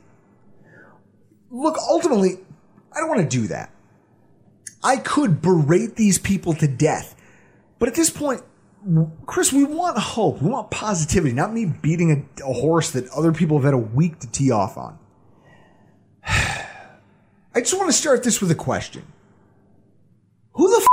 Look, 1.49 1.77
ultimately, 1.89 2.37
I 2.91 2.99
don't 2.99 3.09
want 3.09 3.29
to 3.29 3.37
do 3.37 3.47
that. 3.47 3.71
I 4.83 4.97
could 4.97 5.41
berate 5.41 5.95
these 5.95 6.19
people 6.19 6.53
to 6.55 6.67
death. 6.67 7.15
But 7.79 7.89
at 7.89 7.95
this 7.95 8.09
point, 8.09 8.41
Chris, 9.25 9.51
we 9.51 9.63
want 9.63 9.97
hope. 9.97 10.41
We 10.41 10.49
want 10.49 10.69
positivity, 10.69 11.33
not 11.33 11.53
me 11.53 11.65
beating 11.65 12.27
a, 12.39 12.43
a 12.43 12.53
horse 12.53 12.91
that 12.91 13.09
other 13.09 13.31
people 13.31 13.57
have 13.57 13.65
had 13.65 13.73
a 13.73 13.77
week 13.77 14.19
to 14.19 14.27
tee 14.27 14.51
off 14.51 14.77
on. 14.77 14.99
I 16.27 17.59
just 17.59 17.77
want 17.77 17.89
to 17.89 17.93
start 17.93 18.23
this 18.23 18.41
with 18.41 18.51
a 18.51 18.55
question. 18.55 19.03
Who 20.53 20.69
the 20.69 20.87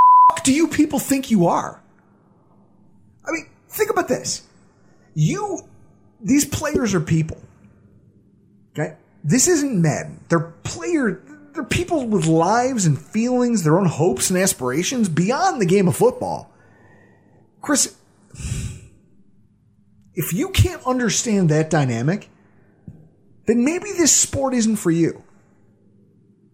do 0.45 0.53
you 0.53 0.68
people 0.68 0.99
think 0.99 1.31
you 1.31 1.47
are? 1.47 1.83
I 3.26 3.33
mean, 3.33 3.49
think 3.68 3.91
about 3.91 4.09
this. 4.09 4.47
You, 5.14 5.61
these 6.20 6.45
players 6.45 6.95
are 6.95 7.01
people. 7.01 7.41
Okay? 8.72 8.97
This 9.24 9.49
isn't 9.49 9.81
men. 9.81 10.20
They're 10.28 10.53
player. 10.62 11.22
They're 11.53 11.64
people 11.64 12.07
with 12.07 12.26
lives 12.26 12.87
and 12.87 12.99
feelings, 12.99 13.64
their 13.64 13.78
own 13.78 13.87
hopes 13.87 14.31
and 14.31 14.39
aspirations 14.39 15.09
beyond 15.09 15.61
the 15.61 15.66
game 15.66 15.89
of 15.89 15.97
football. 15.97 16.51
Chris, 17.61 17.97
if 20.14 20.33
you 20.33 20.49
can't 20.51 20.83
understand 20.87 21.49
that 21.51 21.70
dynamic, 21.70 22.31
then 23.51 23.64
maybe 23.64 23.90
this 23.92 24.14
sport 24.14 24.55
isn't 24.55 24.76
for 24.76 24.90
you. 24.90 25.24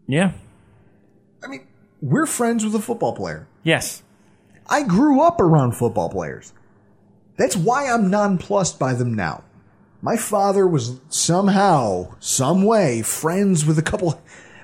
Yeah. 0.06 0.32
I 1.44 1.48
mean, 1.48 1.66
we're 2.00 2.26
friends 2.26 2.64
with 2.64 2.74
a 2.74 2.80
football 2.80 3.14
player. 3.14 3.46
Yes. 3.62 4.02
I 4.68 4.82
grew 4.82 5.20
up 5.20 5.40
around 5.40 5.72
football 5.72 6.08
players. 6.08 6.52
That's 7.36 7.56
why 7.56 7.90
I'm 7.90 8.10
nonplussed 8.10 8.78
by 8.78 8.94
them 8.94 9.14
now. 9.14 9.44
My 10.02 10.16
father 10.16 10.66
was 10.66 11.00
somehow, 11.08 12.14
some 12.20 12.64
way, 12.64 13.02
friends 13.02 13.66
with 13.66 13.78
a 13.78 13.82
couple, 13.82 14.20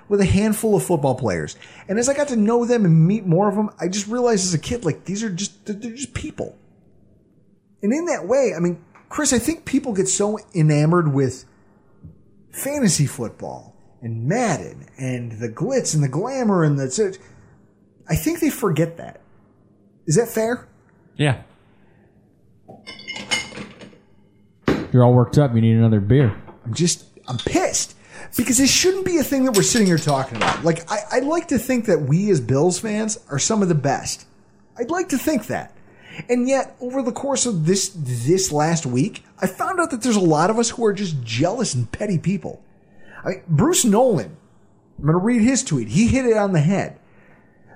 with 0.09 0.20
a 0.20 0.24
handful 0.24 0.76
of 0.76 0.85
football 0.85 1.14
players. 1.14 1.57
And 1.89 1.99
as 1.99 2.09
I 2.09 2.14
got 2.14 2.28
to 2.28 2.37
know 2.37 2.64
them 2.64 2.85
and 2.85 3.07
meet 3.07 3.26
more 3.26 3.49
of 3.49 3.57
them, 3.57 3.70
I 3.78 3.89
just 3.89 4.07
realized 4.07 4.47
as 4.47 4.55
a 4.55 4.59
kid, 4.59 4.85
like, 4.85 5.05
these 5.05 5.22
are 5.22 5.30
just, 5.30 5.66
they're 5.66 5.74
they're 5.74 5.93
just 5.93 6.14
people. 6.14 6.57
And 7.83 7.93
in 7.93 8.07
that 8.07 8.26
way, 8.26 8.53
I 8.57 8.61
mean, 8.61 8.83
Chris, 9.09 9.33
I 9.33 9.39
think 9.39 9.64
people 9.64 9.93
get 9.93 10.09
so 10.09 10.39
enamored 10.55 11.12
with 11.12 11.45
fantasy 12.53 13.07
football 13.07 13.74
and 14.00 14.26
Madden 14.26 14.86
and 14.98 15.32
the 15.32 15.48
glitz 15.48 15.94
and 15.94 16.03
the 16.03 16.09
glamour 16.09 16.64
and 16.64 16.78
the, 16.78 17.18
I 18.09 18.14
think 18.14 18.40
they 18.40 18.50
forget 18.50 18.96
that. 18.98 19.20
Is 20.07 20.16
that 20.16 20.28
fair? 20.28 20.68
Yeah. 21.16 21.42
You're 24.92 25.05
all 25.05 25.14
worked 25.14 25.38
up. 25.38 25.55
You 25.55 25.61
need 25.61 25.76
another 25.76 26.00
beer. 26.00 26.36
I'm 26.64 26.74
just, 26.74 27.05
I'm 27.26 27.38
pissed 27.38 27.96
because 28.36 28.59
this 28.59 28.70
shouldn't 28.70 29.05
be 29.05 29.18
a 29.18 29.22
thing 29.22 29.44
that 29.44 29.57
we're 29.57 29.62
sitting 29.62 29.86
here 29.86 29.98
talking 29.98 30.36
about. 30.36 30.64
Like, 30.64 30.90
I, 30.90 30.98
I'd 31.12 31.24
like 31.24 31.48
to 31.48 31.59
think 31.59 31.86
that 31.86 32.03
we 32.03 32.30
as 32.30 32.40
Bills 32.40 32.78
fans 32.78 33.18
are 33.30 33.38
some 33.38 33.62
of 33.62 33.68
the 33.68 33.74
best. 33.74 34.26
I'd 34.78 34.90
like 34.90 35.09
to 35.11 35.18
think 35.18 35.46
that. 35.46 35.74
And 36.29 36.49
yet, 36.49 36.77
over 36.81 37.03
the 37.03 37.13
course 37.13 37.47
of 37.47 37.67
this, 37.67 37.93
this 37.95 38.53
last 38.53 38.85
week, 38.87 39.25
I 39.39 39.47
found 39.47 39.81
out 39.81 39.91
that 39.91 40.03
there's 40.03 40.17
a 40.17 40.21
lot 40.21 40.51
of 40.51 40.59
us 40.59 40.71
who 40.71 40.85
are 40.85 40.93
just 40.93 41.23
jealous 41.23 41.75
and 41.75 41.91
petty 41.91 42.19
people. 42.19 42.63
I 43.25 43.29
mean, 43.29 43.43
Bruce 43.49 43.85
Nolan, 43.85 44.37
I'm 44.99 45.05
going 45.05 45.15
to 45.15 45.25
read 45.25 45.43
his 45.43 45.63
tweet. 45.63 45.89
He 45.89 46.09
hit 46.09 46.27
it 46.27 46.37
on 46.37 46.53
the 46.53 46.61
head. 46.61 46.99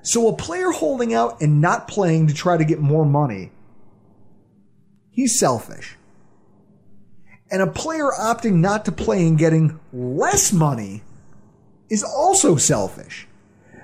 So 0.03 0.27
a 0.27 0.35
player 0.35 0.71
holding 0.71 1.13
out 1.13 1.41
and 1.41 1.61
not 1.61 1.87
playing 1.87 2.27
to 2.27 2.33
try 2.33 2.57
to 2.57 2.63
get 2.63 2.79
more 2.79 3.05
money, 3.05 3.51
he's 5.11 5.37
selfish. 5.37 5.97
And 7.49 7.61
a 7.61 7.67
player 7.67 8.09
opting 8.17 8.55
not 8.55 8.85
to 8.85 8.91
play 8.91 9.25
and 9.25 9.37
getting 9.37 9.79
less 9.91 10.53
money 10.53 11.03
is 11.89 12.03
also 12.03 12.55
selfish. 12.55 13.26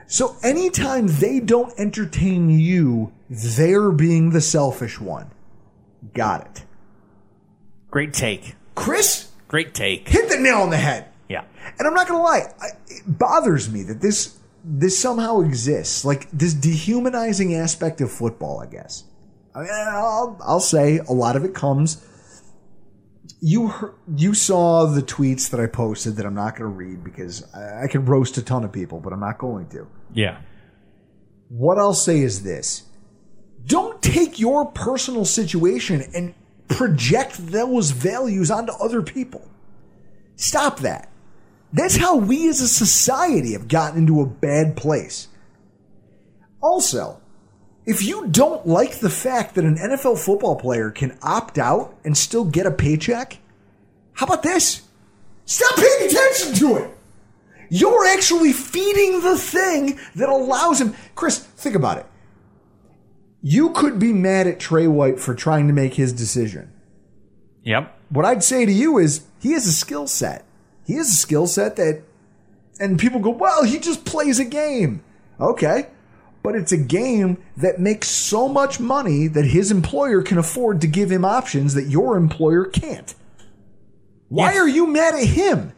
So 0.08 0.36
anytime 0.43 1.08
they 1.08 1.39
don't 1.39 1.74
entertain 1.80 2.49
you, 2.49 3.12
they're 3.30 3.91
being 3.91 4.30
the 4.30 4.41
selfish 4.41 4.99
one. 4.99 5.32
Got 6.14 6.41
it. 6.41 6.66
Great 7.89 8.14
take. 8.14 8.56
Chris? 8.76 9.30
Great 9.47 9.74
take. 9.74 10.08
Hit 10.10 10.30
the 10.30 10.38
nail 10.38 10.58
on 10.58 10.70
the 10.70 10.78
head. 10.78 11.10
Yeah. 11.30 11.45
And 11.80 11.88
I'm 11.88 11.93
not 11.93 12.08
gonna 12.08 12.24
lie, 12.24 12.54
it 12.88 13.04
bothers 13.06 13.72
me 13.72 13.84
that 13.84 14.01
this 14.01 14.38
this 14.66 14.97
somehow 14.97 15.41
exists, 15.41 16.06
like 16.06 16.30
this 16.32 16.54
dehumanizing 16.54 17.54
aspect 17.54 18.01
of 18.01 18.12
football. 18.12 18.62
I 18.62 18.66
guess. 18.68 19.04
I 19.56 19.60
mean, 19.60 19.70
I'll, 19.72 20.38
I'll 20.43 20.60
say 20.60 20.97
a 20.97 21.14
lot 21.14 21.36
of 21.36 21.43
it 21.43 21.54
comes. 21.54 22.04
You 23.45 23.67
heard, 23.67 23.95
you 24.15 24.33
saw 24.33 24.85
the 24.85 25.01
tweets 25.01 25.49
that 25.49 25.59
I 25.59 25.67
posted 25.67 26.15
that 26.15 26.25
I'm 26.25 26.33
not 26.33 26.55
going 26.55 26.71
to 26.71 26.75
read 26.75 27.03
because 27.03 27.43
I, 27.53 27.83
I 27.83 27.87
can 27.87 28.05
roast 28.05 28.37
a 28.37 28.41
ton 28.41 28.63
of 28.63 28.71
people, 28.71 29.01
but 29.01 29.11
I'm 29.11 29.19
not 29.19 29.37
going 29.37 29.67
to. 29.69 29.85
Yeah. 30.13 30.39
What 31.49 31.77
I'll 31.77 31.93
say 31.93 32.21
is 32.21 32.43
this: 32.43 32.83
don't 33.65 34.01
take 34.01 34.39
your 34.39 34.67
personal 34.67 35.25
situation 35.25 36.03
and 36.15 36.33
project 36.69 37.35
those 37.37 37.91
values 37.91 38.49
onto 38.49 38.71
other 38.73 39.01
people. 39.01 39.49
Stop 40.37 40.79
that. 40.79 41.09
That's 41.73 41.97
how 41.97 42.15
we 42.15 42.47
as 42.49 42.61
a 42.61 42.67
society 42.67 43.53
have 43.53 43.67
gotten 43.67 43.99
into 43.99 44.21
a 44.21 44.25
bad 44.25 44.77
place. 44.77 45.27
Also, 46.61 47.19
if 47.86 48.03
you 48.03 48.27
don't 48.27 48.65
like 48.65 48.99
the 48.99 49.09
fact 49.09 49.55
that 49.55 49.65
an 49.65 49.75
NFL 49.75 50.23
football 50.23 50.55
player 50.55 50.89
can 50.89 51.17
opt 51.21 51.57
out 51.57 51.97
and 52.03 52.17
still 52.17 52.45
get 52.45 52.65
a 52.65 52.71
paycheck, 52.71 53.39
how 54.13 54.25
about 54.25 54.43
this? 54.43 54.84
Stop 55.45 55.75
paying 55.75 56.09
attention 56.09 56.53
to 56.55 56.77
it. 56.77 56.97
You're 57.69 58.05
actually 58.07 58.53
feeding 58.53 59.21
the 59.21 59.38
thing 59.38 59.99
that 60.15 60.29
allows 60.29 60.79
him. 60.79 60.95
Chris, 61.15 61.39
think 61.39 61.75
about 61.75 61.97
it. 61.97 62.05
You 63.41 63.71
could 63.71 63.99
be 63.99 64.13
mad 64.13 64.47
at 64.47 64.59
Tre 64.59 64.88
White 64.88 65.19
for 65.19 65.36
trying 65.36 65.67
to 65.67 65.73
make 65.73 65.95
his 65.95 66.13
decision. 66.13 66.71
Yep. 67.63 67.93
What 68.09 68.25
I'd 68.25 68.43
say 68.43 68.65
to 68.65 68.71
you 68.71 68.97
is 68.97 69.23
he 69.39 69.51
has 69.53 69.65
a 69.65 69.73
skill 69.73 70.07
set. 70.07 70.45
He 70.86 70.93
has 70.93 71.09
a 71.09 71.15
skill 71.15 71.47
set 71.47 71.75
that, 71.77 72.03
and 72.79 72.99
people 72.99 73.19
go, 73.19 73.31
well, 73.31 73.63
he 73.63 73.79
just 73.79 74.05
plays 74.05 74.39
a 74.39 74.45
game. 74.45 75.03
Okay. 75.39 75.88
But 76.43 76.55
it's 76.55 76.71
a 76.73 76.77
game 76.77 77.37
that 77.55 77.79
makes 77.79 78.09
so 78.09 78.47
much 78.49 78.79
money 78.79 79.27
that 79.27 79.45
his 79.45 79.71
employer 79.71 80.21
can 80.21 80.37
afford 80.37 80.81
to 80.81 80.87
give 80.87 81.09
him 81.09 81.23
options 81.23 81.73
that 81.73 81.87
your 81.87 82.17
employer 82.17 82.65
can't. 82.65 83.15
Why 84.27 84.51
Yes. 84.51 84.57
are 84.61 84.67
you 84.67 84.85
mad 84.87 85.15
at 85.15 85.23
him? 85.25 85.71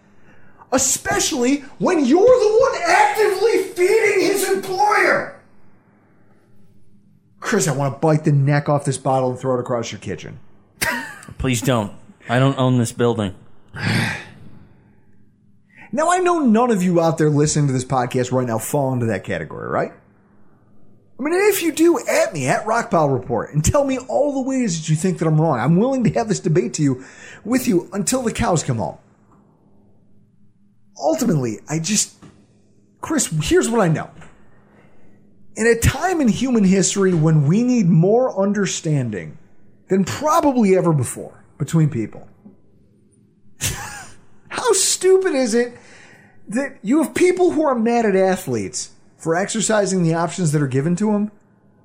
Especially 0.71 1.57
when 1.77 2.03
you're 2.03 2.19
the 2.25 2.57
one 2.59 2.81
actively 2.87 3.63
feeding 3.75 4.21
his 4.21 4.49
employer. 4.51 5.39
Chris, 7.39 7.67
I 7.67 7.73
want 7.73 7.93
to 7.93 7.99
bite 7.99 8.23
the 8.23 8.31
neck 8.31 8.67
off 8.67 8.85
this 8.85 8.97
bottle 8.97 9.29
and 9.29 9.39
throw 9.39 9.55
it 9.55 9.59
across 9.59 9.91
your 9.91 9.99
kitchen. 9.99 10.39
Please 11.37 11.61
don't. 11.61 11.91
I 12.27 12.39
don't 12.39 12.57
own 12.57 12.79
this 12.79 12.91
building. 12.91 13.35
Now, 15.91 16.11
I 16.11 16.17
know 16.19 16.39
none 16.39 16.71
of 16.71 16.81
you 16.81 16.99
out 16.99 17.17
there 17.19 17.29
listening 17.29 17.67
to 17.67 17.73
this 17.73 17.85
podcast 17.85 18.31
right 18.31 18.47
now 18.47 18.57
fall 18.57 18.91
into 18.93 19.05
that 19.05 19.23
category, 19.23 19.67
right? 19.69 19.93
I 21.17 21.23
mean, 21.23 21.33
if 21.33 21.63
you 21.63 21.71
do, 21.71 21.97
at 22.07 22.33
me 22.33 22.47
at 22.47 22.65
Rockpile 22.65 23.13
Report 23.13 23.53
and 23.53 23.63
tell 23.63 23.85
me 23.85 23.97
all 23.97 24.33
the 24.33 24.41
ways 24.41 24.79
that 24.79 24.89
you 24.89 24.97
think 24.97 25.19
that 25.19 25.27
I'm 25.27 25.39
wrong. 25.39 25.59
I'm 25.59 25.77
willing 25.77 26.03
to 26.03 26.09
have 26.11 26.27
this 26.27 26.41
debate 26.41 26.73
to 26.75 26.83
you 26.83 27.05
with 27.45 27.67
you 27.67 27.89
until 27.93 28.21
the 28.21 28.33
cows 28.33 28.63
come 28.63 28.77
home. 28.77 28.97
Ultimately, 30.97 31.59
I 31.69 31.79
just, 31.79 32.15
Chris, 32.99 33.27
here's 33.43 33.69
what 33.69 33.79
I 33.79 33.87
know. 33.87 34.09
In 35.55 35.67
a 35.67 35.79
time 35.79 36.19
in 36.19 36.27
human 36.27 36.65
history 36.65 37.13
when 37.13 37.47
we 37.47 37.63
need 37.63 37.87
more 37.87 38.37
understanding 38.37 39.37
than 39.87 40.03
probably 40.03 40.75
ever 40.75 40.91
before 40.91 41.45
between 41.57 41.89
people, 41.89 42.27
how 44.49 44.73
stupid 44.73 45.33
is 45.33 45.53
it 45.53 45.77
that 46.49 46.77
you 46.81 47.01
have 47.01 47.15
people 47.15 47.51
who 47.51 47.63
are 47.63 47.75
mad 47.75 48.05
at 48.05 48.17
athletes 48.17 48.91
for 49.25 49.35
exercising 49.35 50.03
the 50.03 50.13
options 50.13 50.51
that 50.51 50.61
are 50.61 50.67
given 50.67 50.95
to 50.95 51.11
them 51.11 51.31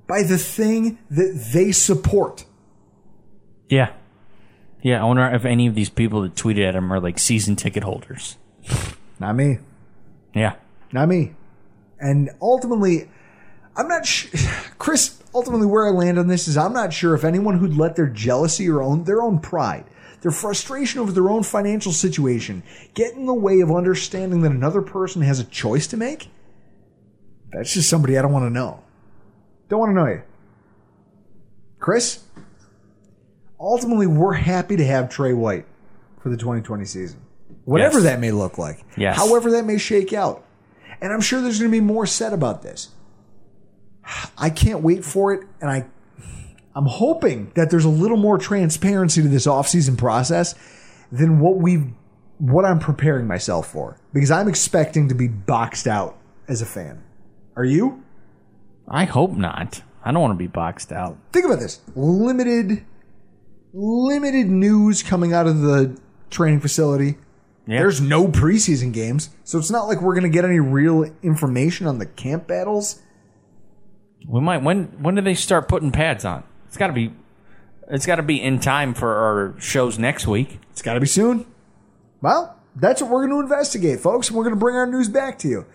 by 0.05 0.21
the 0.21 0.37
thing 0.37 0.99
that 1.09 1.49
they 1.51 1.71
support? 1.71 2.45
Yeah. 3.67 3.93
Yeah, 4.83 5.01
I 5.01 5.05
wonder 5.05 5.25
if 5.25 5.43
any 5.43 5.65
of 5.65 5.73
these 5.73 5.89
people 5.89 6.21
that 6.21 6.35
tweeted 6.35 6.69
at 6.69 6.75
him 6.75 6.93
are 6.93 6.99
like 6.99 7.17
season 7.17 7.55
ticket 7.55 7.83
holders. 7.83 8.37
Not 9.19 9.35
me. 9.35 9.57
Yeah. 10.35 10.53
Not 10.91 11.07
me. 11.07 11.33
And 11.99 12.29
ultimately, 12.39 13.09
I'm 13.75 13.87
not 13.87 14.05
sure, 14.05 14.39
Chris. 14.77 15.17
Ultimately, 15.33 15.65
where 15.65 15.87
I 15.87 15.89
land 15.89 16.19
on 16.19 16.27
this 16.27 16.47
is 16.47 16.57
I'm 16.57 16.73
not 16.73 16.93
sure 16.93 17.15
if 17.15 17.23
anyone 17.23 17.57
who'd 17.57 17.75
let 17.75 17.95
their 17.95 18.09
jealousy 18.09 18.69
or 18.69 18.83
own 18.83 19.05
their 19.05 19.23
own 19.23 19.39
pride, 19.39 19.85
their 20.21 20.29
frustration 20.29 20.99
over 20.99 21.11
their 21.11 21.31
own 21.31 21.41
financial 21.41 21.91
situation, 21.91 22.61
get 22.93 23.15
in 23.15 23.25
the 23.25 23.33
way 23.33 23.61
of 23.61 23.71
understanding 23.71 24.41
that 24.41 24.51
another 24.51 24.83
person 24.83 25.23
has 25.23 25.39
a 25.39 25.45
choice 25.45 25.87
to 25.87 25.97
make. 25.97 26.29
That's 27.51 27.73
just 27.73 27.89
somebody 27.89 28.17
I 28.17 28.21
don't 28.21 28.31
want 28.31 28.45
to 28.45 28.49
know. 28.49 28.83
Don't 29.69 29.79
want 29.79 29.89
to 29.91 29.93
know 29.95 30.07
you, 30.07 30.21
Chris. 31.79 32.23
Ultimately, 33.59 34.07
we're 34.07 34.33
happy 34.33 34.75
to 34.77 34.85
have 34.85 35.09
Tre 35.09 35.33
White 35.33 35.65
for 36.21 36.29
the 36.29 36.37
2020 36.37 36.83
season, 36.85 37.19
whatever 37.65 37.95
Yes. 37.99 38.03
that 38.03 38.19
may 38.19 38.31
look 38.31 38.57
like. 38.57 38.83
Yes. 38.97 39.15
However 39.15 39.51
that 39.51 39.65
may 39.65 39.77
shake 39.77 40.13
out. 40.13 40.43
And 40.99 41.11
I'm 41.13 41.21
sure 41.21 41.41
there's 41.41 41.59
going 41.59 41.71
to 41.71 41.75
be 41.77 41.81
more 41.81 42.05
said 42.05 42.33
about 42.33 42.61
this. 42.63 42.89
I 44.37 44.49
can't 44.49 44.81
wait 44.81 45.05
for 45.05 45.33
it, 45.33 45.47
and 45.61 45.69
I, 45.69 45.85
I'm 46.75 46.85
hoping 46.85 47.51
that 47.55 47.69
there's 47.69 47.85
a 47.85 47.89
little 47.89 48.17
more 48.17 48.37
transparency 48.37 49.21
to 49.21 49.27
this 49.27 49.45
offseason 49.47 49.97
process 49.97 50.55
than 51.11 51.39
what 51.39 51.57
we've, 51.57 51.85
what 52.39 52.65
I'm 52.65 52.79
preparing 52.79 53.27
myself 53.27 53.67
for, 53.71 53.97
because 54.11 54.31
I'm 54.31 54.47
expecting 54.47 55.07
to 55.09 55.15
be 55.15 55.27
boxed 55.27 55.87
out 55.87 56.17
as 56.47 56.61
a 56.61 56.65
fan. 56.65 57.03
Are 57.61 57.65
you? 57.65 58.03
I 58.87 59.03
hope 59.03 59.33
not. 59.33 59.83
I 60.03 60.11
don't 60.11 60.19
want 60.19 60.33
to 60.33 60.43
be 60.43 60.47
boxed 60.47 60.91
out. 60.91 61.15
Think 61.31 61.45
about 61.45 61.59
this: 61.59 61.79
limited, 61.95 62.83
limited 63.71 64.47
news 64.47 65.03
coming 65.03 65.31
out 65.31 65.45
of 65.45 65.61
the 65.61 65.95
training 66.31 66.59
facility. 66.59 67.19
There's 67.67 68.01
no 68.01 68.27
preseason 68.27 68.91
games, 68.91 69.29
so 69.43 69.59
it's 69.59 69.69
not 69.69 69.83
like 69.83 70.01
we're 70.01 70.15
going 70.15 70.23
to 70.23 70.35
get 70.35 70.43
any 70.43 70.59
real 70.59 71.03
information 71.21 71.85
on 71.85 71.99
the 71.99 72.07
camp 72.07 72.47
battles. 72.47 72.99
We 74.27 74.41
might 74.41 74.63
when 74.63 74.85
when 75.03 75.13
do 75.13 75.21
they 75.21 75.35
start 75.35 75.67
putting 75.67 75.91
pads 75.91 76.25
on? 76.25 76.43
It's 76.65 76.77
got 76.77 76.87
to 76.87 76.93
be 76.93 77.13
it's 77.91 78.07
got 78.07 78.15
to 78.15 78.23
be 78.23 78.41
in 78.41 78.59
time 78.59 78.95
for 78.95 79.13
our 79.13 79.59
shows 79.59 79.99
next 79.99 80.25
week. 80.25 80.59
It's 80.71 80.81
got 80.81 80.95
to 80.95 80.99
be 80.99 81.05
soon. 81.05 81.45
Well, 82.23 82.59
that's 82.75 83.03
what 83.03 83.11
we're 83.11 83.27
going 83.27 83.39
to 83.39 83.53
investigate, 83.53 83.99
folks, 83.99 84.29
and 84.29 84.35
we're 84.37 84.45
going 84.45 84.55
to 84.55 84.59
bring 84.59 84.75
our 84.75 84.87
news 84.87 85.09
back 85.09 85.37
to 85.39 85.47
you. 85.47 85.67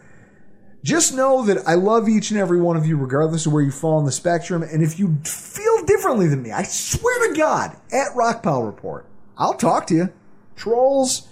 Just 0.82 1.14
know 1.14 1.44
that 1.44 1.66
I 1.66 1.74
love 1.74 2.08
each 2.08 2.30
and 2.30 2.38
every 2.38 2.60
one 2.60 2.76
of 2.76 2.86
you, 2.86 2.96
regardless 2.96 3.46
of 3.46 3.52
where 3.52 3.62
you 3.62 3.72
fall 3.72 3.98
on 3.98 4.04
the 4.04 4.12
spectrum. 4.12 4.62
And 4.62 4.82
if 4.82 4.98
you 4.98 5.16
feel 5.24 5.84
differently 5.84 6.28
than 6.28 6.42
me, 6.42 6.52
I 6.52 6.62
swear 6.62 7.28
to 7.28 7.36
God, 7.36 7.76
at 7.92 8.12
Rockpile 8.14 8.64
Report, 8.64 9.06
I'll 9.36 9.54
talk 9.54 9.86
to 9.88 9.94
you. 9.94 10.12
Trolls, 10.54 11.28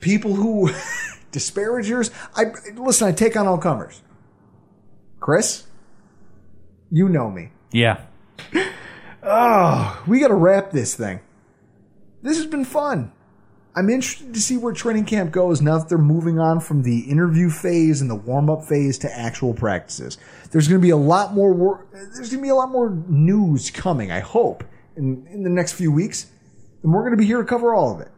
people 0.00 0.34
who 0.34 0.70
disparagers. 1.32 2.10
I 2.36 2.44
listen. 2.74 3.08
I 3.08 3.12
take 3.12 3.36
on 3.36 3.46
all 3.46 3.58
comers. 3.58 4.00
Chris, 5.20 5.64
you 6.90 7.08
know 7.08 7.30
me. 7.30 7.50
Yeah. 7.72 8.02
Oh, 9.22 10.02
we 10.06 10.20
got 10.20 10.28
to 10.28 10.34
wrap 10.34 10.70
this 10.70 10.94
thing. 10.94 11.20
This 12.22 12.36
has 12.36 12.46
been 12.46 12.64
fun. 12.64 13.12
I'm 13.76 13.90
interested 13.90 14.32
to 14.32 14.40
see 14.40 14.56
where 14.56 14.72
training 14.72 15.06
camp 15.06 15.32
goes 15.32 15.60
now 15.60 15.78
that 15.78 15.88
they're 15.88 15.98
moving 15.98 16.38
on 16.38 16.60
from 16.60 16.82
the 16.82 17.00
interview 17.00 17.50
phase 17.50 18.00
and 18.00 18.08
the 18.08 18.14
warm 18.14 18.48
up 18.48 18.64
phase 18.64 18.98
to 18.98 19.12
actual 19.12 19.52
practices. 19.52 20.16
There's 20.52 20.68
going 20.68 20.80
to 20.80 20.82
be 20.82 20.90
a 20.90 20.96
lot 20.96 21.34
more 21.34 21.52
work. 21.52 21.90
There's 21.92 22.30
going 22.30 22.38
to 22.38 22.42
be 22.42 22.50
a 22.50 22.54
lot 22.54 22.70
more 22.70 22.90
news 23.08 23.70
coming. 23.70 24.12
I 24.12 24.20
hope 24.20 24.62
in 24.96 25.26
in 25.28 25.42
the 25.42 25.50
next 25.50 25.72
few 25.72 25.90
weeks, 25.90 26.26
and 26.84 26.92
we're 26.92 27.00
going 27.00 27.12
to 27.12 27.16
be 27.16 27.26
here 27.26 27.38
to 27.38 27.44
cover 27.44 27.74
all 27.74 27.92
of 27.92 28.00
it. 28.00 28.12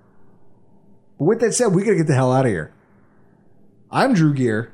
But 1.19 1.25
with 1.25 1.41
that 1.41 1.55
said, 1.55 1.69
we 1.69 1.85
got 1.85 1.93
to 1.93 1.97
get 1.97 2.07
the 2.07 2.15
hell 2.15 2.33
out 2.33 2.45
of 2.45 2.51
here. 2.51 2.75
I'm 3.91 4.13
Drew 4.13 4.35
Gear. 4.35 4.73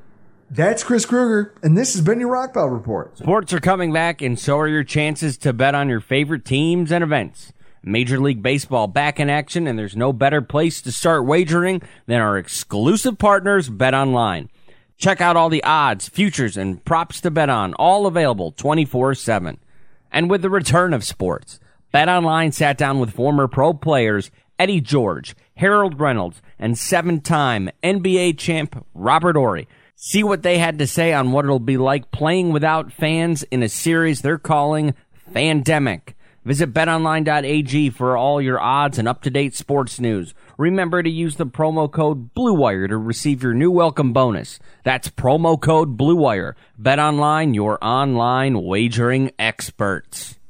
That's 0.50 0.82
Chris 0.84 1.06
Kruger, 1.06 1.54
and 1.62 1.78
this 1.78 1.94
has 1.94 2.02
been 2.02 2.20
your 2.20 2.30
Rockpile 2.30 2.70
Report. 2.70 3.16
Sports 3.16 3.54
are 3.54 3.60
coming 3.60 3.90
back, 3.90 4.20
and 4.20 4.38
so 4.38 4.58
are 4.58 4.68
your 4.68 4.84
chances 4.84 5.38
to 5.38 5.52
bet 5.52 5.74
on 5.74 5.88
your 5.88 6.00
favorite 6.00 6.44
teams 6.44 6.92
and 6.92 7.02
events. 7.02 7.52
Major 7.82 8.18
League 8.20 8.42
Baseball 8.42 8.86
back 8.86 9.18
in 9.18 9.28
action, 9.28 9.66
and 9.66 9.78
there's 9.78 9.96
no 9.96 10.12
better 10.12 10.40
place 10.40 10.80
to 10.82 10.92
start 10.92 11.26
wagering 11.26 11.82
than 12.06 12.20
our 12.20 12.38
exclusive 12.38 13.18
partners, 13.18 13.68
Bet 13.68 13.94
Online. 13.94 14.48
Check 14.96 15.20
out 15.20 15.36
all 15.36 15.48
the 15.48 15.64
odds, 15.64 16.08
futures, 16.08 16.56
and 16.56 16.84
props 16.84 17.20
to 17.22 17.30
bet 17.30 17.50
on, 17.50 17.74
all 17.74 18.06
available 18.06 18.52
24 18.52 19.14
7. 19.14 19.58
And 20.12 20.30
with 20.30 20.42
the 20.42 20.50
return 20.50 20.94
of 20.94 21.04
sports, 21.04 21.58
Bet 21.90 22.08
Online 22.08 22.52
sat 22.52 22.78
down 22.78 23.00
with 23.00 23.12
former 23.14 23.48
pro 23.48 23.74
players 23.74 24.30
Eddie 24.58 24.80
George, 24.80 25.34
Harold 25.56 25.98
Reynolds, 25.98 26.40
and 26.58 26.78
seven 26.78 27.20
time 27.20 27.68
NBA 27.82 28.38
champ 28.38 28.86
Robert 28.94 29.34
Horry. 29.34 29.66
See 29.96 30.22
what 30.22 30.42
they 30.42 30.58
had 30.58 30.78
to 30.78 30.86
say 30.86 31.12
on 31.12 31.32
what 31.32 31.44
it'll 31.44 31.58
be 31.58 31.76
like 31.76 32.10
playing 32.10 32.52
without 32.52 32.92
fans 32.92 33.42
in 33.44 33.62
a 33.62 33.68
series 33.68 34.20
they're 34.20 34.38
calling 34.38 34.94
Fandemic. 35.32 36.14
Visit 36.44 36.72
betonline.ag 36.72 37.90
for 37.90 38.16
all 38.16 38.40
your 38.40 38.60
odds 38.60 38.98
and 38.98 39.06
up-to-date 39.06 39.54
sports 39.54 40.00
news. 40.00 40.34
Remember 40.58 41.00
to 41.00 41.08
use 41.08 41.36
the 41.36 41.46
promo 41.46 41.90
code 41.90 42.34
BLUEWIRE 42.34 42.88
to 42.88 42.96
receive 42.96 43.44
your 43.44 43.54
new 43.54 43.70
welcome 43.70 44.12
bonus. 44.12 44.58
That's 44.82 45.08
promo 45.08 45.60
code 45.60 45.96
BLUEWIRE. 45.96 46.54
BetOnline, 46.80 47.54
your 47.54 47.78
online 47.80 48.64
wagering 48.64 49.30
experts. 49.38 50.40